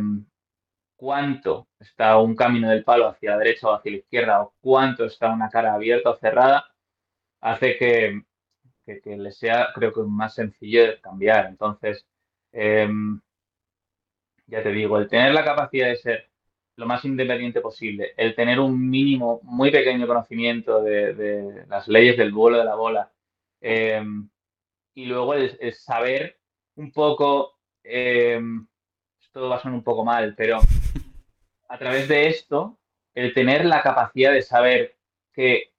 cuánto 0.96 1.70
está 1.80 2.18
un 2.20 2.36
camino 2.36 2.70
del 2.70 2.84
palo 2.84 3.08
hacia 3.08 3.32
la 3.32 3.38
derecha 3.38 3.68
o 3.70 3.74
hacia 3.74 3.92
la 3.92 3.98
izquierda 3.98 4.42
o 4.42 4.54
cuánto 4.60 5.06
está 5.06 5.32
una 5.32 5.50
cara 5.50 5.74
abierta 5.74 6.10
o 6.12 6.18
cerrada, 6.18 6.66
hace 7.42 7.78
que, 7.78 8.24
que, 8.86 9.18
le 9.18 9.32
sea, 9.32 9.70
creo 9.74 9.94
que, 9.94 10.02
más 10.02 10.36
sencillo 10.36 10.84
de 10.84 11.02
cambiar. 11.02 11.48
Entonces, 11.48 12.06
em, 12.52 13.22
ya 14.48 14.64
te 14.64 14.72
digo, 14.72 14.98
el 14.98 15.08
tener 15.08 15.34
la 15.34 15.46
capacidad 15.46 15.88
de 15.88 15.96
ser 15.98 16.30
lo 16.76 16.86
más 16.86 17.04
independiente 17.06 17.62
posible, 17.62 18.14
el 18.18 18.36
tener 18.36 18.60
un 18.60 18.90
mínimo, 18.90 19.42
muy 19.44 19.72
pequeño 19.72 20.08
conocimiento 20.08 20.82
de, 20.82 21.66
las 21.68 21.88
leyes 21.88 22.18
del 22.18 22.32
vuelo 22.32 22.58
de 22.58 22.66
la 22.66 22.76
bola, 22.76 23.12
em, 23.62 24.30
y 24.94 25.06
luego 25.06 25.34
el, 25.34 25.74
saber 25.74 26.40
un 26.76 26.92
poco, 26.92 27.60
em, 27.84 28.68
esto 29.22 29.50
va 29.50 29.58
a 29.58 29.60
sonar 29.60 29.78
un 29.78 29.84
poco 29.84 30.04
mal, 30.06 30.36
pero 30.36 30.60
a 31.70 31.78
través 31.78 32.08
de 32.08 32.28
esto, 32.28 32.80
el 33.14 33.34
tener 33.34 33.66
la 33.66 33.82
capacidad 33.82 34.32
de 34.32 34.42
saber 34.42 34.98
que, 35.34 35.74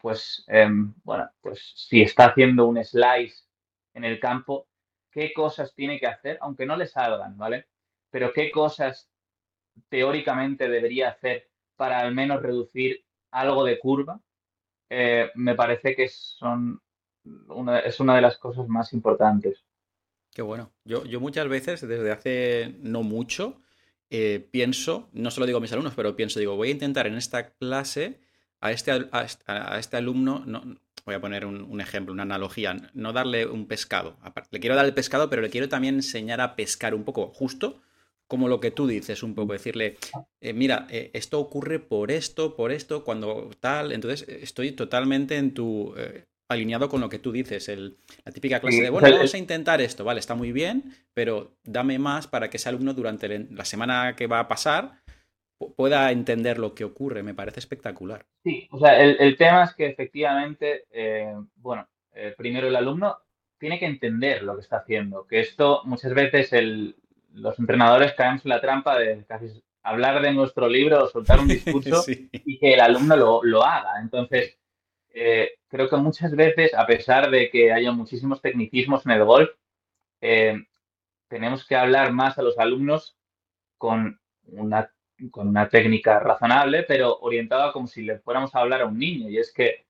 pues, 0.00 0.44
em, 0.48 0.94
bueno, 1.04 1.30
pues 1.40 1.72
si 1.76 2.02
está 2.02 2.26
haciendo 2.26 2.66
un 2.66 2.82
slice 2.84 3.46
en 3.94 4.04
el 4.04 4.20
campo, 4.20 4.68
qué 5.10 5.32
cosas 5.32 5.74
tiene 5.74 6.00
que 6.00 6.06
hacer, 6.06 6.38
aunque 6.40 6.66
no 6.66 6.76
le 6.76 6.86
salgan, 6.86 7.36
¿vale? 7.36 7.68
Pero 8.10 8.32
qué 8.32 8.50
cosas 8.50 9.10
teóricamente 9.88 10.68
debería 10.68 11.10
hacer 11.10 11.50
para 11.76 12.00
al 12.00 12.14
menos 12.14 12.42
reducir 12.42 13.04
algo 13.30 13.64
de 13.64 13.78
curva, 13.78 14.20
eh, 14.90 15.30
me 15.34 15.54
parece 15.54 15.96
que 15.96 16.08
son 16.08 16.80
es 17.84 18.00
una 18.00 18.16
de 18.16 18.22
las 18.22 18.38
cosas 18.38 18.68
más 18.68 18.92
importantes. 18.92 19.64
Qué 20.34 20.42
bueno. 20.42 20.72
Yo, 20.84 21.04
yo 21.04 21.20
muchas 21.20 21.48
veces, 21.48 21.86
desde 21.86 22.10
hace 22.10 22.76
no 22.80 23.02
mucho, 23.02 23.60
eh, 24.10 24.46
pienso, 24.50 25.08
no 25.12 25.30
se 25.30 25.40
lo 25.40 25.46
digo 25.46 25.58
a 25.58 25.60
mis 25.60 25.72
alumnos, 25.72 25.94
pero 25.94 26.16
pienso, 26.16 26.38
digo, 26.38 26.56
voy 26.56 26.68
a 26.68 26.72
intentar 26.72 27.06
en 27.06 27.14
esta 27.14 27.50
clase 27.50 28.20
a 28.60 28.70
este, 28.70 28.92
a 28.92 29.78
este 29.78 29.96
alumno, 29.96 30.44
no, 30.46 30.62
voy 31.04 31.14
a 31.14 31.20
poner 31.20 31.44
un, 31.46 31.80
ejemplo, 31.80 32.12
una 32.12 32.22
analogía, 32.22 32.76
no 32.94 33.12
darle 33.12 33.46
un 33.46 33.66
pescado. 33.66 34.16
Le 34.50 34.60
quiero 34.60 34.76
dar 34.76 34.84
el 34.84 34.94
pescado, 34.94 35.28
pero 35.28 35.42
le 35.42 35.50
quiero 35.50 35.68
también 35.68 35.96
enseñar 35.96 36.40
a 36.40 36.54
pescar 36.54 36.94
un 36.94 37.04
poco, 37.04 37.28
justo 37.28 37.80
como 38.28 38.48
lo 38.48 38.60
que 38.60 38.70
tú 38.70 38.86
dices, 38.86 39.22
un 39.22 39.34
poco, 39.34 39.52
decirle, 39.52 39.98
eh, 40.40 40.54
mira, 40.54 40.86
eh, 40.90 41.10
esto 41.12 41.38
ocurre 41.38 41.80
por 41.80 42.10
esto, 42.10 42.56
por 42.56 42.72
esto, 42.72 43.04
cuando 43.04 43.50
tal. 43.60 43.92
Entonces, 43.92 44.26
estoy 44.26 44.72
totalmente 44.72 45.36
en 45.36 45.52
tu, 45.52 45.94
alineado 46.52 46.88
con 46.88 47.00
lo 47.00 47.08
que 47.08 47.18
tú 47.18 47.32
dices, 47.32 47.68
el, 47.68 47.96
la 48.24 48.32
típica 48.32 48.60
clase 48.60 48.82
de, 48.82 48.90
bueno, 48.90 49.10
vamos 49.10 49.34
a 49.34 49.38
intentar 49.38 49.80
esto, 49.80 50.04
vale, 50.04 50.20
está 50.20 50.34
muy 50.34 50.52
bien, 50.52 50.94
pero 51.14 51.52
dame 51.64 51.98
más 51.98 52.26
para 52.26 52.48
que 52.48 52.56
ese 52.56 52.68
alumno 52.68 52.94
durante 52.94 53.46
la 53.50 53.64
semana 53.64 54.14
que 54.16 54.26
va 54.26 54.40
a 54.40 54.48
pasar 54.48 55.02
pueda 55.76 56.10
entender 56.10 56.58
lo 56.58 56.74
que 56.74 56.84
ocurre, 56.84 57.22
me 57.22 57.34
parece 57.34 57.60
espectacular. 57.60 58.24
Sí, 58.42 58.68
o 58.70 58.78
sea, 58.78 59.00
el, 59.00 59.36
tema 59.36 59.64
es 59.64 59.74
que 59.74 59.86
efectivamente, 59.86 60.86
eh, 60.90 61.34
bueno, 61.56 61.88
eh, 62.12 62.34
primero 62.36 62.66
el 62.66 62.76
alumno 62.76 63.18
tiene 63.58 63.78
que 63.78 63.86
entender 63.86 64.42
lo 64.42 64.56
que 64.56 64.62
está 64.62 64.78
haciendo, 64.78 65.26
que 65.26 65.40
esto 65.40 65.82
muchas 65.84 66.14
veces 66.14 66.52
el, 66.52 66.96
los 67.32 67.58
entrenadores 67.58 68.12
caemos 68.14 68.44
en 68.44 68.48
la 68.50 68.60
trampa 68.60 68.98
de 68.98 69.24
casi 69.24 69.62
hablar 69.82 70.22
de 70.22 70.32
nuestro 70.32 70.68
libro 70.68 71.04
o 71.04 71.08
soltar 71.08 71.40
un 71.40 71.48
discurso 71.48 72.04
y 72.08 72.58
que 72.58 72.74
el 72.74 72.80
alumno 72.80 73.16
lo, 73.16 73.44
lo 73.44 73.64
haga. 73.64 74.00
Entonces, 74.00 74.58
eh, 75.14 75.52
creo 75.68 75.88
que 75.88 75.96
muchas 75.96 76.34
veces, 76.34 76.74
a 76.74 76.86
pesar 76.86 77.30
de 77.30 77.50
que 77.50 77.72
haya 77.72 77.92
muchísimos 77.92 78.40
tecnicismos 78.40 79.04
en 79.06 79.12
el 79.12 79.24
golf, 79.24 79.50
eh, 80.20 80.56
tenemos 81.28 81.66
que 81.66 81.76
hablar 81.76 82.12
más 82.12 82.38
a 82.38 82.42
los 82.42 82.58
alumnos 82.58 83.16
con 83.78 84.20
una, 84.46 84.92
con 85.30 85.48
una 85.48 85.68
técnica 85.68 86.18
razonable, 86.20 86.84
pero 86.84 87.18
orientada 87.20 87.72
como 87.72 87.86
si 87.86 88.02
le 88.02 88.18
fuéramos 88.20 88.54
a 88.54 88.60
hablar 88.60 88.82
a 88.82 88.86
un 88.86 88.98
niño. 88.98 89.28
Y 89.28 89.38
es 89.38 89.52
que 89.52 89.86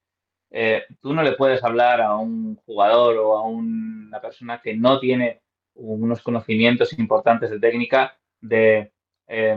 eh, 0.51 0.85
tú 1.01 1.13
no 1.15 1.23
le 1.23 1.33
puedes 1.33 1.63
hablar 1.65 2.01
a 2.01 2.17
un 2.17 2.57
jugador 2.67 3.17
o 3.19 3.37
a 3.37 3.43
una 3.43 4.21
persona 4.21 4.61
que 4.63 4.75
no 4.75 5.01
tiene 5.01 5.43
unos 5.75 6.23
conocimientos 6.23 6.93
importantes 6.99 7.51
de 7.51 7.59
técnica 7.59 8.19
de, 8.41 8.93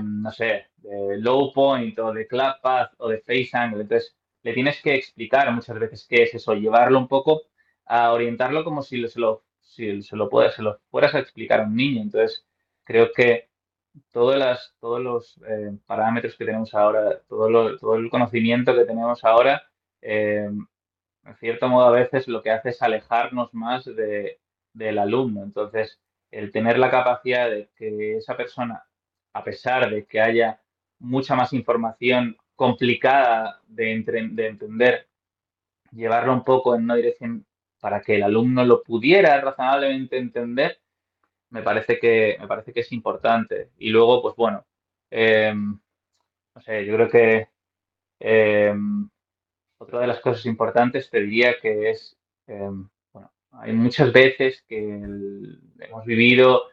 no 0.02 0.32
sé, 0.32 0.68
de 0.78 1.18
low 1.18 1.52
point 1.54 1.98
o 2.00 2.14
de 2.14 2.28
club 2.28 2.54
path 2.62 2.94
o 2.98 3.10
de 3.10 3.20
face 3.20 3.50
angle. 3.54 3.82
Entonces, 3.82 4.16
le 4.46 4.54
tienes 4.54 4.80
que 4.80 4.94
explicar 4.94 5.52
muchas 5.52 5.80
veces 5.80 6.06
qué 6.08 6.22
es 6.22 6.36
eso, 6.36 6.54
llevarlo 6.54 7.00
un 7.00 7.08
poco 7.08 7.42
a 7.86 8.14
orientarlo 8.14 8.64
como 8.64 8.84
si 8.84 9.08
se 9.08 9.20
lo, 9.20 9.44
si 9.60 10.04
se 10.04 10.16
lo, 10.16 10.30
se 10.56 10.62
lo 10.62 10.80
fueras 10.92 11.16
a 11.16 11.20
explicar 11.20 11.62
a 11.62 11.64
un 11.64 11.76
niño. 11.76 12.04
Entonces, 12.04 12.46
creo 12.84 13.12
que 13.12 13.50
todas 14.12 14.38
las, 14.38 14.76
todos 14.80 15.02
los 15.02 15.42
eh, 15.48 15.72
parámetros 15.88 16.36
que 16.38 16.46
tenemos 16.46 16.76
ahora, 16.76 17.22
todo, 17.28 17.76
todo 17.80 17.96
el 17.96 18.08
conocimiento 18.12 18.76
que 18.76 18.86
tenemos 18.86 19.24
ahora, 19.24 19.64
eh, 20.00 20.48
en 21.26 21.36
cierto 21.40 21.68
modo 21.68 21.88
a 21.88 21.92
veces 21.92 22.28
lo 22.28 22.44
que 22.44 22.52
hace 22.52 22.70
es 22.70 22.84
alejarnos 22.84 23.52
más 23.52 23.86
de, 23.86 24.40
del 24.74 25.00
alumno. 25.00 25.42
Entonces, 25.44 26.00
el 26.30 26.52
tener 26.52 26.78
la 26.78 26.92
capacidad 26.92 27.50
de 27.50 27.72
que 27.76 28.18
esa 28.18 28.38
persona, 28.38 28.84
a 29.34 29.44
pesar 29.44 29.90
de 29.90 30.06
que 30.06 30.22
haya 30.22 30.62
mucha 31.00 31.36
más 31.36 31.52
información 31.52 32.38
complicada 32.56 33.62
de, 33.68 34.04
de 34.32 34.48
entender, 34.48 35.08
llevarlo 35.92 36.34
un 36.34 36.44
poco 36.44 36.76
en 36.76 36.84
una 36.84 36.96
dirección 36.96 37.46
para 37.80 38.02
que 38.02 38.16
el 38.16 38.24
alumno 38.24 38.66
lo 38.66 38.82
pudiera 38.84 39.40
razonablemente 39.42 40.18
entender, 40.18 40.80
me 41.50 41.62
parece 41.62 42.00
que, 42.00 42.38
me 42.40 42.48
parece 42.48 42.74
que 42.74 42.82
es 42.82 42.92
importante. 42.92 43.70
Y 43.78 43.90
luego, 43.90 44.22
pues 44.22 44.36
bueno, 44.36 44.66
em, 45.12 45.80
no 46.56 46.62
sé, 46.62 46.86
yo 46.86 46.96
creo 46.96 47.10
que 47.10 47.48
em, 48.20 49.10
otra 49.78 50.00
de 50.00 50.08
las 50.08 50.20
cosas 50.20 50.46
importantes 50.46 51.10
te 51.10 51.22
diría 51.22 51.60
que 51.62 51.92
es, 51.92 52.18
em, 52.48 52.90
bueno, 53.14 53.32
hay 53.52 53.74
muchas 53.74 54.12
veces 54.12 54.64
que 54.68 54.78
hemos 55.80 56.06
vivido, 56.06 56.64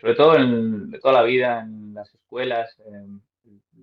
sobre 0.00 0.14
todo 0.14 0.36
en, 0.36 0.90
de 0.90 0.98
toda 1.00 1.14
la 1.14 1.22
vida 1.22 1.60
en 1.62 1.94
las 1.94 2.12
escuelas, 2.14 2.78
el 2.86 3.20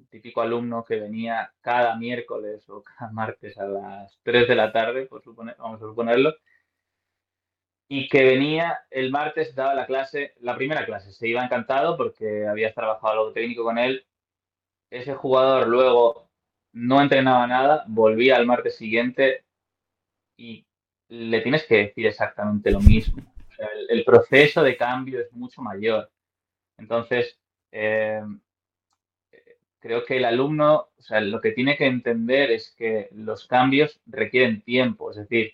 típico 0.10 0.42
alumno 0.42 0.84
que 0.84 1.00
venía 1.00 1.52
cada 1.62 1.96
miércoles 1.96 2.68
o 2.70 2.84
cada 2.84 3.12
martes 3.14 3.58
a 3.58 3.66
las 3.66 4.20
3 4.24 4.48
de 4.48 4.56
la 4.56 4.72
tarde, 4.72 5.08
vamos 5.58 5.82
a 5.82 5.86
suponerlo, 5.86 6.34
y 7.92 8.08
que 8.08 8.24
venía 8.24 8.82
el 8.92 9.12
martes, 9.12 9.56
daba 9.56 9.74
la 9.74 9.88
clase, 9.88 10.36
la 10.42 10.56
primera 10.56 10.86
clase, 10.86 11.12
se 11.12 11.28
iba 11.28 11.44
encantado 11.44 11.98
porque 11.98 12.48
habías 12.48 12.76
trabajado 12.76 13.14
algo 13.14 13.34
técnico 13.34 13.64
con 13.64 13.80
él. 13.80 14.06
Ese 14.92 15.16
jugador 15.16 15.68
luego 15.68 16.30
no 16.74 17.02
entrenaba 17.02 17.48
nada, 17.48 17.84
volvía 17.88 18.36
al 18.36 18.46
martes 18.46 18.78
siguiente 18.78 19.44
y 20.38 20.66
le 21.10 21.42
tienes 21.42 21.66
que 21.66 21.78
decir 21.78 22.06
exactamente 22.06 22.72
lo 22.72 22.80
mismo. 22.80 23.24
el, 23.90 24.06
proceso 24.06 24.62
de 24.64 24.78
cambio 24.78 25.20
es 25.20 25.32
mucho 25.34 25.62
mayor. 25.62 26.12
Entonces, 26.78 27.40
eh, 27.72 28.22
creo 29.80 30.06
que 30.06 30.18
el 30.18 30.26
alumno, 30.26 30.90
o 30.98 31.02
sea, 31.02 31.22
lo 31.22 31.42
que 31.42 31.52
tiene 31.52 31.78
que 31.78 31.86
entender 31.86 32.52
es 32.52 32.72
que 32.78 33.10
los 33.14 33.48
cambios 33.48 34.00
requieren 34.06 34.62
tiempo. 34.62 35.12
Es 35.12 35.18
decir, 35.18 35.54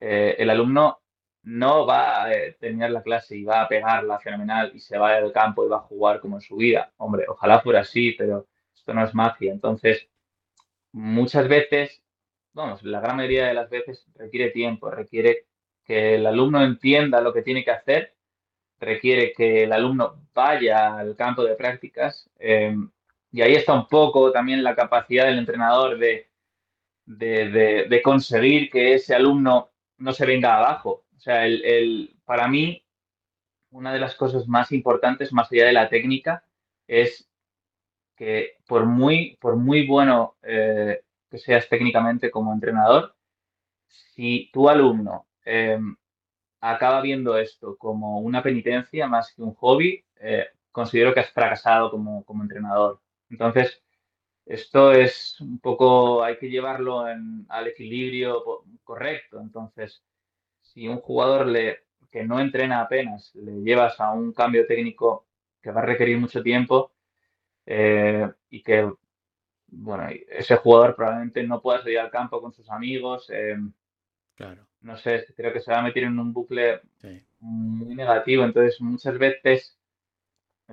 eh, 0.00 0.36
el 0.38 0.50
alumno 0.50 1.00
no 1.42 1.86
va 1.86 2.24
a 2.24 2.32
eh, 2.32 2.56
terminar 2.60 2.90
la 2.90 3.02
clase 3.02 3.36
y 3.36 3.44
va 3.44 3.62
a 3.62 3.68
pegarla 3.68 4.18
fenomenal 4.20 4.72
y 4.74 4.80
se 4.80 4.98
va 4.98 5.16
al 5.16 5.32
campo 5.32 5.64
y 5.64 5.68
va 5.68 5.78
a 5.78 5.80
jugar 5.80 6.20
como 6.20 6.36
en 6.36 6.42
su 6.42 6.56
vida. 6.56 6.92
Hombre, 6.98 7.24
ojalá 7.28 7.60
fuera 7.60 7.80
así, 7.80 8.12
pero 8.12 8.46
esto 8.74 8.94
no 8.94 9.04
es 9.04 9.14
magia. 9.14 9.52
Entonces, 9.52 10.08
muchas 10.92 11.48
veces, 11.48 12.02
vamos, 12.52 12.82
la 12.82 13.00
gran 13.00 13.16
mayoría 13.16 13.46
de 13.48 13.54
las 13.54 13.70
veces 13.70 14.06
requiere 14.16 14.50
tiempo, 14.50 14.90
requiere 14.90 15.46
que 15.84 16.16
el 16.16 16.26
alumno 16.26 16.62
entienda 16.62 17.20
lo 17.20 17.32
que 17.32 17.42
tiene 17.42 17.64
que 17.64 17.70
hacer, 17.70 18.14
requiere 18.80 19.32
que 19.32 19.64
el 19.64 19.72
alumno 19.72 20.22
vaya 20.34 20.98
al 20.98 21.16
campo 21.16 21.44
de 21.44 21.54
prácticas. 21.56 22.30
Eh, 22.38 22.76
y 23.38 23.42
ahí 23.42 23.54
está 23.54 23.72
un 23.72 23.86
poco 23.86 24.32
también 24.32 24.64
la 24.64 24.74
capacidad 24.74 25.26
del 25.26 25.38
entrenador 25.38 25.98
de, 25.98 26.28
de 27.06 28.02
conseguir 28.02 28.70
que 28.70 28.94
ese 28.94 29.14
alumno 29.14 29.70
no 29.98 30.12
se 30.12 30.26
venga 30.26 30.56
abajo, 30.56 31.04
o 31.18 31.20
sea, 31.20 31.46
el, 31.46 32.16
para 32.24 32.46
mí, 32.48 32.84
una 33.70 33.92
de 33.92 33.98
las 33.98 34.14
cosas 34.14 34.46
más 34.46 34.70
importantes, 34.72 35.32
más 35.32 35.50
allá 35.50 35.66
de 35.66 35.72
la 35.72 35.88
técnica, 35.88 36.44
es 36.86 37.28
que 38.16 38.56
por 38.66 38.86
muy, 38.86 39.36
por 39.40 39.56
muy 39.56 39.86
bueno 39.86 40.36
eh, 40.42 41.02
que 41.28 41.38
seas 41.38 41.68
técnicamente 41.68 42.30
como 42.30 42.52
entrenador, 42.52 43.16
si 43.88 44.50
tu 44.52 44.68
alumno 44.68 45.26
em, 45.44 45.96
acaba 46.60 47.00
viendo 47.00 47.36
esto 47.36 47.76
como 47.76 48.20
una 48.20 48.42
penitencia 48.42 49.06
más 49.08 49.32
que 49.34 49.42
un 49.42 49.54
hobby, 49.54 50.04
eh, 50.20 50.46
considero 50.70 51.12
que 51.12 51.20
has 51.20 51.30
fracasado 51.30 51.90
como, 51.90 52.24
como, 52.24 52.42
entrenador. 52.42 53.00
Entonces, 53.30 53.82
esto 54.46 54.92
es 54.92 55.40
un 55.40 55.58
poco, 55.58 56.24
hay 56.24 56.38
que 56.38 56.48
llevarlo 56.48 57.00
al 57.00 57.66
equilibrio 57.66 58.64
correcto. 58.82 59.40
Entonces, 59.40 60.02
si 60.62 60.88
un 60.88 61.00
jugador 61.00 61.46
le, 61.46 61.84
que 62.10 62.24
no 62.24 62.40
entrena 62.40 62.80
apenas 62.80 63.34
le 63.34 63.60
llevas 63.62 64.00
a 64.00 64.12
un 64.12 64.32
cambio 64.32 64.66
técnico 64.66 65.26
que 65.60 65.70
va 65.70 65.82
a 65.82 65.84
requerir 65.84 66.18
mucho 66.18 66.42
tiempo 66.42 66.92
eh, 67.66 68.26
y 68.48 68.62
que, 68.62 68.90
bueno, 69.66 70.08
ese 70.30 70.56
jugador 70.56 70.96
probablemente 70.96 71.42
no 71.42 71.60
pueda 71.60 71.82
salir 71.82 71.98
al 71.98 72.10
campo 72.10 72.40
con 72.40 72.52
sus 72.52 72.70
amigos. 72.70 73.28
Eh, 73.30 73.56
claro. 74.34 74.66
No 74.80 74.96
sé, 74.96 75.26
creo 75.36 75.52
que 75.52 75.60
se 75.60 75.72
va 75.72 75.80
a 75.80 75.82
meter 75.82 76.04
en 76.04 76.18
un 76.18 76.32
bucle 76.32 76.80
muy 77.40 77.94
negativo. 77.94 78.44
Entonces, 78.44 78.80
muchas 78.80 79.18
veces 79.18 79.78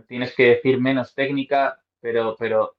tienes 0.08 0.34
que 0.36 0.48
decir 0.52 0.80
menos 0.80 1.14
técnica, 1.14 1.82
pero, 2.06 2.36
pero 2.38 2.78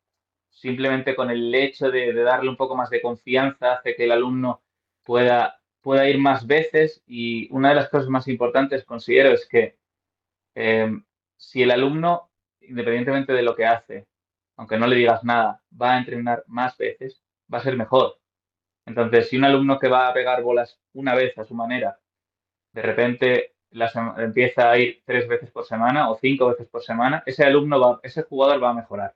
simplemente 0.50 1.16
con 1.16 1.32
el 1.32 1.52
hecho 1.52 1.90
de 1.90 2.12
darle 2.14 2.48
un 2.48 2.56
poco 2.56 2.76
más 2.76 2.90
de 2.90 3.02
confianza 3.02 3.72
hace 3.72 3.96
que 3.96 4.04
el 4.04 4.12
alumno 4.12 4.62
pueda 5.02 5.60
pueda 5.80 6.08
ir 6.08 6.18
más 6.18 6.46
veces 6.46 7.02
y 7.08 7.48
una 7.50 7.70
de 7.70 7.74
las 7.74 7.88
cosas 7.88 8.08
más 8.08 8.28
importantes 8.28 8.84
considero 8.84 9.30
es 9.30 9.48
que 9.48 9.76
em, 10.54 11.04
si 11.36 11.62
el 11.64 11.72
alumno, 11.72 12.30
independientemente 12.60 13.32
de 13.32 13.42
lo 13.42 13.56
que 13.56 13.66
hace, 13.66 14.06
aunque 14.56 14.78
no 14.78 14.86
le 14.86 14.94
digas 14.94 15.24
nada, 15.24 15.60
va 15.72 15.94
a 15.94 15.98
entrenar 15.98 16.44
más 16.46 16.76
veces, 16.78 17.20
va 17.52 17.58
a 17.58 17.62
ser 17.62 17.76
mejor. 17.76 18.20
Entonces, 18.86 19.28
si 19.28 19.36
un 19.38 19.44
alumno 19.44 19.80
que 19.80 19.88
va 19.88 20.08
a 20.08 20.14
pegar 20.14 20.40
bolas 20.42 20.78
una 20.92 21.16
vez 21.16 21.36
a 21.36 21.44
su 21.44 21.54
manera, 21.54 21.98
de 22.72 22.82
repente 22.82 23.55
empieza 24.18 24.70
a 24.70 24.78
ir 24.78 25.02
tres 25.04 25.28
veces 25.28 25.50
por 25.50 25.64
semana 25.66 26.10
o 26.10 26.18
cinco 26.18 26.48
veces 26.48 26.66
por 26.68 26.82
semana, 26.82 27.22
ese 27.26 27.44
alumno 27.44 27.80
va, 27.80 28.00
ese 28.02 28.22
jugador 28.22 28.62
va 28.62 28.70
a 28.70 28.74
mejorar. 28.74 29.14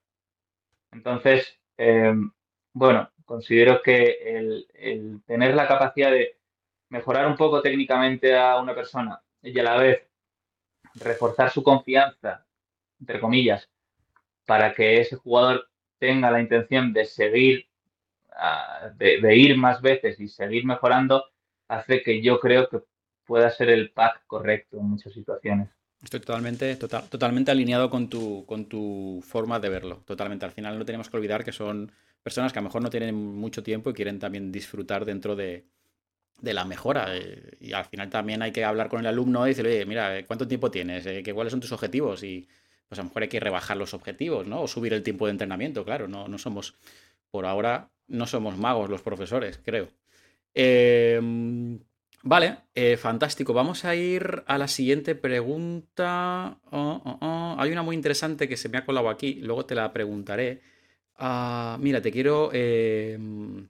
Entonces, 0.92 1.58
em, 1.76 2.30
bueno, 2.72 3.10
considero 3.24 3.80
que 3.82 4.66
el 4.74 5.22
tener 5.26 5.54
la 5.54 5.68
capacidad 5.68 6.10
de 6.10 6.40
mejorar 6.90 7.26
un 7.26 7.36
poco 7.36 7.62
técnicamente 7.62 8.36
a 8.36 8.60
una 8.60 8.74
persona 8.74 9.20
y 9.42 9.58
a 9.58 9.62
la 9.62 9.76
vez 9.76 10.06
reforzar 10.94 11.50
su 11.50 11.62
confianza, 11.62 12.44
entre 13.00 13.20
comillas, 13.20 13.68
para 14.44 14.74
que 14.74 15.00
ese 15.00 15.16
jugador 15.16 15.68
tenga 15.98 16.30
la 16.30 16.40
intención 16.40 16.92
de 16.92 17.04
seguir, 17.04 17.68
ah, 18.32 18.90
de, 18.96 19.36
ir 19.36 19.56
más 19.56 19.80
veces 19.80 20.18
y 20.20 20.28
seguir 20.28 20.64
mejorando, 20.64 21.24
hace 21.68 22.02
que 22.02 22.20
yo 22.20 22.40
creo 22.40 22.68
que 22.68 22.80
pueda 23.30 23.48
ser 23.48 23.68
el 23.70 23.92
pack 23.92 24.26
correcto 24.26 24.76
en 24.76 24.86
muchas 24.86 25.12
situaciones. 25.12 25.68
Estoy 26.02 26.18
totalmente, 26.18 26.74
total, 26.74 27.08
totalmente 27.08 27.52
alineado 27.52 27.88
con 27.88 28.08
tu, 28.08 28.44
con 28.44 28.64
tu 28.64 29.22
forma 29.24 29.60
de 29.60 29.68
verlo. 29.68 30.02
Totalmente. 30.04 30.44
Al 30.44 30.50
final 30.50 30.76
no 30.76 30.84
tenemos 30.84 31.08
que 31.08 31.16
olvidar 31.16 31.44
que 31.44 31.52
son 31.52 31.92
personas 32.24 32.52
que 32.52 32.58
a 32.58 32.62
lo 32.62 32.68
mejor 32.68 32.82
no 32.82 32.90
tienen 32.90 33.14
mucho 33.14 33.62
tiempo 33.62 33.90
y 33.90 33.92
quieren 33.92 34.18
también 34.18 34.50
disfrutar 34.50 35.04
dentro 35.04 35.36
de, 35.36 35.64
de 36.40 36.54
la 36.54 36.64
mejora. 36.64 37.16
Eh, 37.16 37.56
y 37.60 37.72
al 37.72 37.84
final 37.84 38.10
también 38.10 38.42
hay 38.42 38.50
que 38.50 38.64
hablar 38.64 38.88
con 38.88 38.98
el 38.98 39.06
alumno 39.06 39.46
y 39.46 39.50
decirle, 39.50 39.76
oye, 39.76 39.86
mira, 39.86 40.18
eh, 40.18 40.24
¿cuánto 40.26 40.48
tiempo 40.48 40.68
tienes? 40.68 41.06
Eh, 41.06 41.22
¿Cuáles 41.32 41.52
son 41.52 41.60
tus 41.60 41.70
objetivos? 41.70 42.24
Y 42.24 42.48
pues 42.88 42.98
a 42.98 43.02
lo 43.02 43.10
mejor 43.10 43.22
hay 43.22 43.28
que 43.28 43.38
rebajar 43.38 43.76
los 43.76 43.94
objetivos, 43.94 44.48
¿no? 44.48 44.62
O 44.62 44.66
subir 44.66 44.92
el 44.92 45.04
tiempo 45.04 45.26
de 45.26 45.30
entrenamiento, 45.30 45.84
claro. 45.84 46.08
No, 46.08 46.26
no 46.26 46.36
somos, 46.36 46.74
por 47.30 47.46
ahora, 47.46 47.92
no 48.08 48.26
somos 48.26 48.58
magos 48.58 48.90
los 48.90 49.02
profesores, 49.02 49.60
creo. 49.64 49.88
Em, 50.54 51.78
vale, 52.22 52.58
fantástico. 52.98 53.52
Vamos 53.52 53.84
a 53.84 53.94
ir 53.94 54.42
a 54.46 54.58
la 54.58 54.68
siguiente 54.68 55.14
pregunta. 55.14 56.58
Oh, 56.70 57.02
oh, 57.04 57.18
oh. 57.20 57.56
Hay 57.58 57.72
una 57.72 57.82
muy 57.82 57.96
interesante 57.96 58.48
que 58.48 58.56
se 58.56 58.68
me 58.68 58.78
ha 58.78 58.84
colado 58.84 59.08
aquí, 59.08 59.34
luego 59.42 59.66
te 59.66 59.74
la 59.74 59.92
preguntaré. 59.92 60.62
Ah, 61.16 61.76
mira, 61.80 62.00
te 62.00 62.10
quiero 62.12 62.50
em, 62.52 63.68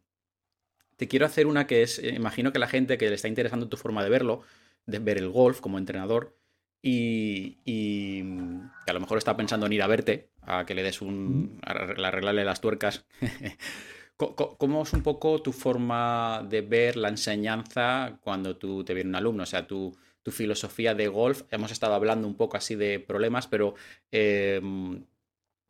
te 1.01 1.09
quiero 1.09 1.25
hacer 1.25 1.47
una 1.47 1.67
que 1.67 1.81
es, 1.81 1.99
eh, 1.99 2.11
imagino 2.15 2.53
que 2.53 2.59
la 2.59 2.67
gente 2.67 2.99
que 2.99 3.09
le 3.09 3.15
está 3.15 3.27
interesando 3.27 3.71
tu 3.71 3.79
forma 3.79 4.05
de 4.05 4.11
verlo, 4.11 4.43
de 4.85 4.99
ver 4.99 5.17
el 5.17 5.31
golf 5.31 5.61
como 5.63 5.79
entrenador, 5.79 6.37
y, 6.83 7.57
que 7.65 8.91
a 8.91 8.93
lo 8.93 9.01
mejor 9.01 9.17
está 9.17 9.35
pensando 9.35 9.65
en 9.65 9.73
ir 9.73 9.83
a 9.83 9.87
verte, 9.87 10.29
a 10.43 10.67
que 10.67 10.75
le 10.75 10.83
des 10.83 11.01
un, 11.01 11.59
a 11.65 11.71
arreglarle 11.71 12.45
las 12.45 12.61
tuercas. 12.61 13.07
¿Cómo 14.21 14.83
es 14.83 14.93
un 14.93 15.03
poco 15.03 15.41
tu 15.41 15.53
forma 15.53 16.47
de 16.49 16.61
ver 16.61 16.97
la 16.97 17.09
enseñanza 17.09 18.19
cuando 18.23 18.57
tú 18.57 18.85
te 18.85 18.93
viene 18.93 19.09
un 19.09 19.17
alumno? 19.17 19.45
O 19.45 19.47
sea, 19.47 19.67
tu, 19.67 19.97
filosofía 20.31 20.95
de 20.95 21.09
golf. 21.09 21.43
Hemos 21.51 21.73
estado 21.73 21.95
hablando 21.95 22.29
un 22.29 22.37
poco 22.37 22.57
así 22.57 22.77
de 22.77 23.01
problemas, 23.01 23.49
pero 23.49 23.75
em, 24.13 25.03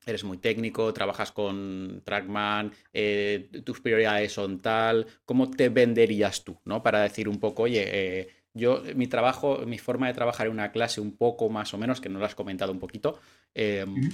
eres 0.04 0.24
muy 0.24 0.36
técnico, 0.36 0.92
trabajas 0.92 1.32
con 1.32 2.02
Trackman, 2.04 2.72
eh, 2.92 3.48
tus 3.64 3.80
prioridades 3.80 4.32
son 4.32 4.60
tal, 4.60 5.06
¿cómo 5.24 5.50
te 5.50 5.70
venderías 5.70 6.44
tú? 6.44 6.58
¿no? 6.66 6.82
Para 6.82 7.00
decir 7.00 7.26
un 7.26 7.38
poco, 7.38 7.62
oye, 7.62 7.84
eh, 7.86 8.28
yo, 8.52 8.82
mi 8.94 9.06
trabajo, 9.06 9.58
mi 9.66 9.78
forma 9.78 10.08
de 10.08 10.14
trabajar 10.14 10.46
en 10.46 10.52
una 10.52 10.72
clase 10.72 11.00
un 11.00 11.16
poco 11.16 11.48
más 11.48 11.72
o 11.72 11.78
menos, 11.78 12.00
que 12.00 12.08
no 12.08 12.18
lo 12.18 12.26
has 12.26 12.34
comentado 12.34 12.72
un 12.72 12.80
poquito, 12.80 13.20
em, 13.54 14.10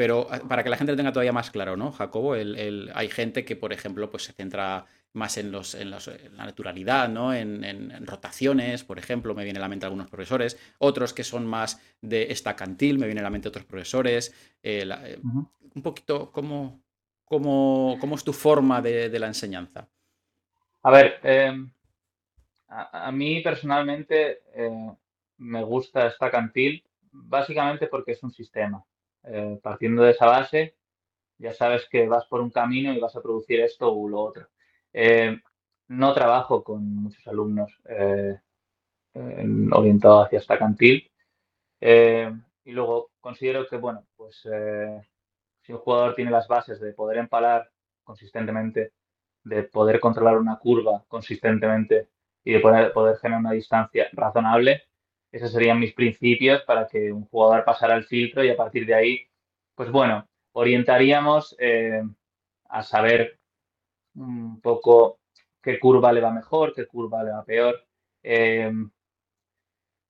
pero 0.00 0.26
ah, 0.30 0.40
para 0.48 0.64
que 0.64 0.70
la 0.70 0.78
gente 0.78 0.92
lo 0.92 0.96
tenga 0.96 1.12
todavía 1.12 1.30
más 1.30 1.50
claro, 1.50 1.76
¿no, 1.76 1.92
Jacobo? 1.92 2.32
hay 2.32 3.08
gente 3.10 3.44
que, 3.44 3.54
por 3.54 3.70
ejemplo, 3.74 4.10
pues 4.10 4.24
se 4.24 4.32
centra 4.32 4.86
más 5.12 5.36
en, 5.36 5.52
los, 5.52 5.74
en, 5.74 5.90
la 5.90 6.00
naturalidad, 6.38 7.10
¿no? 7.10 7.34
En, 7.34 8.06
rotaciones, 8.06 8.82
por 8.82 8.98
ejemplo, 8.98 9.34
me 9.34 9.44
viene 9.44 9.58
a 9.58 9.60
la 9.60 9.68
mente 9.68 9.84
algunos 9.84 10.08
profesores, 10.08 10.58
otros 10.78 11.12
que 11.12 11.22
son 11.22 11.46
más 11.46 11.82
de 12.00 12.32
estacantil, 12.32 12.98
me 12.98 13.04
viene 13.04 13.20
a 13.20 13.24
la 13.24 13.28
mente 13.28 13.48
otros 13.48 13.66
profesores. 13.66 14.34
Eh, 14.62 14.88
eh, 14.90 15.18
un 15.22 15.82
poquito, 15.82 16.32
¿cómo, 16.32 16.80
cómo, 17.26 17.98
cómo 18.00 18.14
es 18.14 18.24
tu 18.24 18.32
forma 18.32 18.80
de, 18.80 19.18
la 19.18 19.26
enseñanza? 19.26 19.86
A 20.82 20.90
ver, 20.90 21.20
em, 21.22 21.70
a, 22.68 23.12
mí 23.12 23.42
personalmente 23.42 24.44
eh, 24.54 24.94
me 25.36 25.62
gusta 25.62 26.06
estacantil 26.06 26.82
básicamente 27.12 27.86
porque 27.86 28.12
es 28.12 28.22
un 28.22 28.30
sistema. 28.30 28.82
Partiendo 29.62 30.02
de 30.02 30.12
esa 30.12 30.26
base, 30.26 30.76
ya 31.40 31.54
sabes 31.54 31.88
que 31.90 32.06
vas 32.06 32.26
por 32.26 32.40
un 32.40 32.50
camino 32.50 32.92
y 32.92 33.00
vas 33.00 33.16
a 33.16 33.22
producir 33.22 33.60
esto 33.60 33.92
u 33.92 34.08
lo 34.08 34.20
otro. 34.20 34.48
Eh, 34.92 35.40
no 35.88 36.12
trabajo 36.12 36.62
con 36.62 36.84
muchos 36.96 37.26
alumnos 37.26 37.72
eh, 37.86 38.38
orientados 39.72 40.26
hacia 40.26 40.38
esta 40.38 40.58
cantil. 40.58 41.10
Eh, 41.80 42.30
y 42.64 42.72
luego 42.72 43.10
considero 43.20 43.66
que, 43.66 43.78
bueno, 43.78 44.06
pues 44.16 44.46
si 45.62 45.72
un 45.72 45.78
jugador 45.78 46.14
tiene 46.14 46.30
las 46.30 46.46
bases 46.46 46.78
de 46.78 46.92
poder 46.92 47.18
empalar 47.18 47.70
consistentemente, 48.04 48.92
de 49.42 49.62
poder 49.62 49.98
controlar 49.98 50.36
una 50.36 50.58
curva 50.58 51.04
consistentemente 51.08 52.10
y 52.44 52.52
de 52.52 52.60
poder 52.60 53.16
generar 53.16 53.40
una 53.40 53.52
distancia 53.52 54.08
razonable, 54.12 54.82
esos 55.32 55.52
serían 55.52 55.78
mis 55.78 55.94
principios 55.94 56.62
para 56.62 56.86
que 56.86 57.12
un 57.12 57.24
jugador 57.26 57.64
pasara 57.64 57.96
el 57.96 58.04
filtro 58.04 58.44
y 58.44 58.50
a 58.50 58.56
partir 58.56 58.86
de 58.86 58.94
ahí, 58.94 59.26
pues 59.74 59.90
bueno, 59.90 60.28
orientaríamos 60.52 61.56
a 62.68 62.82
saber 62.82 63.38
un 64.14 64.60
poco 64.60 65.20
qué 65.62 65.78
curva 65.78 66.12
le 66.12 66.20
va 66.20 66.30
mejor, 66.32 66.74
qué 66.74 66.86
curva 66.86 67.22
le 67.24 67.32
va 67.32 67.44
peor. 67.44 67.84
Em, 68.22 68.90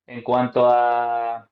en 0.06 0.22
cuanto 0.22 0.66
a 0.66 1.48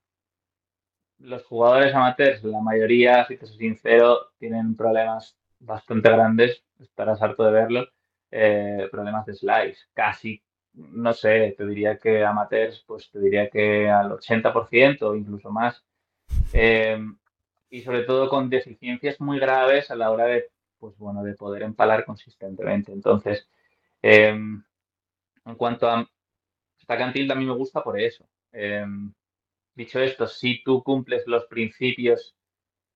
los 1.18 1.44
jugadores 1.44 1.94
amateurs, 1.94 2.42
la 2.44 2.60
mayoría, 2.60 3.26
si 3.26 3.36
te 3.36 3.46
soy 3.46 3.58
sincero, 3.58 4.30
tienen 4.38 4.76
problemas 4.76 5.36
bastante 5.58 6.10
grandes, 6.10 6.64
estarás 6.78 7.20
harto 7.22 7.44
de 7.44 7.52
verlo, 7.52 7.86
eh, 8.30 8.88
problemas 8.90 9.26
de 9.26 9.34
slice. 9.34 9.78
Casi, 9.94 10.42
no 10.78 11.12
sé, 11.14 11.54
te 11.56 11.66
diría 11.66 11.98
que 11.98 12.24
amateurs, 12.24 12.84
pues 12.86 13.10
te 13.10 13.20
diría 13.20 13.50
que 13.50 13.88
al 13.88 14.12
80% 14.12 15.02
o 15.02 15.14
incluso 15.16 15.50
más. 15.50 15.84
Em, 16.52 17.18
y 17.70 17.82
sobre 17.82 18.02
todo 18.04 18.28
con 18.28 18.50
deficiencias 18.50 19.20
muy 19.20 19.38
graves 19.38 19.90
a 19.90 19.96
la 19.96 20.10
hora 20.10 20.26
de 20.26 20.50
pues 20.78 20.96
bueno, 20.98 21.22
de 21.22 21.34
poder 21.34 21.62
empalar 21.62 22.04
consistentemente. 22.04 22.92
Entonces, 22.92 23.48
em, 24.02 24.62
en 25.44 25.54
cuanto 25.56 25.88
a 25.88 26.08
esta 26.78 26.98
cantil, 26.98 27.30
a 27.30 27.34
mí 27.34 27.44
me 27.46 27.54
gusta 27.54 27.82
por 27.82 28.00
eso. 28.00 28.28
Em, 28.52 29.12
dicho 29.74 30.00
esto, 30.00 30.26
si 30.26 30.62
tú 30.62 30.82
cumples 30.82 31.26
los 31.26 31.46
principios 31.46 32.36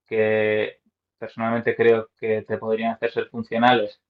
que 0.06 0.80
personalmente 1.18 1.76
creo 1.76 2.10
que 2.18 2.42
te 2.42 2.58
podrían 2.58 2.92
hacer 2.94 3.12
ser 3.12 3.28
funcionales, 3.28 4.00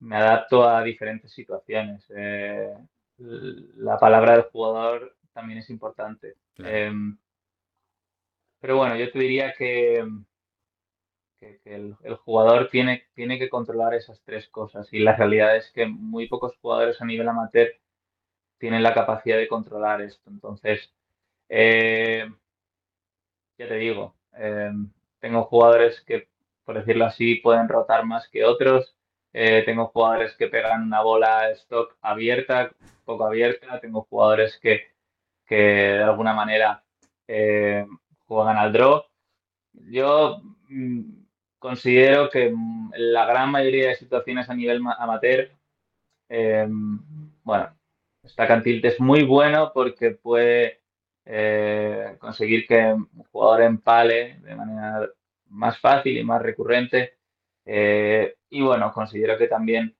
me 0.00 0.16
adapto 0.16 0.68
a 0.68 0.82
diferentes 0.82 1.32
situaciones. 1.32 2.04
Eh, 2.16 2.74
la 3.18 3.98
palabra 3.98 4.32
del 4.32 4.42
jugador 4.44 5.16
también 5.32 5.60
es 5.60 5.70
importante. 5.70 6.36
Em, 6.58 7.16
pero 8.60 8.76
bueno, 8.76 8.96
yo 8.96 9.10
te 9.10 9.18
diría 9.18 9.52
que 9.56 10.04
que, 11.38 11.60
el, 11.64 11.94
jugador 12.24 12.68
tiene, 12.70 13.06
tiene 13.14 13.38
que 13.38 13.48
controlar 13.48 13.94
esas 13.94 14.20
tres 14.24 14.48
cosas 14.48 14.92
y 14.92 14.98
la 14.98 15.16
realidad 15.16 15.56
es 15.56 15.70
que 15.72 15.86
muy 15.86 16.28
pocos 16.28 16.56
jugadores 16.60 17.00
a 17.00 17.04
nivel 17.04 17.28
amateur 17.28 17.68
tienen 18.58 18.82
la 18.82 18.94
capacidad 18.94 19.36
de 19.36 19.48
controlar 19.48 20.02
esto. 20.02 20.30
Entonces, 20.30 20.92
eh, 21.48 22.28
ya 23.58 23.68
te 23.68 23.74
digo, 23.76 24.14
eh, 24.36 24.72
tengo 25.20 25.44
jugadores 25.44 26.00
que, 26.02 26.28
por 26.64 26.76
decirlo 26.78 27.06
así, 27.06 27.36
pueden 27.36 27.68
rotar 27.68 28.04
más 28.04 28.28
que 28.28 28.44
otros. 28.44 28.96
Eh, 29.32 29.62
tengo 29.64 29.86
jugadores 29.88 30.34
que 30.36 30.48
pegan 30.48 30.82
una 30.84 31.02
bola 31.02 31.50
stock 31.50 31.96
abierta, 32.02 32.70
poco 33.04 33.26
abierta. 33.26 33.80
Tengo 33.80 34.02
jugadores 34.08 34.58
que, 34.60 34.88
que 35.46 35.56
de 35.56 36.02
alguna 36.02 36.32
manera 36.32 36.82
juegan 38.26 38.56
al 38.56 38.72
draw. 38.72 39.04
Yo 39.72 40.40
mm, 40.68 41.02
considero 41.58 42.30
que 42.30 42.50
mm, 42.54 42.92
la 42.96 43.26
gran 43.26 43.50
mayoría 43.50 43.88
de 43.88 43.96
situaciones 43.96 44.48
a 44.48 44.54
nivel 44.54 44.80
amateur, 44.98 45.50
em, 46.28 47.00
bueno, 47.42 47.74
esta 48.22 48.46
cantilte 48.46 48.88
es 48.88 49.00
muy 49.00 49.24
bueno 49.24 49.72
porque 49.74 50.12
puede 50.12 50.80
eh, 51.24 52.16
conseguir 52.18 52.66
que 52.66 52.92
un 52.92 53.08
jugador 53.32 53.62
empale 53.62 54.38
de 54.40 54.54
manera 54.56 55.08
más 55.46 55.78
fácil 55.78 56.16
y 56.18 56.24
más 56.24 56.42
recurrente. 56.42 57.17
Eh, 57.70 58.36
y 58.48 58.62
bueno, 58.62 58.90
considero 58.94 59.36
que 59.36 59.46
también, 59.46 59.94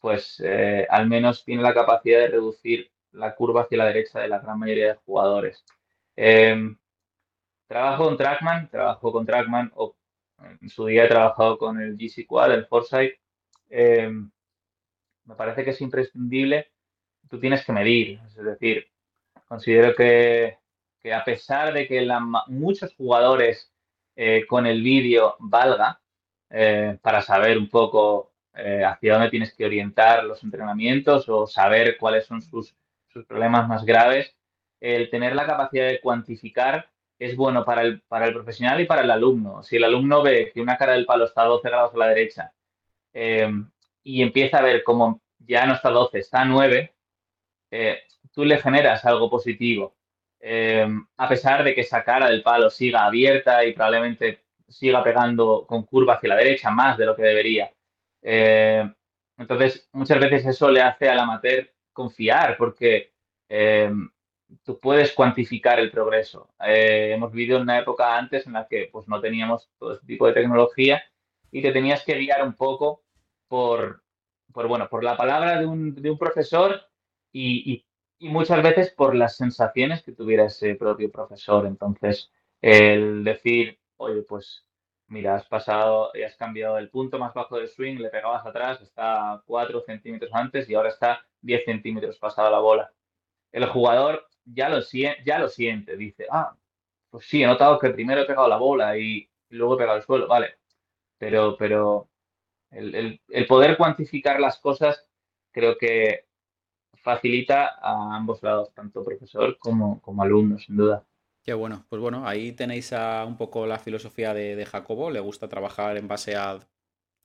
pues, 0.00 0.42
eh, 0.44 0.86
al 0.90 1.08
menos 1.08 1.44
tiene 1.44 1.62
la 1.62 1.72
capacidad 1.72 2.18
de 2.20 2.28
reducir 2.28 2.90
la 3.12 3.34
curva 3.36 3.62
hacia 3.62 3.78
la 3.78 3.86
derecha 3.86 4.20
de 4.20 4.28
la 4.28 4.40
gran 4.40 4.58
mayoría 4.58 4.88
de 4.88 5.00
jugadores. 5.04 5.64
Em, 6.16 6.76
trabajo 7.68 8.04
con 8.06 8.16
Trackman, 8.16 8.68
trabajo 8.70 9.12
con 9.12 9.24
Trackman 9.24 9.70
o 9.76 9.94
en 10.60 10.68
su 10.68 10.86
día 10.86 11.04
he 11.04 11.08
trabajado 11.08 11.58
con 11.58 11.80
el 11.80 11.96
GC 11.96 12.26
Quad, 12.26 12.54
el 12.54 12.66
Foresight. 12.66 13.14
Eh, 13.70 14.10
me 15.24 15.34
parece 15.36 15.64
que 15.64 15.70
es 15.70 15.80
imprescindible. 15.80 16.72
Tú 17.30 17.38
tienes 17.38 17.64
que 17.64 17.72
medir. 17.72 18.20
Es 18.26 18.44
decir, 18.44 18.88
considero 19.46 19.94
que, 19.94 20.58
a 21.14 21.24
pesar 21.24 21.72
de 21.72 21.86
que 21.86 22.04
muchos 22.48 22.94
jugadores 22.96 23.72
eh, 24.16 24.44
con 24.48 24.66
el 24.66 24.82
vídeo 24.82 25.36
valga 25.38 26.01
eh, 26.52 26.98
para 27.02 27.22
saber 27.22 27.58
un 27.58 27.68
poco 27.68 28.30
hacia 28.54 29.14
dónde 29.14 29.30
tienes 29.30 29.54
que 29.54 29.64
orientar 29.64 30.24
los 30.24 30.44
entrenamientos 30.44 31.26
o 31.26 31.46
saber 31.46 31.96
cuáles 31.98 32.26
son 32.26 32.42
sus, 32.42 32.76
sus 33.08 33.24
problemas 33.24 33.66
más 33.66 33.82
graves, 33.82 34.36
el 34.78 35.08
tener 35.10 35.34
la 35.34 35.46
capacidad 35.46 35.86
de 35.86 36.00
cuantificar 36.00 36.90
es 37.18 37.36
bueno 37.36 37.64
para 37.64 37.82
el, 37.82 38.00
para 38.02 38.26
el 38.26 38.34
profesional 38.34 38.80
y 38.80 38.86
para 38.86 39.02
el 39.02 39.10
alumno. 39.10 39.62
Si 39.62 39.76
el 39.76 39.84
alumno 39.84 40.22
ve 40.22 40.50
que 40.52 40.60
una 40.60 40.76
cara 40.76 40.92
del 40.94 41.06
palo 41.06 41.24
está 41.24 41.42
a 41.42 41.46
12 41.46 41.68
grados 41.68 41.94
a 41.94 41.98
la 41.98 42.08
derecha 42.08 42.52
eh, 43.12 43.48
y 44.02 44.22
empieza 44.22 44.58
a 44.58 44.62
ver 44.62 44.82
cómo 44.82 45.20
ya 45.38 45.66
no 45.66 45.74
está 45.74 45.88
a 45.88 45.92
12, 45.92 46.18
está 46.18 46.42
a 46.42 46.44
9, 46.44 46.92
eh, 47.70 48.02
tú 48.32 48.44
le 48.44 48.58
generas 48.58 49.04
algo 49.04 49.30
positivo. 49.30 49.94
Eh, 50.40 50.86
a 51.16 51.28
pesar 51.28 51.62
de 51.62 51.74
que 51.74 51.82
esa 51.82 52.02
cara 52.02 52.28
del 52.28 52.42
palo 52.42 52.68
siga 52.70 53.06
abierta 53.06 53.64
y 53.64 53.72
probablemente 53.72 54.41
siga 54.72 55.02
pegando 55.04 55.66
con 55.66 55.84
curva 55.84 56.14
hacia 56.14 56.30
la 56.30 56.36
derecha 56.36 56.70
más 56.70 56.98
de 56.98 57.06
lo 57.06 57.16
que 57.16 57.22
debería. 57.22 57.72
entonces, 59.38 59.88
muchas 59.92 60.20
veces 60.20 60.46
eso 60.46 60.70
le 60.70 60.80
hace 60.82 61.08
al 61.08 61.18
amateur 61.18 61.70
confiar 61.92 62.56
porque 62.56 63.12
tú 64.64 64.78
puedes 64.78 65.12
cuantificar 65.12 65.78
el 65.80 65.90
progreso. 65.90 66.50
Eh, 66.64 67.12
hemos 67.14 67.32
vivido 67.32 67.56
en 67.56 67.64
una 67.64 67.78
época 67.78 68.16
antes 68.16 68.46
en 68.46 68.54
la 68.54 68.66
que 68.66 68.88
pues, 68.92 69.08
no 69.08 69.20
teníamos 69.20 69.70
todo 69.78 69.94
este 69.94 70.06
tipo 70.06 70.26
de 70.26 70.34
tecnología 70.34 71.02
y 71.50 71.62
te 71.62 71.72
tenías 71.72 72.04
que 72.04 72.14
guiar 72.14 72.44
un 72.44 72.54
poco 72.54 73.02
por, 73.48 74.02
por 74.52 74.68
bueno, 74.68 74.88
por 74.88 75.04
la 75.04 75.16
palabra 75.16 75.58
de 75.58 75.66
un, 75.66 75.94
de 75.94 76.10
un 76.10 76.18
profesor 76.18 76.80
y, 77.32 77.72
y, 77.72 77.86
muchas 78.28 78.62
veces 78.62 78.90
por 78.90 79.16
las 79.16 79.36
sensaciones 79.36 80.04
que 80.04 80.12
tuviera 80.12 80.44
ese 80.44 80.76
propio 80.76 81.10
profesor. 81.10 81.66
Entonces, 81.66 82.30
el 82.60 83.24
decir, 83.24 83.80
oye, 83.96 84.22
pues 84.22 84.66
mira, 85.08 85.36
has 85.36 85.46
pasado 85.46 86.10
y 86.14 86.22
has 86.22 86.36
cambiado 86.36 86.78
el 86.78 86.90
punto 86.90 87.18
más 87.18 87.34
bajo 87.34 87.58
del 87.58 87.68
swing, 87.68 87.98
le 87.98 88.08
pegabas 88.08 88.46
atrás, 88.46 88.80
está 88.80 89.42
4 89.46 89.82
centímetros 89.82 90.30
antes 90.34 90.68
y 90.68 90.74
ahora 90.74 90.88
está 90.88 91.24
10 91.42 91.64
centímetros 91.64 92.18
pasada 92.18 92.50
la 92.50 92.60
bola. 92.60 92.92
El 93.52 93.66
jugador 93.66 94.26
ya 94.44 94.68
lo, 94.68 94.78
ya 95.24 95.38
lo 95.38 95.48
siente, 95.48 95.96
dice, 95.96 96.26
ah, 96.30 96.56
pues 97.10 97.26
sí, 97.26 97.42
he 97.42 97.46
notado 97.46 97.78
que 97.78 97.90
primero 97.90 98.22
he 98.22 98.26
pegado 98.26 98.48
la 98.48 98.56
bola 98.56 98.96
y, 98.98 99.28
luego 99.50 99.74
he 99.74 99.78
pegado 99.78 99.98
el 99.98 100.04
suelo, 100.04 100.26
vale, 100.26 100.56
pero, 101.18 101.56
pero 101.58 102.08
el, 102.70 103.20
poder 103.48 103.76
cuantificar 103.76 104.40
las 104.40 104.58
cosas 104.58 105.06
creo 105.52 105.76
que 105.76 106.26
facilita 107.02 107.76
a 107.82 108.16
ambos 108.16 108.42
lados, 108.42 108.72
tanto 108.74 109.04
profesor 109.04 109.58
como, 109.58 110.00
como 110.00 110.22
alumno, 110.22 110.58
sin 110.58 110.76
duda. 110.76 111.04
Qué 111.42 111.54
bueno, 111.54 111.86
pues 111.88 112.00
bueno, 112.00 112.26
ahí 112.26 112.52
tenéis 112.52 112.92
un 113.26 113.36
poco 113.36 113.66
la 113.66 113.78
filosofía 113.78 114.32
de, 114.32 114.64
Jacobo, 114.64 115.10
le 115.10 115.20
gusta 115.20 115.48
trabajar 115.48 115.96
en 115.96 116.06
base 116.08 116.36
a, 116.36 116.60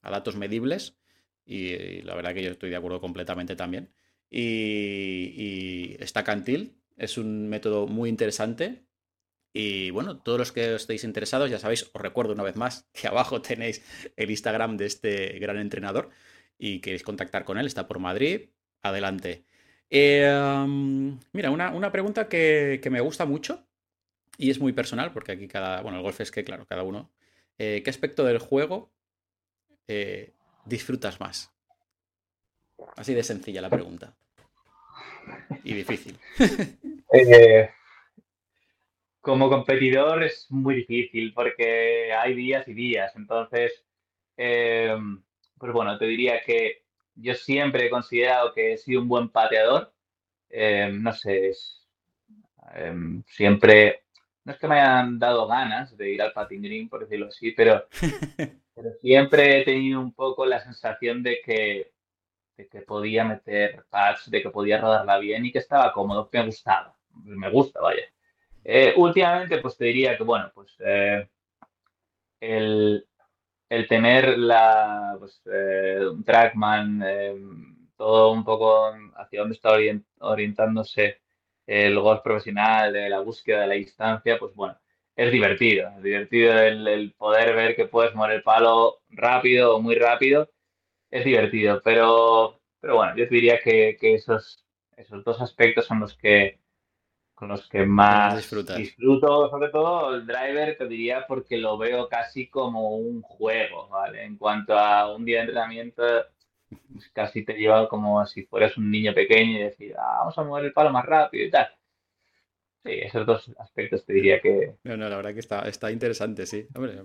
datos 0.02 0.36
medibles 0.36 0.98
y, 1.44 2.02
la 2.02 2.14
verdad 2.14 2.34
que 2.34 2.42
yo 2.42 2.50
estoy 2.50 2.70
de 2.70 2.76
acuerdo 2.76 3.00
completamente 3.00 3.56
también. 3.56 3.90
y, 4.30 5.96
está 6.00 6.24
Cantil. 6.24 6.76
Es 6.96 7.16
un 7.16 7.48
método 7.48 7.86
muy 7.86 8.08
interesante. 8.10 8.84
Y 9.52 9.90
bueno, 9.90 10.18
todos 10.20 10.38
los 10.38 10.52
que 10.52 10.74
estéis 10.74 11.04
interesados, 11.04 11.50
ya 11.50 11.58
sabéis, 11.58 11.90
os 11.92 12.02
recuerdo 12.02 12.32
una 12.34 12.42
vez 12.42 12.56
más 12.56 12.88
que 12.92 13.08
abajo 13.08 13.42
tenéis 13.42 13.82
el 14.16 14.30
Instagram 14.30 14.76
de 14.76 14.86
este 14.86 15.38
gran 15.38 15.58
entrenador 15.58 16.10
y 16.58 16.80
queréis 16.80 17.02
contactar 17.02 17.44
con 17.44 17.58
él, 17.58 17.66
está 17.66 17.86
por 17.88 17.98
Madrid. 18.00 18.50
Adelante. 18.82 19.44
Eh, 19.90 20.66
mira, 21.32 21.50
una, 21.50 21.92
pregunta 21.92 22.28
que, 22.28 22.80
me 22.90 23.00
gusta 23.00 23.24
mucho 23.26 23.67
y 24.38 24.50
es 24.50 24.58
muy 24.58 24.72
personal, 24.72 25.12
porque 25.12 25.32
aquí 25.32 25.48
cada. 25.48 25.82
Bueno, 25.82 25.98
el 25.98 26.02
golf 26.02 26.20
es 26.20 26.30
que, 26.30 26.44
claro, 26.44 26.66
cada 26.66 26.82
uno. 26.82 27.10
Eh, 27.58 27.82
¿Qué 27.84 27.90
aspecto 27.90 28.24
del 28.24 28.38
juego 28.38 28.90
eh, 29.86 30.32
disfrutas 30.64 31.20
más? 31.20 31.52
Así 32.96 33.12
de 33.12 33.22
sencilla 33.22 33.60
la 33.60 33.68
pregunta. 33.68 34.16
Y 35.64 35.74
difícil. 35.74 36.16
como 39.20 39.50
competidor 39.50 40.22
es 40.22 40.46
muy 40.50 40.76
difícil 40.76 41.34
porque 41.34 42.12
hay 42.12 42.34
días 42.34 42.66
y 42.68 42.72
días. 42.72 43.14
Entonces, 43.16 43.84
pues 44.36 45.72
bueno, 45.72 45.98
te 45.98 46.06
diría 46.06 46.40
que 46.40 46.84
yo 47.20 47.34
siempre 47.34 47.86
he 47.86 47.90
considerado 47.90 48.54
que 48.54 48.72
he 48.72 48.78
sido 48.78 49.02
un 49.02 49.08
buen 49.08 49.28
pateador. 49.28 49.92
Eh, 50.50 50.90
no 50.92 51.12
sé, 51.12 51.52
em, 52.74 53.22
siempre, 53.26 54.04
no 54.48 54.54
es 54.54 54.60
que 54.60 54.66
me 54.66 54.80
hayan 54.80 55.18
dado 55.18 55.46
ganas 55.46 55.94
de 55.94 56.10
ir 56.10 56.22
al 56.22 56.32
patin 56.32 56.62
green, 56.62 56.88
por 56.88 57.00
decirlo 57.00 57.26
así, 57.26 57.52
pero, 57.52 57.86
siempre 59.02 59.60
he 59.60 59.64
tenido 59.66 60.00
un 60.00 60.14
poco 60.14 60.46
la 60.46 60.58
sensación 60.60 61.22
de 61.22 61.42
que, 61.44 61.92
que 62.56 62.80
podía 62.80 63.26
meter 63.26 63.84
pads, 63.90 64.30
de 64.30 64.40
que 64.40 64.48
podía 64.48 64.80
rodarla 64.80 65.18
bien 65.18 65.44
y 65.44 65.52
que 65.52 65.58
estaba 65.58 65.92
cómodo, 65.92 66.30
que 66.30 66.38
me 66.38 66.46
gustaba, 66.46 66.96
me 67.24 67.50
gusta, 67.50 67.82
vaya. 67.82 68.04
Eh, 68.64 68.94
últimamente, 68.96 69.58
pues 69.58 69.76
te 69.76 69.84
diría 69.84 70.16
que, 70.16 70.24
bueno, 70.24 70.50
pues 70.54 70.74
eh, 70.78 71.28
el, 72.40 73.06
el 73.68 73.86
tener 73.86 74.38
la, 74.38 75.14
pues, 75.18 75.42
eh, 75.52 76.06
un 76.10 76.24
trackman, 76.24 77.04
todo 77.98 78.32
un 78.32 78.44
poco 78.44 78.94
hacia 79.14 79.40
dónde 79.40 79.56
está 79.56 79.72
orientándose 80.20 81.20
el 81.68 82.00
golf 82.00 82.22
profesional, 82.22 82.92
de 82.92 83.10
la 83.10 83.20
búsqueda 83.20 83.60
de 83.60 83.66
la 83.68 83.74
distancia, 83.74 84.38
pues 84.38 84.54
bueno, 84.54 84.78
es 85.14 85.30
divertido. 85.30 85.90
Es 85.98 86.02
divertido 86.02 86.58
el, 86.58 87.14
poder 87.18 87.54
ver 87.54 87.76
que 87.76 87.86
puedes 87.86 88.14
mover 88.14 88.32
el 88.36 88.42
palo 88.42 89.02
rápido 89.10 89.76
o 89.76 89.80
muy 89.80 89.94
rápido. 89.96 90.50
Es 91.10 91.24
divertido, 91.24 91.80
pero, 91.84 92.60
pero 92.80 92.96
bueno, 92.96 93.16
yo 93.16 93.26
diría 93.26 93.60
que, 93.60 93.96
que 94.00 94.14
esos, 94.14 94.64
esos 94.96 95.24
dos 95.24 95.40
aspectos 95.40 95.86
son 95.86 96.00
los 96.00 96.16
que 96.16 96.60
con 97.38 97.48
los 97.50 97.68
que 97.68 97.86
más 97.86 98.34
disfruto, 98.76 99.48
sobre 99.48 99.68
todo 99.68 100.12
el 100.12 100.26
driver, 100.26 100.76
te 100.76 100.88
diría 100.88 101.24
porque 101.24 101.56
lo 101.56 101.78
veo 101.78 102.08
casi 102.08 102.48
como 102.48 102.96
un 102.96 103.22
juego, 103.22 103.88
¿vale? 103.88 104.24
En 104.24 104.36
cuanto 104.36 104.76
a 104.76 105.14
un 105.14 105.24
día 105.24 105.36
de 105.36 105.44
entrenamiento, 105.44 106.02
casi 107.12 107.44
te 107.44 107.54
lleva 107.54 107.88
como 107.88 108.24
si 108.26 108.44
fueras 108.44 108.76
un 108.76 108.90
niño 108.90 109.14
pequeño 109.14 109.58
y 109.58 109.62
decir, 109.62 109.94
ah, 109.98 110.18
vamos 110.20 110.38
a 110.38 110.44
mover 110.44 110.66
el 110.66 110.72
palo 110.72 110.90
más 110.90 111.04
rápido 111.04 111.46
y 111.46 111.50
tal. 111.50 111.68
Sí, 112.84 112.92
esos 112.92 113.26
dos 113.26 113.50
aspectos 113.58 114.04
te 114.04 114.12
diría 114.12 114.40
que... 114.40 114.76
No, 114.84 114.96
no, 114.96 115.08
la 115.08 115.16
verdad 115.16 115.34
que 115.34 115.40
está, 115.40 115.68
está 115.68 115.90
interesante, 115.90 116.46
sí. 116.46 116.66
Hombre, 116.74 117.04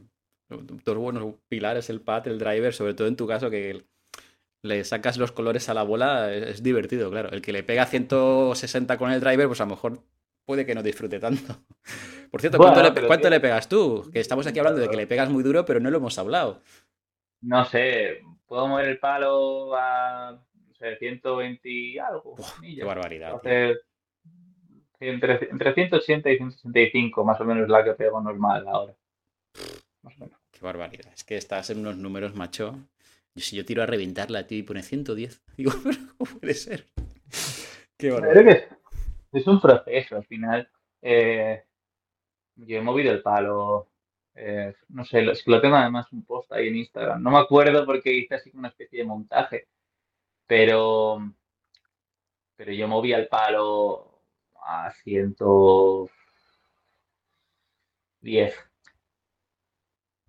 dos 0.50 0.98
buenos 0.98 1.36
pilares, 1.48 1.90
el 1.90 2.02
pad, 2.02 2.28
el 2.28 2.40
driver, 2.40 2.74
sobre 2.74 2.94
todo 2.94 3.08
en 3.08 3.16
tu 3.16 3.28
caso 3.28 3.50
que 3.50 3.84
le 4.62 4.84
sacas 4.84 5.18
los 5.18 5.32
colores 5.32 5.68
a 5.70 5.74
la 5.74 5.84
bola, 5.84 6.34
es, 6.34 6.44
es 6.44 6.64
divertido, 6.64 7.10
claro. 7.10 7.30
El 7.30 7.42
que 7.42 7.54
le 7.54 7.64
pega 7.64 7.86
160 7.86 8.98
con 8.98 9.12
el 9.12 9.20
driver, 9.20 9.48
pues 9.48 9.62
a 9.62 9.66
lo 9.66 9.72
mejor 9.72 10.04
puede 10.46 10.66
que 10.66 10.76
no 10.76 10.84
disfrute 10.84 11.20
tanto. 11.20 11.58
Por 12.32 12.42
cierto, 12.42 12.58
¿cuánto, 12.58 13.30
le, 13.30 13.40
pegas 13.40 13.70
tú? 13.70 14.10
Que 14.12 14.20
estamos 14.20 14.48
aquí 14.48 14.58
hablando 14.58 14.82
de 14.82 14.90
que 14.90 14.98
le 14.98 15.06
pegas 15.06 15.30
muy 15.30 15.44
duro, 15.44 15.66
pero 15.66 15.80
no 15.80 15.92
lo 15.92 15.98
hemos 15.98 16.18
hablado. 16.18 16.64
No 17.42 17.64
sé, 17.66 18.22
puedo 18.54 18.68
mover 18.68 18.88
el 18.88 19.00
palo 19.00 19.76
a 19.76 20.32
no 20.32 20.76
sé, 20.76 20.96
120 20.98 21.68
y 21.68 21.98
algo. 21.98 22.36
qué 22.62 22.84
barbaridad. 22.84 23.42
entre, 25.00 25.50
entre 25.50 25.74
180 25.74 26.30
y 26.30 26.38
165, 26.38 27.26
más 27.26 27.42
o 27.42 27.46
menos 27.46 27.68
la 27.68 27.84
que 27.84 27.94
pego 27.94 28.22
normal 28.22 28.68
ahora. 28.68 28.94
Qué 30.52 30.60
barbaridad. 30.62 31.12
Es 31.16 31.24
que 31.24 31.36
estás 31.36 31.72
en 31.72 31.80
unos 31.80 31.98
números, 31.98 32.36
macho. 32.36 32.76
Si 33.36 33.56
yo 33.56 33.66
tiro 33.66 33.82
a 33.82 33.88
reventarla 33.88 34.46
ti 34.46 34.58
y 34.58 34.64
pone 34.64 34.84
110, 34.84 35.42
digo, 35.58 35.72
pero 35.84 35.98
¿cómo 36.16 36.40
puede 36.40 36.54
ser? 36.54 36.86
Qué 37.98 38.12
barbaridad 38.12 38.78
es 39.32 39.48
un 39.48 39.60
proceso 39.60 40.16
al 40.16 40.26
final. 40.26 40.70
Eh, 41.02 41.64
yo 42.56 42.78
he 42.78 42.82
movido 42.82 43.12
el 43.12 43.24
palo, 43.24 43.88
eh, 44.36 44.74
no 44.90 45.06
sé, 45.06 45.24
que 45.24 45.52
lo 45.52 45.62
tengo 45.62 45.76
además 45.76 46.12
un 46.12 46.26
post 46.26 46.52
ahí 46.52 46.68
en 46.70 46.78
Instagram. 46.78 47.22
No 47.22 47.32
me 47.32 47.40
acuerdo 47.40 47.86
porque 47.86 48.14
hice 48.14 48.36
así 48.36 48.52
una 48.54 48.70
especie 48.70 49.00
de 49.00 49.06
montaje, 49.06 49.68
pero, 50.48 51.20
pero 52.56 52.72
yo 52.72 52.88
moví 52.88 53.14
el 53.14 53.28
palo 53.28 54.22
a 54.66 54.92
110, 55.04 56.10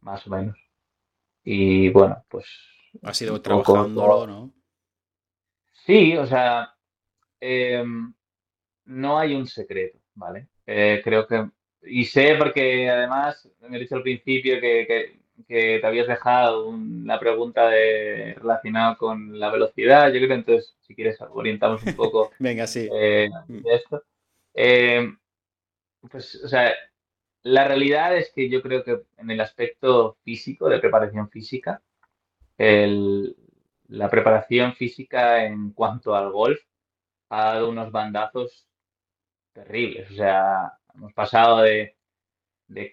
más 0.01 0.27
o 0.27 0.31
menos. 0.31 0.57
Y 1.43 1.91
bueno, 1.91 2.25
pues... 2.29 2.47
Ha 3.03 3.13
sido 3.13 3.41
trabajándolo, 3.41 4.27
¿no? 4.27 4.53
Sí, 5.87 6.17
o 6.17 6.27
sea, 6.27 6.75
eh, 7.41 7.85
no 8.87 9.19
hay 9.19 9.35
un 9.35 9.47
secreto, 9.47 9.99
¿vale? 10.15 10.49
Eh, 10.67 11.01
creo 11.05 11.27
que, 11.27 11.51
y 11.87 12.05
sé 12.05 12.37
porque 12.39 12.89
además 12.91 13.49
me 13.61 13.77
he 13.77 13.81
dicho 13.81 13.97
al 13.97 14.03
principio 14.03 14.61
que, 14.61 15.19
te 15.49 15.85
habías 15.85 16.07
dejado 16.07 16.73
la 17.05 17.19
pregunta 17.19 17.69
de, 17.69 18.35
relacionada 18.35 18.97
con 18.97 19.39
la 19.39 19.51
velocidad, 19.51 20.07
yo 20.07 20.19
creo 20.19 20.29
que 20.29 20.35
entonces, 20.35 20.77
si 20.83 20.95
quieres, 20.95 21.19
orientamos 21.21 21.83
un 21.83 21.97
poco 21.97 22.31
Venga, 22.39 22.67
sí. 22.67 22.89
Eh, 22.93 23.29
de 23.49 23.75
esto. 23.75 24.03
Eh, 24.55 25.13
pues, 26.11 26.37
o 26.37 26.49
sea, 26.49 26.73
la 27.43 27.67
realidad 27.67 28.17
es 28.17 28.33
que 28.33 28.49
yo 28.49 28.63
creo 28.63 28.85
que 28.85 29.03
en 29.19 29.31
el 29.31 29.41
aspecto 29.41 30.17
físico, 30.25 30.69
de 30.69 30.79
preparación 30.79 31.29
física, 31.29 31.83
la 32.57 34.09
preparación 34.09 34.75
física 34.75 35.45
en 35.45 35.73
cuanto 35.73 36.15
al 36.15 36.31
golf 36.31 36.61
ha 37.29 37.55
dado 37.55 37.69
unos 37.71 37.91
bandazos 37.91 38.67
terribles. 39.53 40.11
O 40.11 40.15
sea, 40.15 40.73
hemos 40.95 41.13
pasado 41.13 41.63
de, 41.63 41.97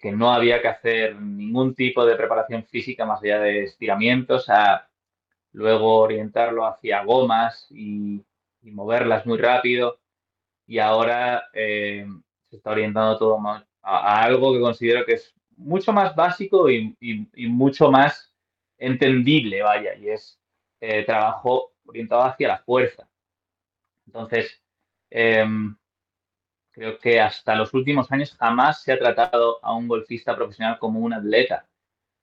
que 0.00 0.12
no 0.12 0.32
había 0.32 0.60
que 0.60 0.68
hacer 0.68 1.20
ningún 1.20 1.74
tipo 1.74 2.04
de 2.04 2.16
preparación 2.16 2.64
física 2.64 3.04
más 3.04 3.22
allá 3.22 3.40
de 3.40 3.64
estiramientos 3.64 4.48
a 4.48 4.88
luego 5.52 5.98
orientarlo 5.98 6.66
hacia 6.66 7.04
gomas 7.04 7.66
y, 7.70 8.24
moverlas 8.62 9.26
muy 9.26 9.38
rápido. 9.38 9.98
Y 10.66 10.78
ahora 10.78 11.44
eh, 11.52 12.06
se 12.48 12.56
está 12.56 12.70
orientando 12.70 13.18
todo 13.18 13.38
a, 13.82 14.22
algo 14.22 14.52
que 14.52 14.60
considero 14.60 15.04
que 15.04 15.14
es 15.14 15.34
mucho 15.56 15.92
más 15.92 16.14
básico 16.14 16.70
y, 16.70 16.96
mucho 17.48 17.90
más 17.90 18.32
entendible, 18.78 19.62
vaya, 19.62 19.94
y 19.96 20.10
es 20.10 20.40
eh, 20.80 21.04
trabajo 21.04 21.72
orientado 21.84 22.22
hacia 22.22 22.48
la 22.48 22.58
fuerza. 22.58 23.08
Entonces, 24.06 24.62
em, 25.10 25.76
Creo 26.72 26.98
que 26.98 27.20
hasta 27.20 27.54
los 27.54 27.74
últimos 27.74 28.10
años 28.12 28.34
jamás 28.38 28.82
se 28.82 28.92
ha 28.92 28.98
tratado 28.98 29.58
a 29.62 29.74
un 29.74 29.86
golfista 29.86 30.34
profesional 30.34 30.78
como 30.78 31.00
un 31.00 31.12
atleta. 31.12 31.66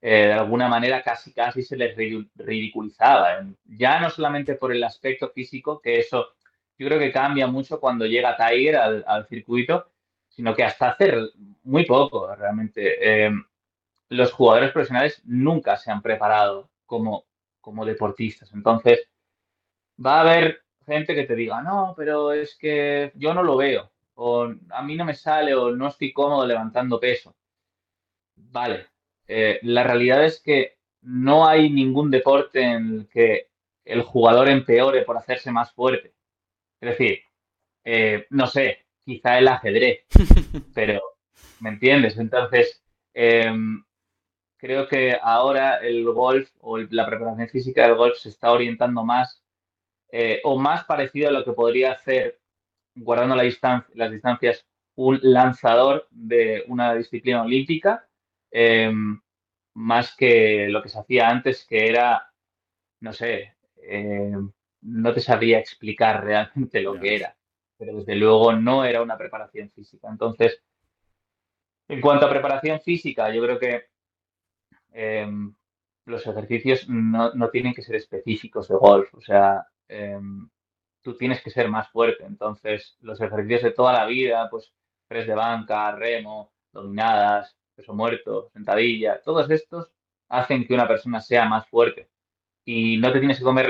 Eh, 0.01 0.27
de 0.27 0.33
alguna 0.33 0.67
manera 0.67 1.03
casi 1.03 1.33
casi 1.33 1.61
se 1.61 1.77
les 1.77 1.95
ridiculizaba. 2.35 3.45
Ya 3.65 3.99
no 3.99 4.09
solamente 4.09 4.55
por 4.55 4.71
el 4.73 4.83
aspecto 4.83 5.29
físico, 5.29 5.79
que 5.79 5.99
eso 5.99 6.29
yo 6.77 6.87
creo 6.87 6.99
que 6.99 7.11
cambia 7.11 7.45
mucho 7.47 7.79
cuando 7.79 8.05
llega 8.05 8.37
Tiger 8.37 8.77
al, 8.77 9.27
circuito, 9.27 9.91
sino 10.29 10.55
que 10.55 10.63
hasta 10.63 10.91
hace 10.91 11.13
muy 11.63 11.85
poco 11.85 12.33
realmente. 12.35 13.27
Eh, 13.27 13.31
los 14.09 14.31
jugadores 14.33 14.71
profesionales 14.71 15.21
nunca 15.25 15.77
se 15.77 15.91
han 15.91 16.01
preparado 16.01 16.71
como, 16.85 17.25
como 17.61 17.85
deportistas. 17.85 18.51
Entonces, 18.53 19.07
va 20.03 20.17
a 20.17 20.21
haber 20.21 20.63
gente 20.85 21.13
que 21.15 21.25
te 21.25 21.35
diga, 21.35 21.61
no, 21.61 21.93
pero 21.95 22.31
es 22.33 22.55
que 22.57 23.11
yo 23.15 23.33
no 23.35 23.43
lo 23.43 23.57
veo 23.57 23.91
o 24.21 24.53
a 24.71 24.83
mí 24.83 24.95
no 24.97 25.05
me 25.05 25.15
sale 25.15 25.55
o 25.55 25.71
no 25.71 25.87
estoy 25.87 26.11
cómodo 26.11 26.45
levantando 26.45 26.99
peso. 26.99 27.35
Vale, 28.35 28.87
eh, 29.27 29.59
la 29.63 29.83
realidad 29.83 30.25
es 30.25 30.41
que 30.41 30.77
no 31.01 31.47
hay 31.47 31.69
ningún 31.69 32.11
deporte 32.11 32.61
en 32.61 32.93
el 32.93 33.07
que 33.07 33.49
el 33.85 34.01
jugador 34.01 34.49
empeore 34.49 35.03
por 35.03 35.17
hacerse 35.17 35.51
más 35.51 35.71
fuerte. 35.71 36.13
Es 36.81 36.89
decir, 36.89 37.21
eh, 37.85 38.27
no 38.31 38.47
sé, 38.47 38.85
quizá 39.05 39.37
el 39.39 39.47
ajedrez, 39.47 40.05
pero 40.75 41.01
¿me 41.61 41.69
entiendes? 41.69 42.17
Entonces, 42.17 42.83
em, 43.13 43.83
creo 44.57 44.87
que 44.89 45.17
ahora 45.21 45.77
el 45.77 46.03
golf 46.05 46.49
o 46.59 46.77
la 46.77 47.05
preparación 47.05 47.47
física 47.47 47.83
del 47.83 47.95
golf 47.95 48.17
se 48.17 48.29
está 48.29 48.51
orientando 48.51 49.05
más 49.05 49.41
eh, 50.11 50.41
o 50.43 50.57
más 50.57 50.83
parecido 50.85 51.29
a 51.29 51.31
lo 51.31 51.45
que 51.45 51.53
podría 51.53 51.93
hacer, 51.93 52.39
guardando 53.03 53.35
la 53.35 53.43
distancia, 53.43 53.91
las 53.95 54.11
distancias, 54.11 54.65
un 54.95 55.19
lanzador 55.21 56.07
de 56.11 56.63
una 56.67 56.93
disciplina 56.95 57.43
olímpica, 57.43 58.07
em, 58.51 59.19
más 59.75 60.15
que 60.15 60.67
lo 60.69 60.81
que 60.81 60.89
se 60.89 60.99
hacía 60.99 61.29
antes, 61.29 61.65
que 61.65 61.87
era, 61.87 62.31
no 63.01 63.13
sé, 63.13 63.55
em, 63.77 64.51
no 64.81 65.13
te 65.13 65.21
sabría 65.21 65.59
explicar 65.59 66.23
realmente 66.23 66.81
lo 66.81 66.99
que 66.99 67.15
era, 67.15 67.35
pero 67.77 67.97
desde 67.97 68.15
luego 68.15 68.53
no 68.53 68.83
era 68.85 69.01
una 69.01 69.17
preparación 69.17 69.69
física. 69.71 70.09
Entonces, 70.09 70.61
en 71.87 72.01
cuanto 72.01 72.25
a 72.25 72.29
preparación 72.29 72.79
física, 72.81 73.33
yo 73.33 73.41
creo 73.41 73.59
que 73.59 73.85
em, 74.91 75.53
los 76.05 76.25
ejercicios 76.25 76.87
no, 76.89 77.49
tienen 77.51 77.73
que 77.73 77.81
ser 77.81 77.95
específicos 77.95 78.67
de 78.67 78.75
golf. 78.75 79.13
O 79.13 79.21
sea, 79.21 79.65
tú 81.01 81.17
tienes 81.17 81.41
que 81.41 81.49
ser 81.49 81.69
más 81.69 81.89
fuerte. 81.89 82.25
Entonces, 82.25 82.97
los 83.01 83.19
ejercicios 83.21 83.63
de 83.63 83.71
toda 83.71 83.93
la 83.93 84.05
vida, 84.05 84.49
pues 84.49 84.73
press 85.07 85.27
de 85.27 85.35
banca, 85.35 85.91
remo, 85.93 86.51
dominadas, 86.71 87.55
peso 87.75 87.93
muerto, 87.93 88.49
sentadilla, 88.53 89.21
todos 89.21 89.49
estos 89.49 89.91
hacen 90.29 90.65
que 90.67 90.73
una 90.73 90.87
persona 90.87 91.21
sea 91.21 91.45
más 91.45 91.67
fuerte. 91.67 92.09
Y 92.65 92.97
no 92.97 93.11
te 93.11 93.19
tienes 93.19 93.39
que 93.39 93.43
comer 93.43 93.69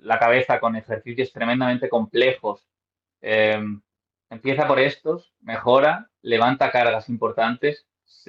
la 0.00 0.18
cabeza 0.18 0.60
con 0.60 0.76
ejercicios 0.76 1.32
tremendamente 1.32 1.88
complejos. 1.88 2.66
Em, 3.20 3.80
empieza 4.30 4.66
por 4.66 4.78
estos, 4.80 5.32
mejora, 5.40 6.10
levanta 6.22 6.70
cargas 6.70 7.08
importantes, 7.08 7.86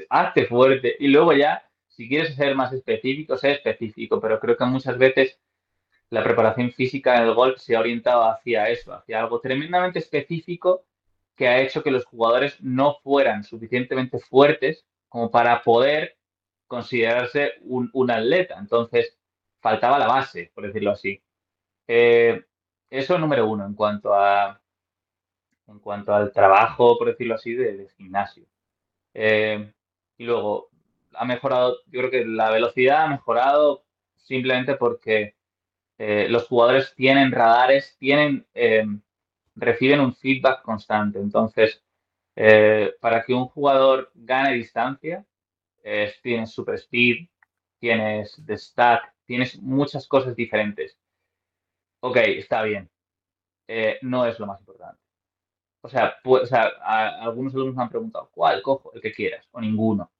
hazte 0.09 0.45
fuerte 0.45 0.95
y 0.99 1.07
luego 1.07 1.33
ya 1.33 1.63
si 1.87 2.07
quieres 2.07 2.35
ser 2.35 2.55
más 2.55 2.71
específico, 2.71 3.37
sé 3.37 3.51
específico, 3.51 4.21
pero 4.21 4.39
creo 4.39 4.55
que 4.55 4.65
muchas 4.65 4.97
veces 4.97 5.37
la 6.09 6.23
preparación 6.23 6.71
física 6.71 7.17
en 7.17 7.23
el 7.27 7.33
golf 7.33 7.59
se 7.59 7.75
ha 7.75 7.79
orientado 7.79 8.23
hacia 8.29 8.69
eso, 8.69 8.93
hacia 8.93 9.19
algo 9.19 9.39
tremendamente 9.39 9.99
específico 9.99 10.85
que 11.35 11.47
ha 11.47 11.61
hecho 11.61 11.83
que 11.83 11.91
los 11.91 12.05
jugadores 12.05 12.59
no 12.61 12.95
fueran 13.03 13.43
suficientemente 13.43 14.19
fuertes 14.19 14.85
como 15.07 15.31
para 15.31 15.61
poder 15.63 16.17
considerarse 16.67 17.53
un, 17.61 18.11
atleta. 18.11 18.57
Entonces, 18.59 19.17
faltaba 19.61 19.99
la 19.99 20.07
base, 20.07 20.51
por 20.53 20.65
decirlo 20.65 20.91
así. 20.91 21.21
Eh, 21.87 22.43
eso 22.89 23.17
número 23.17 23.47
uno 23.47 23.65
en 23.65 23.73
cuanto 23.75 24.13
a 24.13 24.61
en 25.67 25.79
cuanto 25.79 26.13
al 26.13 26.31
trabajo, 26.33 26.97
por 26.97 27.07
decirlo 27.09 27.35
así, 27.35 27.53
de, 27.53 27.87
gimnasio. 27.97 28.45
Eh, 29.13 29.71
y 30.17 30.25
luego, 30.25 30.69
ha 31.13 31.25
mejorado, 31.25 31.77
yo 31.87 31.99
creo 32.01 32.11
que 32.11 32.25
la 32.25 32.49
velocidad 32.51 33.03
ha 33.03 33.07
mejorado 33.07 33.83
simplemente 34.17 34.75
porque 34.75 35.35
eh, 35.99 36.29
los 36.29 36.47
jugadores 36.47 36.95
tienen 36.95 37.29
radares, 37.33 37.97
tienen, 37.99 38.47
eh, 38.53 38.85
reciben 39.55 39.99
un 39.99 40.15
feedback 40.15 40.61
constante. 40.63 41.19
Entonces, 41.19 41.83
eh, 42.37 42.93
para 43.01 43.23
que 43.23 43.33
un 43.33 43.47
jugador 43.47 44.09
gane 44.15 44.53
distancia, 44.53 45.25
tienes 46.21 46.51
super 46.51 46.75
speed, 46.75 47.27
tienes 47.79 48.41
the 48.45 48.57
stack, 48.57 49.13
tienes 49.25 49.59
muchas 49.61 50.07
cosas 50.07 50.35
diferentes. 50.35 50.97
Ok, 52.01 52.17
está 52.17 52.63
bien. 52.63 52.89
no 54.01 54.25
es 54.25 54.39
lo 54.39 54.47
más 54.47 54.59
importante. 54.61 55.01
O 55.81 55.89
sea, 55.89 56.15
pues, 56.23 56.51
algunos 56.53 57.53
alumnos 57.53 57.75
me 57.75 57.83
han 57.83 57.89
preguntado, 57.89 58.29
¿cuál 58.33 58.61
cojo? 58.61 58.93
El 58.93 59.01
que 59.01 59.13
quieras, 59.13 59.47
o 59.51 59.61
ninguno. 59.61 60.11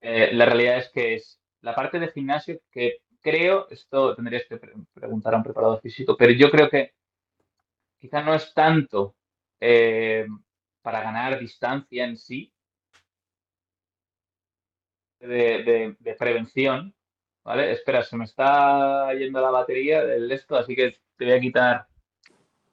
La 0.00 0.44
realidad 0.46 0.78
es 0.78 0.90
que 0.90 1.14
es 1.14 1.40
la 1.60 1.74
parte 1.74 1.98
de 1.98 2.08
gimnasio 2.08 2.60
que 2.70 3.02
creo, 3.22 3.68
esto 3.70 4.14
tendrías 4.14 4.44
que 4.48 4.58
preguntar 4.92 5.34
a 5.34 5.36
un 5.38 5.42
preparador 5.42 5.80
físico, 5.80 6.16
pero 6.16 6.32
yo 6.32 6.50
creo 6.50 6.68
que 6.68 6.92
quizá 7.98 8.20
no 8.22 8.34
es 8.34 8.52
tanto 8.52 9.14
eh, 9.60 10.26
para 10.82 11.00
ganar 11.02 11.38
distancia 11.38 12.04
en 12.04 12.16
sí, 12.16 12.52
de, 15.20 16.16
prevención, 16.18 16.94
¿vale? 17.44 17.72
Espera, 17.72 18.02
se 18.02 18.16
me 18.16 18.24
está 18.24 19.14
yendo 19.14 19.40
la 19.40 19.50
batería 19.50 20.04
del 20.04 20.30
esto, 20.30 20.56
así 20.56 20.74
que 20.74 20.98
te 21.16 21.24
voy 21.24 21.34
a 21.34 21.40
quitar. 21.40 21.86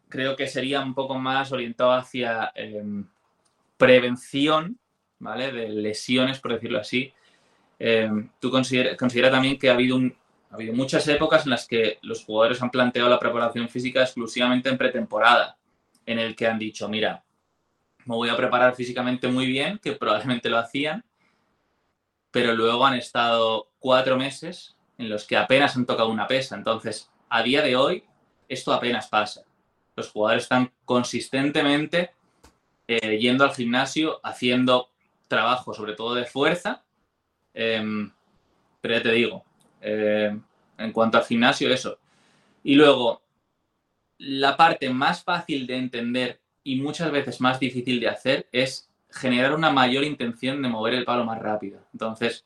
Creo 0.08 0.36
que 0.36 0.47
sería 0.47 0.82
un 0.82 0.95
poco 0.95 1.16
más 1.20 1.52
orientado 1.52 1.91
hacia 1.91 2.52
em, 2.56 3.08
prevención, 3.78 4.80
¿vale? 5.20 5.52
De 5.52 5.70
lesiones, 5.70 6.39
por 6.39 6.54
decirlo 6.54 6.80
así, 6.80 7.14
eh, 7.80 8.10
tú 8.39 8.52
considera, 8.52 9.32
también 9.32 9.58
que 9.58 9.70
ha 9.70 9.74
habido, 9.74 10.00
ha 10.50 10.56
habido 10.56 10.74
muchas 10.74 11.08
épocas 11.08 11.45
en 11.45 11.52
las 11.52 11.68
que 11.68 12.00
los 12.02 12.24
jugadores 12.24 12.62
han 12.62 12.72
planteado 12.72 13.10
la 13.10 13.20
preparación 13.20 13.70
física 13.70 14.02
exclusivamente 14.02 14.70
en 14.70 14.78
pretemporada, 14.78 15.58
en 16.06 16.20
el 16.20 16.36
que 16.36 16.47
han 16.47 16.58
dicho, 16.58 16.89
mira, 16.89 17.24
me 18.06 18.16
voy 18.16 18.30
a 18.30 18.38
preparar 18.38 18.76
físicamente 18.76 19.28
muy 19.28 19.45
bien, 19.45 19.80
que 19.80 19.93
probablemente 19.93 20.50
lo 20.50 20.58
hacían, 20.58 21.06
pero 22.32 22.54
luego 22.54 22.86
han 22.86 22.95
estado 22.95 23.70
cuatro 23.80 24.18
meses 24.18 24.76
en 24.97 25.10
los 25.10 25.26
que 25.26 25.38
apenas 25.38 25.76
han 25.76 25.86
tocado 25.86 26.10
una 26.10 26.28
pesa. 26.28 26.56
Entonces, 26.56 27.10
a 27.30 27.43
día 27.43 27.62
de 27.62 27.76
hoy, 27.76 28.04
esto 28.47 28.74
apenas 28.74 29.08
pasa. 29.08 29.43
Los 29.95 30.12
jugadores 30.12 30.43
están 30.43 30.72
consistentemente 30.86 32.12
eh, 32.88 33.18
yendo 33.18 33.43
al 33.43 33.54
gimnasio, 33.54 34.20
haciendo 34.24 34.89
trabajo, 35.28 35.74
sobre 35.74 35.93
todo 35.93 36.16
de 36.16 36.26
fuerza, 36.26 36.84
Em, 37.54 38.12
pero 38.82 38.95
ya 38.95 39.04
te 39.04 39.12
digo, 39.12 39.43
em, 39.82 40.42
en 40.78 40.92
cuanto 40.92 41.18
al 41.18 41.26
gimnasio, 41.26 41.72
eso. 41.72 41.98
Y 42.64 42.76
luego, 42.76 43.22
la 44.18 44.58
parte 44.58 44.90
más 44.90 45.24
fácil 45.24 45.68
de 45.68 45.78
entender 45.78 46.40
y 46.64 46.82
muchas 46.82 47.12
veces 47.12 47.42
más 47.42 47.60
difícil 47.60 48.00
de 48.00 48.10
hacer 48.10 48.48
es 48.52 48.90
generar 49.10 49.56
una 49.56 49.72
mayor 49.72 50.04
intención 50.04 50.62
de 50.62 50.70
mover 50.70 50.94
el 50.94 51.06
palo 51.06 51.26
más 51.26 51.40
rápido. 51.40 51.80
Entonces, 51.94 52.46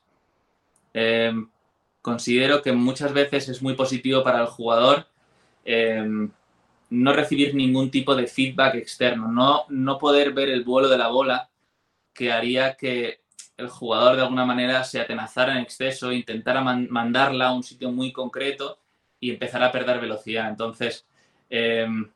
em, 0.94 1.50
considero 2.02 2.62
que 2.62 2.72
muchas 2.74 3.14
veces 3.14 3.50
es 3.50 3.62
muy 3.62 3.76
positivo 3.76 4.24
para 4.24 4.42
el 4.42 4.48
jugador 4.48 5.08
no 6.94 7.14
recibir 7.14 7.56
ningún 7.56 7.90
tipo 7.90 8.16
de 8.16 8.28
feedback 8.28 8.76
externo, 8.76 9.28
no, 9.28 9.66
no 9.70 9.98
poder 9.98 10.32
ver 10.32 10.50
el 10.50 10.64
vuelo 10.64 10.88
de 10.90 10.98
la 10.98 11.08
bola 11.08 11.50
que 12.14 12.32
haría 12.32 12.76
que 12.76 13.23
el 13.64 13.70
jugador 13.70 14.16
de 14.16 14.22
alguna 14.22 14.46
manera 14.46 14.84
se 14.84 15.00
atenazara 15.00 15.54
en 15.54 15.60
exceso, 15.60 16.12
intentara 16.12 16.62
mandarla 16.62 17.48
a 17.48 17.54
un 17.54 17.64
sitio 17.64 17.92
muy 17.92 18.12
concreto 18.12 18.80
y 19.20 19.32
empezara 19.32 19.68
a 19.68 19.72
perder 19.72 20.00
velocidad. 20.00 20.50
Entonces, 20.50 21.06
em, 21.50 22.10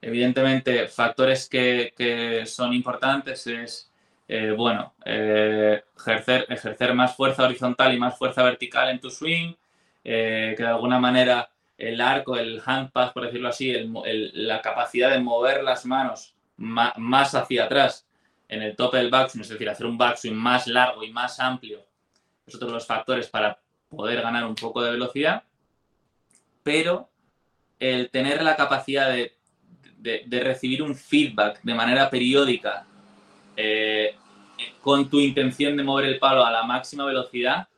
evidentemente, 0.00 0.88
factores 0.88 1.48
que, 1.48 2.44
son 2.46 2.72
importantes 2.72 3.46
es, 3.46 3.92
eh, 4.28 4.52
bueno, 4.56 4.94
eh, 5.04 5.82
ejercer, 5.96 6.46
ejercer 6.48 6.94
más 6.94 7.16
fuerza 7.16 7.44
horizontal 7.44 7.94
y 7.94 7.98
más 7.98 8.16
fuerza 8.18 8.42
vertical 8.42 8.90
en 8.90 9.00
tu 9.00 9.10
swing, 9.10 9.54
eh, 10.04 10.54
que 10.56 10.62
de 10.62 10.68
alguna 10.68 10.98
manera 10.98 11.50
el 11.76 12.00
arco, 12.00 12.36
el 12.36 12.62
handpad, 12.64 13.12
por 13.12 13.24
decirlo 13.24 13.48
así, 13.48 13.72
la 14.34 14.62
capacidad 14.62 15.10
de 15.10 15.20
mover 15.20 15.62
las 15.62 15.86
manos 15.86 16.34
más 16.56 17.34
hacia 17.34 17.64
atrás 17.64 18.07
en 18.48 18.62
el 18.62 18.74
tope 18.74 18.96
del 18.96 19.10
backswing, 19.10 19.42
es 19.42 19.48
decir, 19.50 19.68
hacer 19.68 19.86
un 19.86 19.98
backswing 19.98 20.34
más 20.34 20.66
largo 20.66 21.04
y 21.04 21.12
más 21.12 21.38
amplio, 21.38 21.84
es 22.46 22.54
otro 22.54 22.68
de 22.68 22.74
los 22.74 22.86
factores 22.86 23.28
para 23.28 23.60
poder 23.88 24.22
ganar 24.22 24.44
un 24.44 24.54
poco 24.54 24.82
de 24.82 24.92
velocidad, 24.92 25.42
pero 26.62 27.08
el 27.78 28.10
tener 28.10 28.42
la 28.42 28.56
capacidad 28.56 29.10
de, 29.10 29.34
recibir 30.30 30.82
un 30.82 30.94
feedback 30.94 31.60
de 31.62 31.74
manera 31.74 32.08
periódica 32.08 32.86
eh, 33.56 34.14
con 34.80 35.08
tu 35.10 35.18
intención 35.18 35.76
de 35.76 35.82
mover 35.82 36.06
el 36.06 36.18
palo 36.18 36.44
a 36.44 36.50
la 36.50 36.62
máxima 36.62 37.04
velocidad 37.04 37.68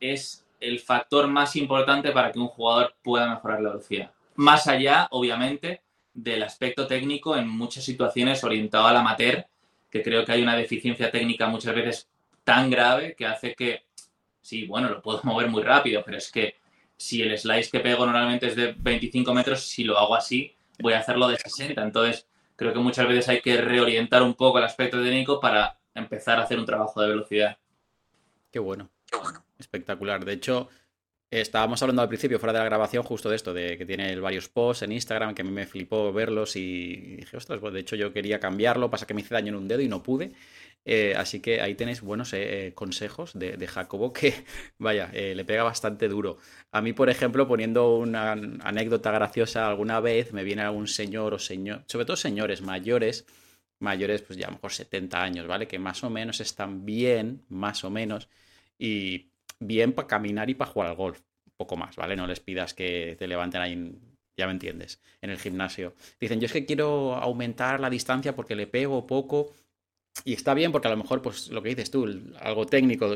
es 0.00 0.46
el 0.60 0.80
factor 0.80 1.26
más 1.26 1.56
importante 1.56 2.12
para 2.12 2.30
que 2.30 2.38
un 2.38 2.48
jugador 2.48 2.94
pueda 3.02 3.28
mejorar 3.28 3.60
la 3.60 3.70
velocidad. 3.70 4.12
Más 4.36 4.66
allá, 4.66 5.08
obviamente, 5.10 5.82
del 6.12 6.42
aspecto 6.42 6.86
técnico 6.86 7.36
en 7.36 7.48
muchas 7.48 7.84
situaciones 7.84 8.42
orientado 8.44 8.86
al 8.86 8.96
amateur 8.96 9.46
que 9.94 10.02
creo 10.02 10.24
que 10.24 10.32
hay 10.32 10.42
una 10.42 10.56
deficiencia 10.56 11.08
técnica 11.08 11.46
muchas 11.46 11.72
veces 11.72 12.10
tan 12.42 12.68
grave 12.68 13.14
que 13.14 13.26
hace 13.26 13.54
que, 13.54 13.84
sí, 14.42 14.66
bueno, 14.66 14.88
lo 14.88 15.00
puedo 15.00 15.20
mover 15.22 15.48
muy 15.48 15.62
rápido, 15.62 16.02
pero 16.04 16.18
es 16.18 16.32
que 16.32 16.56
si 16.96 17.22
el 17.22 17.38
slice 17.38 17.70
que 17.70 17.78
pego 17.78 18.04
normalmente 18.04 18.48
es 18.48 18.56
de 18.56 18.74
25 18.76 19.32
metros, 19.32 19.60
si 19.62 19.84
lo 19.84 19.96
hago 19.96 20.16
así, 20.16 20.52
voy 20.80 20.94
a 20.94 20.98
hacerlo 20.98 21.28
de 21.28 21.38
60. 21.38 21.80
Entonces, 21.80 22.26
creo 22.56 22.72
que 22.72 22.80
muchas 22.80 23.06
veces 23.06 23.28
hay 23.28 23.40
que 23.40 23.60
reorientar 23.60 24.24
un 24.24 24.34
poco 24.34 24.58
el 24.58 24.64
aspecto 24.64 25.00
técnico 25.00 25.38
para 25.38 25.78
empezar 25.94 26.40
a 26.40 26.42
hacer 26.42 26.58
un 26.58 26.66
trabajo 26.66 27.00
de 27.00 27.10
velocidad. 27.10 27.56
Qué 28.50 28.58
bueno. 28.58 28.90
Qué 29.08 29.16
bueno. 29.16 29.44
Espectacular. 29.60 30.24
De 30.24 30.32
hecho, 30.32 30.70
Estábamos 31.30 31.82
hablando 31.82 32.02
al 32.02 32.08
principio, 32.08 32.38
fuera 32.38 32.52
de 32.52 32.60
la 32.60 32.64
grabación, 32.64 33.02
justo 33.02 33.28
de 33.28 33.36
esto, 33.36 33.52
de 33.52 33.76
que 33.76 33.84
tiene 33.84 34.14
varios 34.20 34.48
posts 34.48 34.82
en 34.82 34.92
Instagram, 34.92 35.34
que 35.34 35.42
a 35.42 35.44
mí 35.44 35.50
me 35.50 35.66
flipó 35.66 36.12
verlos 36.12 36.54
y 36.54 37.16
dije, 37.16 37.36
ostras, 37.36 37.58
pues 37.58 37.74
de 37.74 37.80
hecho 37.80 37.96
yo 37.96 38.12
quería 38.12 38.38
cambiarlo, 38.38 38.90
pasa 38.90 39.06
que 39.06 39.14
me 39.14 39.20
hice 39.20 39.34
daño 39.34 39.48
en 39.48 39.56
un 39.56 39.68
dedo 39.68 39.80
y 39.80 39.88
no 39.88 40.02
pude. 40.02 40.32
Eh, 40.84 41.14
así 41.16 41.40
que 41.40 41.60
ahí 41.62 41.74
tenéis 41.74 42.02
buenos 42.02 42.32
eh, 42.34 42.72
consejos 42.74 43.32
de, 43.34 43.66
Jacobo 43.66 44.12
que, 44.12 44.44
vaya, 44.78 45.10
le 45.12 45.44
pega 45.44 45.64
bastante 45.64 46.08
duro. 46.08 46.38
A 46.72 46.80
mí, 46.82 46.92
por 46.92 47.10
ejemplo, 47.10 47.48
poniendo 47.48 47.96
una 47.96 48.32
anécdota 48.32 49.10
graciosa, 49.10 49.66
alguna 49.66 50.00
vez 50.00 50.32
me 50.32 50.44
viene 50.44 50.62
algún 50.62 50.86
señor 50.86 51.34
o 51.34 51.38
señor, 51.38 51.84
sobre 51.86 52.04
todo 52.06 52.16
señores 52.16 52.62
mayores, 52.62 53.26
mayores, 53.80 54.22
pues 54.22 54.38
ya 54.38 54.46
a 54.46 54.50
lo 54.50 54.56
mejor 54.56 54.72
70 54.72 55.22
años, 55.22 55.46
¿vale? 55.46 55.66
Que 55.68 55.78
más 55.78 56.04
o 56.04 56.10
menos 56.10 56.40
están 56.40 56.84
bien, 56.84 57.44
más 57.48 57.84
o 57.84 57.90
menos, 57.90 58.28
y 58.78 59.30
bien 59.60 59.92
para 59.92 60.08
caminar 60.08 60.50
y 60.50 60.54
para 60.54 60.70
jugar 60.70 60.90
al 60.90 60.96
golf. 60.96 61.20
Un 61.46 61.52
poco 61.56 61.76
más, 61.76 61.96
¿vale? 61.96 62.16
No 62.16 62.26
les 62.26 62.40
pidas 62.40 62.74
que 62.74 63.16
te 63.18 63.28
levanten 63.28 63.60
ahí, 63.60 63.92
ya 64.36 64.46
me 64.46 64.52
entiendes, 64.52 65.00
en 65.20 65.30
el 65.30 65.38
gimnasio. 65.38 65.94
Dicen, 66.20 66.40
yo 66.40 66.46
es 66.46 66.52
que 66.52 66.66
quiero 66.66 67.14
aumentar 67.14 67.80
la 67.80 67.90
distancia 67.90 68.34
porque 68.34 68.56
le 68.56 68.66
pego 68.66 69.06
poco. 69.06 69.52
Y 70.24 70.32
está 70.34 70.54
bien 70.54 70.72
porque 70.72 70.88
a 70.88 70.92
lo 70.92 70.96
mejor, 70.96 71.22
pues 71.22 71.48
lo 71.48 71.62
que 71.62 71.70
dices 71.70 71.90
tú, 71.90 72.06
algo 72.40 72.66
técnico, 72.66 73.14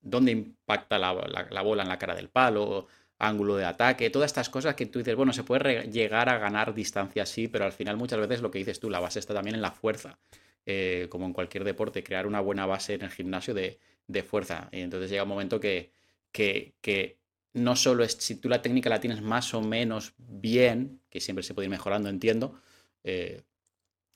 dónde 0.00 0.32
impacta 0.32 0.98
la, 0.98 1.14
la 1.50 1.62
bola 1.62 1.82
en 1.82 1.88
la 1.88 1.98
cara 1.98 2.14
del 2.14 2.28
palo, 2.28 2.88
ángulo 3.20 3.56
de 3.56 3.66
ataque, 3.66 4.10
todas 4.10 4.30
estas 4.30 4.48
cosas 4.48 4.74
que 4.74 4.86
tú 4.86 4.98
dices, 4.98 5.14
bueno, 5.14 5.32
se 5.32 5.44
puede 5.44 5.90
llegar 5.90 6.28
a 6.30 6.38
ganar 6.38 6.74
distancia 6.74 7.26
sí, 7.26 7.48
pero 7.48 7.66
al 7.66 7.72
final 7.72 7.96
muchas 7.98 8.18
veces 8.18 8.40
lo 8.40 8.50
que 8.50 8.58
dices 8.58 8.80
tú, 8.80 8.88
la 8.90 8.98
base 8.98 9.18
está 9.18 9.34
también 9.34 9.54
en 9.54 9.62
la 9.62 9.72
fuerza, 9.72 10.18
eh, 10.64 11.06
como 11.10 11.26
en 11.26 11.34
cualquier 11.34 11.64
deporte, 11.64 12.02
crear 12.02 12.26
una 12.26 12.40
buena 12.40 12.64
base 12.64 12.94
en 12.94 13.02
el 13.02 13.10
gimnasio 13.10 13.52
de, 13.52 13.78
fuerza. 14.22 14.68
Y 14.72 14.80
entonces 14.80 15.10
llega 15.10 15.22
un 15.22 15.28
momento 15.28 15.60
que, 15.60 15.92
que, 16.32 17.18
no 17.52 17.74
solo 17.74 18.04
es, 18.04 18.12
si 18.12 18.36
tú 18.36 18.48
la 18.48 18.62
técnica 18.62 18.90
la 18.90 19.00
tienes 19.00 19.22
más 19.22 19.54
o 19.54 19.60
menos 19.60 20.14
bien, 20.18 21.00
que 21.10 21.20
siempre 21.20 21.42
se 21.42 21.54
puede 21.54 21.66
ir 21.66 21.70
mejorando, 21.70 22.08
entiendo, 22.08 22.60
eh, 23.02 23.42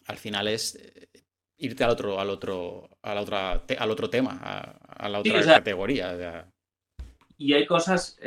al 0.06 0.16
final 0.18 0.46
es 0.46 0.76
eh, 0.76 1.08
irte 1.56 1.82
al 1.82 1.90
otro, 1.90 2.20
al 2.20 2.30
otro, 2.30 2.90
a 3.02 3.14
la 3.14 3.22
otra, 3.22 3.64
al 3.78 3.90
otro 3.90 4.08
tema, 4.08 4.38
a, 4.40 5.08
la 5.08 5.18
otra 5.18 5.44
categoría. 5.44 6.46
Y 7.36 7.54
hay 7.54 7.66
cosas 7.66 8.18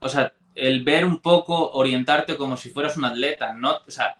o 0.00 0.08
sea, 0.08 0.32
el 0.54 0.82
ver 0.82 1.04
un 1.04 1.20
poco, 1.20 1.72
orientarte 1.72 2.36
como 2.36 2.56
si 2.56 2.70
fueras 2.70 2.96
un 2.96 3.04
atleta, 3.04 3.52
no, 3.52 3.76
o 3.86 3.90
sea, 3.90 4.16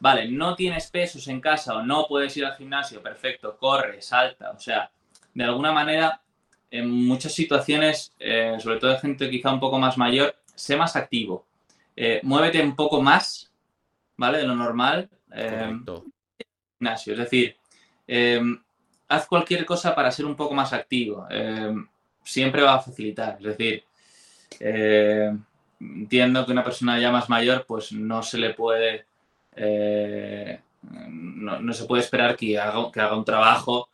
vale, 0.00 0.28
no 0.28 0.54
tienes 0.54 0.90
pesos 0.90 1.28
en 1.28 1.40
casa 1.40 1.76
o 1.76 1.82
no 1.82 2.06
puedes 2.08 2.36
ir 2.36 2.46
al 2.46 2.56
gimnasio, 2.56 3.02
perfecto, 3.02 3.56
corre, 3.58 4.00
salta, 4.00 4.50
o 4.50 4.60
sea, 4.60 4.90
de 5.34 5.44
alguna 5.44 5.72
manera, 5.72 6.20
en 6.70 6.90
muchas 6.90 7.32
situaciones, 7.32 8.12
eh, 8.18 8.56
sobre 8.60 8.78
todo 8.78 8.90
de 8.90 8.98
gente 8.98 9.30
quizá 9.30 9.52
un 9.52 9.60
poco 9.60 9.78
más 9.78 9.98
mayor, 9.98 10.34
sé 10.54 10.76
más 10.76 10.96
activo, 10.96 11.44
eh, 11.96 12.20
muévete 12.22 12.62
un 12.62 12.74
poco 12.74 13.02
más, 13.02 13.50
¿vale? 14.16 14.38
De 14.38 14.46
lo 14.46 14.54
normal. 14.54 15.08
Eh, 15.32 15.76
gimnasio, 16.78 17.12
es 17.14 17.18
decir, 17.18 17.56
haz 19.08 19.26
cualquier 19.26 19.64
cosa 19.64 19.94
para 19.94 20.10
ser 20.10 20.26
un 20.26 20.36
poco 20.36 20.54
más 20.54 20.72
activo. 20.72 21.26
siempre 22.22 22.62
va 22.62 22.74
a 22.74 22.80
facilitar, 22.80 23.36
es 23.38 23.56
decir, 23.56 23.84
entiendo 25.80 26.46
que 26.46 26.52
una 26.52 26.64
persona 26.64 26.98
ya 26.98 27.10
más 27.10 27.28
mayor, 27.28 27.64
pues 27.66 27.92
no 27.92 28.22
se 28.22 28.38
le 28.38 28.54
puede, 28.54 29.06
eh, 29.56 30.60
no, 30.82 31.72
se 31.72 31.84
puede 31.84 32.02
esperar 32.02 32.36
que 32.36 32.58
haga, 32.58 32.90
que 32.92 33.00
haga 33.00 33.16
un 33.16 33.24
trabajo 33.24 33.88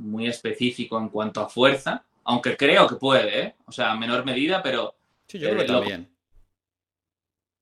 muy 0.00 0.26
específico 0.26 0.98
en 0.98 1.08
cuanto 1.08 1.40
a 1.40 1.48
fuerza, 1.48 2.04
aunque 2.24 2.56
creo 2.56 2.86
que 2.88 2.96
puede, 2.96 3.40
¿eh? 3.40 3.54
o 3.66 3.72
sea, 3.72 3.92
a 3.92 3.96
menor 3.96 4.24
medida, 4.24 4.62
pero... 4.62 4.94
Sí, 5.26 5.38
yo 5.38 5.50
creo 5.50 5.60
que 5.60 5.66
también. 5.66 6.10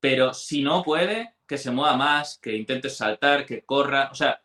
Pero 0.00 0.32
si 0.32 0.62
no 0.62 0.82
puede, 0.82 1.34
que 1.46 1.58
se 1.58 1.70
mueva 1.70 1.96
más, 1.96 2.38
que 2.38 2.56
intente 2.56 2.88
saltar, 2.88 3.44
que 3.44 3.62
corra, 3.62 4.08
o 4.12 4.14
sea, 4.14 4.40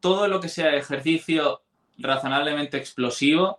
todo 0.00 0.28
lo 0.28 0.40
que 0.40 0.48
sea 0.48 0.74
ejercicio 0.74 1.62
razonablemente 1.98 2.76
explosivo 2.76 3.58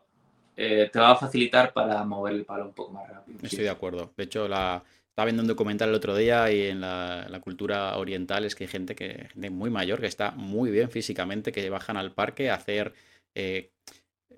eh, 0.55 0.89
te 0.91 0.99
va 0.99 1.11
a 1.11 1.15
facilitar 1.15 1.71
para 1.71 2.03
mover 2.03 2.33
el 2.33 2.45
palo 2.45 2.65
un 2.65 2.73
poco 2.73 2.91
más 2.91 3.07
rápido. 3.07 3.39
Estoy 3.43 3.63
de 3.63 3.69
acuerdo. 3.69 4.11
De 4.17 4.23
hecho, 4.23 4.47
la, 4.47 4.83
estaba 5.19 5.25
viendo 5.25 5.43
un 5.43 5.49
documental 5.49 5.89
el 5.89 5.95
otro 5.95 6.15
día 6.15 6.49
y 6.49 6.67
en 6.67 6.79
la, 6.79 7.41
cultura 7.43 7.97
oriental 7.97 8.45
es 8.45 8.55
que 8.55 8.63
hay 8.63 8.69
gente, 8.69 8.95
que, 8.95 9.27
gente 9.33 9.49
muy 9.49 9.69
mayor 9.69 9.99
que 9.99 10.07
está 10.07 10.31
muy 10.31 10.71
bien 10.71 10.89
físicamente, 10.89 11.51
que 11.51 11.69
bajan 11.69 11.97
al 11.97 12.13
parque 12.13 12.49
a 12.49 12.55
hacer... 12.55 12.93
Eh, 13.35 13.73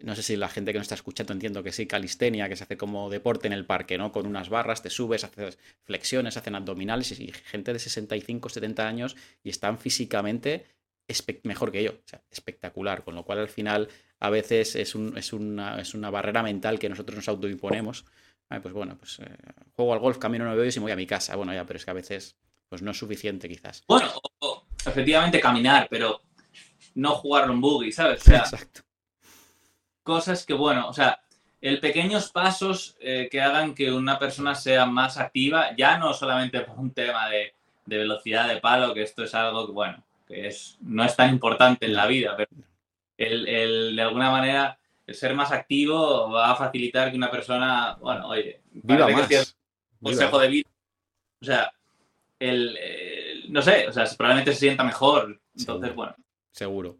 no 0.01 0.15
sé 0.15 0.23
si 0.23 0.35
la 0.35 0.49
gente 0.49 0.71
que 0.71 0.79
nos 0.79 0.85
está 0.85 0.95
escuchando 0.95 1.33
entiendo 1.33 1.61
que 1.61 1.71
sí, 1.71 1.85
calistenia, 1.85 2.49
que 2.49 2.55
se 2.55 2.63
hace 2.63 2.77
como 2.77 3.11
deporte 3.11 3.45
en 3.45 3.53
el 3.53 3.67
parque, 3.67 3.99
¿no? 3.99 4.11
Con 4.11 4.25
unas 4.25 4.49
barras, 4.49 4.81
te 4.81 4.89
subes, 4.89 5.23
haces 5.23 5.59
flexiones, 5.83 6.35
hacen 6.35 6.55
abdominales 6.55 7.11
y, 7.11 7.31
gente 7.31 7.73
de 7.73 7.77
65, 7.77 8.49
70 8.49 8.87
años 8.87 9.15
y 9.43 9.51
están 9.51 9.77
físicamente 9.77 10.65
mejor 11.43 11.71
que 11.71 11.83
yo, 11.83 11.91
o 11.91 12.07
sea, 12.07 12.23
espectacular, 12.31 13.03
con 13.03 13.13
lo 13.13 13.23
cual 13.23 13.37
al 13.37 13.49
final 13.49 13.89
a 14.19 14.31
veces 14.31 14.75
es, 14.75 14.95
un, 14.95 15.15
es, 15.15 15.31
una, 15.31 15.79
es 15.79 15.93
una 15.93 16.09
barrera 16.09 16.41
mental 16.41 16.79
que 16.79 16.89
nosotros 16.89 17.17
nos 17.17 17.27
autoimponemos. 17.27 18.05
Pues 18.59 18.73
bueno, 18.73 18.97
pues 18.97 19.19
eh, 19.19 19.35
juego 19.75 19.93
al 19.93 19.99
golf, 19.99 20.17
camino 20.17 20.45
nueve 20.45 20.61
horas 20.61 20.75
y 20.75 20.79
me 20.79 20.83
voy 20.83 20.91
a 20.91 20.95
mi 20.95 21.07
casa. 21.07 21.35
Bueno, 21.35 21.53
ya, 21.53 21.65
pero 21.65 21.77
es 21.77 21.85
que 21.85 21.91
a 21.91 21.95
veces 21.95 22.35
pues 22.67 22.81
no 22.81 22.91
es 22.91 22.97
suficiente 22.97 23.47
quizás. 23.47 23.83
Bueno, 23.87 24.09
efectivamente 24.85 25.39
caminar, 25.39 25.87
pero 25.89 26.21
no 26.95 27.11
jugar 27.15 27.49
un 27.49 27.61
buggy, 27.61 27.91
¿sabes? 27.91 28.27
Exacto. 28.27 28.81
Cosas 30.03 30.45
que, 30.45 30.53
bueno, 30.53 30.87
o 30.87 30.93
sea, 30.93 31.21
el 31.61 31.79
pequeños 31.79 32.31
pasos 32.31 32.97
eh, 32.99 33.29
que 33.31 33.39
hagan 33.39 33.75
que 33.75 33.91
una 33.91 34.17
persona 34.17 34.55
sea 34.55 34.85
más 34.85 35.17
activa, 35.17 35.75
ya 35.77 35.97
no 35.97 36.13
solamente 36.13 36.61
por 36.61 36.79
un 36.79 36.91
tema 36.91 37.29
de, 37.29 37.53
de 37.85 37.97
velocidad 37.97 38.47
de 38.47 38.59
palo, 38.59 38.93
que 38.93 39.03
esto 39.03 39.23
es 39.23 39.35
algo 39.35 39.67
que, 39.67 39.71
bueno, 39.71 40.03
que 40.27 40.47
es, 40.47 40.77
no 40.81 41.03
es 41.03 41.15
tan 41.15 41.29
importante 41.29 41.85
en 41.85 41.93
la 41.93 42.07
vida, 42.07 42.35
pero 42.35 42.49
el, 43.17 43.95
de 43.95 44.01
alguna 44.01 44.31
manera 44.31 44.79
el 45.11 45.15
ser 45.15 45.35
más 45.35 45.51
activo 45.51 46.31
va 46.31 46.51
a 46.51 46.55
facilitar 46.55 47.11
que 47.11 47.17
una 47.17 47.29
persona, 47.29 47.97
bueno, 47.99 48.29
oye, 48.29 48.61
viva 48.71 49.07
más. 49.09 49.57
consejo 50.01 50.39
de 50.39 50.47
vida. 50.47 50.69
O 51.41 51.45
sea, 51.45 51.71
el, 52.39 53.45
no 53.49 53.61
sé, 53.61 53.87
o 53.87 53.91
sea, 53.91 54.05
probablemente 54.17 54.53
se 54.53 54.59
sienta 54.59 54.83
mejor. 54.83 55.39
Entonces, 55.55 55.93
bueno. 55.93 56.15
Seguro. 56.51 56.97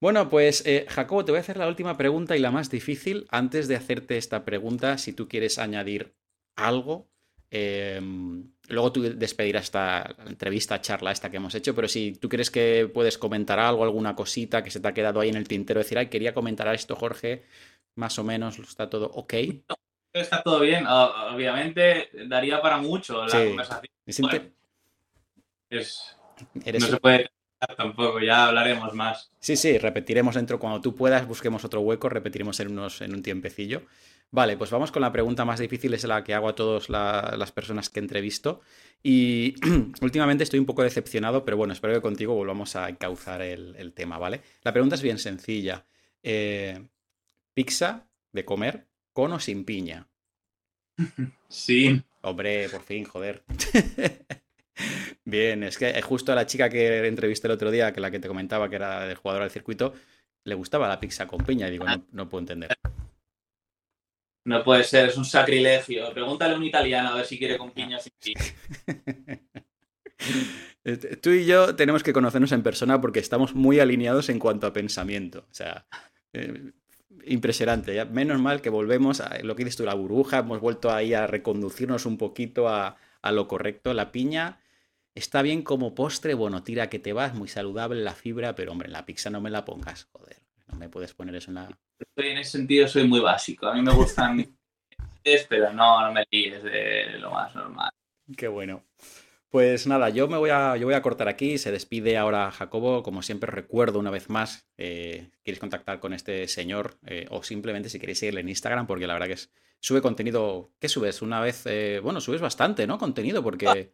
Bueno, 0.00 0.28
pues 0.28 0.66
eh, 0.66 0.84
Jacobo, 0.88 1.24
te 1.24 1.30
voy 1.30 1.38
a 1.38 1.42
hacer 1.42 1.58
la 1.58 1.68
última 1.68 1.96
pregunta 1.96 2.36
y 2.36 2.40
la 2.40 2.50
más 2.50 2.70
difícil. 2.70 3.26
Antes 3.30 3.68
de 3.68 3.76
hacerte 3.76 4.16
esta 4.16 4.44
pregunta, 4.44 4.98
si 4.98 5.12
tú 5.12 5.28
quieres 5.28 5.58
añadir 5.58 6.16
algo, 6.56 7.08
Em, 7.54 8.50
luego 8.68 8.92
tú 8.92 9.02
despedirás 9.02 9.64
esta 9.64 10.16
entrevista, 10.26 10.80
charla 10.80 11.12
esta 11.12 11.30
que 11.30 11.36
hemos 11.36 11.54
hecho, 11.54 11.74
pero 11.74 11.86
si 11.86 12.12
tú 12.12 12.26
crees 12.26 12.50
que 12.50 12.90
puedes 12.92 13.18
comentar 13.18 13.60
algo, 13.60 13.84
alguna 13.84 14.16
cosita 14.16 14.64
que 14.64 14.70
se 14.70 14.80
te 14.80 14.88
ha 14.88 14.94
quedado 14.94 15.20
ahí 15.20 15.28
en 15.28 15.36
el 15.36 15.46
tintero, 15.46 15.80
decir, 15.80 15.98
ay, 15.98 16.06
quería 16.06 16.32
comentar 16.32 16.66
esto, 16.74 16.96
Jorge, 16.96 17.44
más 17.96 18.18
o 18.18 18.24
menos 18.24 18.58
está 18.58 18.88
todo 18.88 19.10
ok. 19.12 19.34
está 20.14 20.42
todo 20.42 20.60
bien, 20.60 20.86
obviamente 20.86 22.08
daría 22.26 22.62
para 22.62 22.78
mucho 22.78 23.26
la 23.26 23.44
conversación. 23.44 23.92
no 25.68 26.86
se 26.86 26.96
puede 26.96 27.30
tampoco, 27.76 28.20
ya 28.20 28.46
hablaremos 28.46 28.94
más. 28.94 29.30
Sí, 29.38 29.56
sí, 29.56 29.78
repetiremos 29.78 30.34
dentro 30.34 30.58
cuando 30.58 30.80
tú 30.80 30.94
puedas, 30.94 31.26
busquemos 31.26 31.64
otro 31.64 31.80
hueco, 31.80 32.08
repetiremos 32.08 32.58
en, 32.60 32.72
unos, 32.72 33.00
en 33.00 33.14
un 33.14 33.22
tiempecillo. 33.22 33.82
Vale, 34.30 34.56
pues 34.56 34.70
vamos 34.70 34.90
con 34.90 35.02
la 35.02 35.12
pregunta 35.12 35.44
más 35.44 35.60
difícil, 35.60 35.92
es 35.92 36.04
la 36.04 36.24
que 36.24 36.32
hago 36.32 36.48
a 36.48 36.54
todas 36.54 36.88
las 36.88 37.52
personas 37.52 37.90
que 37.90 38.00
entrevisto. 38.00 38.62
Y 39.02 39.54
últimamente 40.00 40.44
estoy 40.44 40.58
un 40.58 40.66
poco 40.66 40.82
decepcionado, 40.82 41.44
pero 41.44 41.58
bueno, 41.58 41.74
espero 41.74 41.92
que 41.94 42.00
contigo 42.00 42.34
volvamos 42.34 42.74
a 42.74 42.88
encauzar 42.88 43.42
el, 43.42 43.92
tema, 43.92 44.18
¿vale? 44.18 44.40
La 44.62 44.72
pregunta 44.72 44.94
es 44.94 45.02
bien 45.02 45.18
sencilla. 45.18 45.84
Eh, 46.22 46.88
¿Pizza 47.52 48.08
de 48.32 48.44
comer 48.44 48.86
con 49.12 49.32
o 49.32 49.40
sin 49.40 49.64
piña? 49.64 50.08
Sí. 51.48 52.02
Hombre, 52.22 52.70
por 52.70 52.82
fin, 52.82 53.04
joder. 53.04 53.44
Bien, 55.24 55.62
es 55.62 55.78
que 55.78 56.00
justo 56.02 56.32
a 56.32 56.34
la 56.34 56.46
chica 56.46 56.68
que 56.68 57.06
entrevisté 57.06 57.46
el 57.46 57.52
otro 57.52 57.70
día, 57.70 57.92
que 57.92 58.00
la 58.00 58.10
que 58.10 58.18
te 58.18 58.28
comentaba 58.28 58.68
que 58.68 58.76
era 58.76 59.08
el 59.08 59.16
jugador 59.16 59.42
del 59.42 59.50
circuito, 59.50 59.94
le 60.44 60.54
gustaba 60.54 60.88
la 60.88 60.98
pizza 60.98 61.26
con 61.26 61.44
piña 61.44 61.68
y 61.68 61.72
digo, 61.72 61.86
no 62.12 62.28
puedo 62.28 62.40
entender. 62.40 62.74
No 64.44 64.64
puede 64.64 64.82
ser, 64.84 65.08
es 65.08 65.16
un 65.16 65.24
sacrilegio. 65.24 66.12
Pregúntale 66.12 66.54
a 66.54 66.56
un 66.56 66.64
italiano 66.64 67.10
a 67.10 67.16
ver 67.16 67.26
si 67.26 67.38
quiere 67.38 67.56
con 67.56 67.70
piña 67.70 67.98
sin 67.98 68.12
piña. 68.18 69.40
Este, 70.84 71.16
tú 71.16 71.30
y 71.30 71.46
yo 71.46 71.74
tenemos 71.74 72.02
que 72.02 72.12
conocernos 72.12 72.52
en 72.52 72.62
persona 72.62 73.00
porque 73.00 73.18
estamos 73.18 73.54
muy 73.54 73.80
alineados 73.80 74.28
en 74.28 74.38
cuanto 74.38 74.66
a 74.66 74.72
pensamiento. 74.72 75.46
O 75.50 75.54
sea, 75.54 75.86
eh, 76.32 76.72
impresionante. 77.24 78.04
Menos 78.06 78.40
mal 78.40 78.60
que 78.60 78.70
volvemos 78.70 79.20
a 79.20 79.38
lo 79.42 79.56
que 79.56 79.64
dices 79.64 79.78
tú, 79.78 79.84
la 79.84 79.94
burbuja. 79.94 80.38
Hemos 80.38 80.60
vuelto 80.60 80.92
ahí 80.92 81.14
a 81.14 81.26
reconducirnos 81.26 82.06
un 82.06 82.18
poquito 82.18 82.68
a, 82.68 82.96
a 83.20 83.32
lo 83.32 83.48
correcto. 83.48 83.94
La 83.94 84.12
piña 84.12 84.60
está 85.14 85.42
bien 85.42 85.62
como 85.62 85.94
postre, 85.94 86.34
bueno, 86.34 86.62
tira 86.62 86.88
que 86.88 86.98
te 86.98 87.12
vas, 87.12 87.34
muy 87.34 87.48
saludable 87.48 88.00
la 88.02 88.14
fibra, 88.14 88.54
pero 88.54 88.72
hombre, 88.72 88.88
la 88.88 89.06
pizza 89.06 89.30
no 89.30 89.40
me 89.40 89.50
la 89.50 89.64
pongas, 89.64 90.08
joder. 90.12 90.36
No 90.68 90.78
me 90.78 90.88
puedes 90.88 91.12
poner 91.12 91.34
eso 91.34 91.50
en 91.50 91.56
la 91.56 91.68
en 92.16 92.38
ese 92.38 92.52
sentido 92.52 92.88
soy 92.88 93.06
muy 93.06 93.20
básico. 93.20 93.66
A 93.66 93.74
mí 93.74 93.82
me 93.82 93.92
gustan 93.92 94.56
pero 95.48 95.72
no, 95.72 96.04
no 96.04 96.12
me 96.12 96.24
líes 96.30 96.62
de 96.62 97.18
lo 97.18 97.30
más 97.30 97.54
normal. 97.54 97.90
Qué 98.36 98.48
bueno. 98.48 98.84
Pues 99.48 99.86
nada, 99.86 100.08
yo 100.08 100.28
me 100.28 100.38
voy 100.38 100.50
a, 100.50 100.76
yo 100.78 100.86
voy 100.86 100.94
a 100.94 101.02
cortar 101.02 101.28
aquí. 101.28 101.58
Se 101.58 101.70
despide 101.70 102.16
ahora 102.16 102.50
Jacobo. 102.50 103.02
Como 103.02 103.22
siempre, 103.22 103.50
recuerdo 103.50 103.98
una 103.98 104.10
vez 104.10 104.30
más, 104.30 104.66
eh, 104.78 105.30
quieres 105.44 105.60
contactar 105.60 106.00
con 106.00 106.14
este 106.14 106.48
señor 106.48 106.98
eh, 107.06 107.26
o 107.30 107.42
simplemente 107.42 107.90
si 107.90 108.00
queréis 108.00 108.18
seguirle 108.18 108.40
en 108.40 108.48
Instagram, 108.48 108.86
porque 108.86 109.06
la 109.06 109.12
verdad 109.12 109.26
que 109.26 109.34
es, 109.34 109.52
sube 109.78 110.00
contenido. 110.00 110.72
¿Qué 110.80 110.88
subes? 110.88 111.20
Una 111.20 111.40
vez, 111.40 111.66
eh, 111.66 112.00
bueno, 112.02 112.20
subes 112.20 112.40
bastante, 112.40 112.86
¿no? 112.86 112.98
Contenido, 112.98 113.42
porque. 113.42 113.92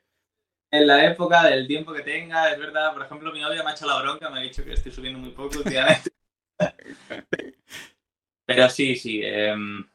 En 0.70 0.86
la 0.86 1.05
época 1.05 1.45
del 1.45 1.66
tiempo 1.66 1.93
que 1.93 2.03
tenga, 2.03 2.51
es 2.51 2.59
verdad. 2.59 2.93
Por 2.93 3.03
ejemplo, 3.03 3.32
mi 3.32 3.40
novia 3.40 3.62
me 3.62 3.70
ha 3.70 3.74
hecho 3.74 3.86
la 3.86 4.01
bronca, 4.01 4.28
me 4.28 4.40
ha 4.40 4.43
dicho 4.43 4.65
que 4.65 4.74
estoy 4.74 4.93
subiendo 4.93 5.19
muy 5.19 5.31
poco 5.31 5.59
últimamente. 5.59 6.11
Pero 8.47 8.69
sí, 8.69 8.97
sí. 8.97 9.20
Em, 9.23 9.86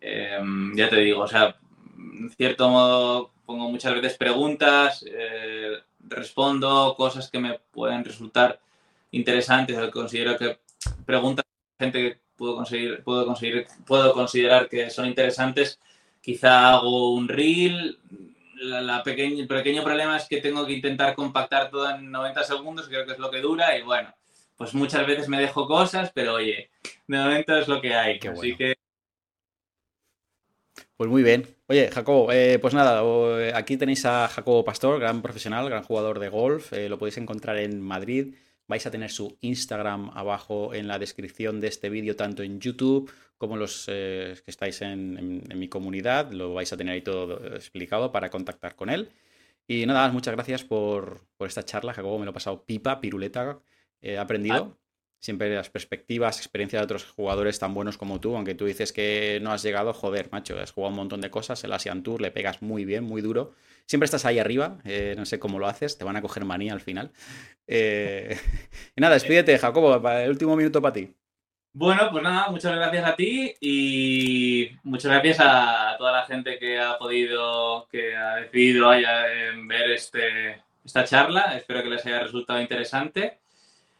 em, 0.00 0.76
ya 0.76 0.88
te 0.88 0.96
digo, 0.96 1.22
o 1.22 1.28
sea, 1.28 1.56
en 1.98 2.30
cierto 2.30 2.68
modo 2.68 3.32
pongo 3.44 3.70
muchas 3.70 3.94
veces 3.94 4.16
preguntas, 4.16 5.04
eh, 5.08 5.76
respondo 6.00 6.94
cosas 6.96 7.30
que 7.30 7.38
me 7.38 7.58
pueden 7.70 8.04
resultar 8.04 8.60
interesantes, 9.12 9.78
considero 9.90 10.36
que 10.36 10.58
preguntas 11.04 11.44
gente 11.78 12.00
que 12.00 12.20
puedo 12.36 12.56
conseguir, 12.56 13.02
puedo 13.02 13.26
conseguir, 13.26 13.66
puedo 13.86 14.12
considerar 14.12 14.68
que 14.68 14.90
son 14.90 15.06
interesantes. 15.06 15.78
Quizá 16.20 16.70
hago 16.70 17.12
un 17.12 17.28
reel. 17.28 17.98
La, 18.56 19.02
el 19.04 19.46
pequeño 19.48 19.84
problema 19.84 20.16
es 20.16 20.26
que 20.28 20.40
tengo 20.40 20.66
que 20.66 20.72
intentar 20.72 21.14
compactar 21.14 21.70
todo 21.70 21.90
en 21.90 22.10
90 22.10 22.42
segundos, 22.44 22.88
creo 22.88 23.04
que 23.06 23.12
es 23.12 23.18
lo 23.18 23.30
que 23.30 23.40
dura, 23.40 23.76
y 23.76 23.82
bueno, 23.82 24.14
pues 24.56 24.74
muchas 24.74 25.06
veces 25.06 25.28
me 25.28 25.38
dejo 25.38 25.66
cosas, 25.66 26.10
pero 26.14 26.34
oye, 26.34 26.70
de 27.06 27.18
momento 27.18 27.56
es 27.56 27.68
lo 27.68 27.80
que 27.80 27.94
hay. 27.94 28.18
Así 28.18 28.56
que 28.56 28.76
pues 30.96 31.10
muy 31.10 31.22
bien. 31.22 31.46
Oye, 31.66 31.90
Jacobo, 31.90 32.32
eh, 32.32 32.58
pues 32.58 32.72
nada, 32.72 33.02
eh, 33.38 33.52
aquí 33.54 33.76
tenéis 33.76 34.06
a 34.06 34.28
Jacobo 34.28 34.64
Pastor, 34.64 34.98
gran 34.98 35.20
profesional, 35.20 35.68
gran 35.68 35.82
jugador 35.82 36.18
de 36.18 36.30
golf. 36.30 36.72
Eh, 36.72 36.88
lo 36.88 36.98
podéis 36.98 37.18
encontrar 37.18 37.58
en 37.58 37.82
Madrid. 37.82 38.34
Vais 38.66 38.86
a 38.86 38.90
tener 38.90 39.10
su 39.10 39.36
Instagram 39.42 40.10
abajo 40.14 40.72
en 40.72 40.88
la 40.88 40.98
descripción 40.98 41.60
de 41.60 41.68
este 41.68 41.90
vídeo, 41.90 42.16
tanto 42.16 42.42
en 42.42 42.60
YouTube 42.60 43.12
como 43.38 43.56
los 43.56 43.86
que 43.86 44.42
estáis 44.46 44.82
en, 44.82 45.42
mi 45.54 45.68
comunidad. 45.68 46.32
Lo 46.32 46.54
vais 46.54 46.72
a 46.72 46.76
tener 46.76 46.94
ahí 46.94 47.02
todo 47.02 47.54
explicado 47.54 48.12
para 48.12 48.30
contactar 48.30 48.76
con 48.76 48.90
él. 48.90 49.10
Y 49.68 49.86
nada, 49.86 50.08
muchas 50.12 50.34
gracias 50.34 50.64
por, 50.64 51.22
esta 51.40 51.64
charla, 51.64 51.92
Jacobo. 51.92 52.18
Me 52.18 52.24
lo 52.24 52.30
he 52.30 52.34
pasado 52.34 52.64
pipa, 52.64 53.00
piruleta. 53.00 53.58
He 54.00 54.18
aprendido. 54.18 54.76
Ah 54.76 54.86
siempre 55.26 55.54
las 55.54 55.70
perspectivas, 55.70 56.38
experiencias 56.38 56.80
de 56.80 56.84
otros 56.84 57.04
jugadores 57.04 57.58
tan 57.58 57.74
buenos 57.74 57.98
como 57.98 58.20
tú, 58.20 58.36
aunque 58.36 58.54
tú 58.54 58.66
dices 58.66 58.92
que 58.92 59.40
no 59.42 59.52
has 59.52 59.62
llegado, 59.62 59.92
joder, 59.92 60.28
macho, 60.30 60.58
has 60.58 60.72
jugado 60.72 60.90
un 60.90 60.96
montón 60.96 61.20
de 61.20 61.30
cosas, 61.30 61.62
el 61.64 61.72
Asian 61.72 62.02
Tour 62.02 62.20
le 62.20 62.30
pegas 62.30 62.62
muy 62.62 62.84
bien, 62.84 63.04
muy 63.04 63.22
duro, 63.22 63.54
siempre 63.86 64.04
estás 64.04 64.24
ahí 64.24 64.38
arriba, 64.38 64.78
eh, 64.84 65.14
no 65.16 65.26
sé 65.26 65.38
cómo 65.38 65.58
lo 65.58 65.66
haces, 65.66 65.98
te 65.98 66.04
van 66.04 66.16
a 66.16 66.22
coger 66.22 66.44
manía 66.44 66.72
al 66.72 66.80
final. 66.80 67.12
Eh, 67.66 68.36
y 68.96 69.00
nada, 69.00 69.14
despídete, 69.14 69.58
Jacobo, 69.58 69.96
el 70.08 70.30
último 70.30 70.56
minuto 70.56 70.80
para 70.80 70.92
ti. 70.92 71.14
Bueno, 71.78 72.08
pues 72.10 72.22
nada, 72.24 72.48
muchas 72.50 72.74
gracias 72.74 73.04
a 73.04 73.14
ti 73.16 73.54
y 73.60 74.70
muchas 74.82 75.12
gracias 75.12 75.40
a 75.40 75.94
toda 75.98 76.10
la 76.10 76.24
gente 76.24 76.58
que 76.58 76.80
ha 76.80 76.96
podido, 76.96 77.86
que 77.92 78.16
ha 78.16 78.36
decidido 78.36 78.88
ver 78.88 79.90
este, 79.90 80.62
esta 80.82 81.04
charla. 81.04 81.54
Espero 81.54 81.82
que 81.82 81.90
les 81.90 82.06
haya 82.06 82.20
resultado 82.20 82.62
interesante. 82.62 83.40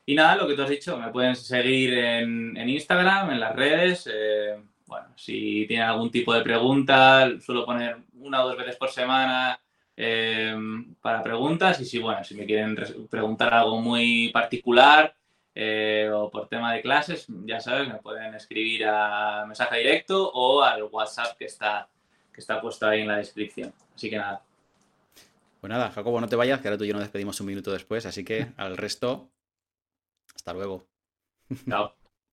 Y 0.06 0.14
nada, 0.14 0.36
lo 0.36 0.48
que 0.48 0.54
tú 0.54 0.62
has 0.62 0.70
dicho, 0.70 0.96
me 0.96 1.10
pueden 1.10 1.36
seguir 1.36 1.98
en, 1.98 2.56
Instagram, 2.66 3.32
en 3.32 3.40
las 3.40 3.54
redes. 3.54 4.08
Eh, 4.10 4.56
bueno, 4.86 5.08
si 5.14 5.66
tienen 5.68 5.86
algún 5.86 6.10
tipo 6.10 6.32
de 6.32 6.40
pregunta, 6.40 7.30
suelo 7.42 7.66
poner 7.66 7.98
una 8.20 8.42
o 8.42 8.48
dos 8.48 8.56
veces 8.56 8.76
por 8.76 8.88
semana 8.88 9.60
eh, 9.94 10.56
para 11.02 11.22
preguntas. 11.22 11.78
Y 11.82 11.84
si, 11.84 11.98
bueno, 11.98 12.24
si 12.24 12.36
me 12.36 12.46
quieren 12.46 12.74
preguntar 13.10 13.52
algo 13.52 13.82
muy 13.82 14.30
particular 14.30 15.14
eh, 15.58 16.10
o 16.12 16.30
por 16.30 16.48
tema 16.48 16.74
de 16.74 16.82
clases, 16.82 17.26
ya 17.46 17.60
sabes, 17.60 17.88
me 17.88 17.94
pueden 17.94 18.34
escribir 18.34 18.84
a 18.86 19.46
mensaje 19.46 19.78
directo 19.78 20.30
o 20.34 20.62
al 20.62 20.82
WhatsApp 20.82 21.38
que 21.38 21.46
está, 21.46 21.88
que 22.30 22.42
está 22.42 22.60
puesto 22.60 22.86
ahí 22.86 23.00
en 23.00 23.08
la 23.08 23.16
descripción. 23.16 23.72
Así 23.94 24.10
que 24.10 24.18
nada. 24.18 24.42
Pues 25.62 25.70
nada, 25.70 25.90
Jacobo, 25.90 26.20
no 26.20 26.28
te 26.28 26.36
vayas, 26.36 26.60
que 26.60 26.68
ahora 26.68 26.76
tú 26.76 26.84
y 26.84 26.88
yo 26.88 26.92
nos 26.92 27.04
despedimos 27.04 27.40
un 27.40 27.46
minuto 27.46 27.72
después, 27.72 28.04
así 28.04 28.22
que 28.22 28.48
al 28.58 28.76
resto 28.76 29.30
hasta 30.34 30.52
luego. 30.52 30.86
Chao. 31.66 31.94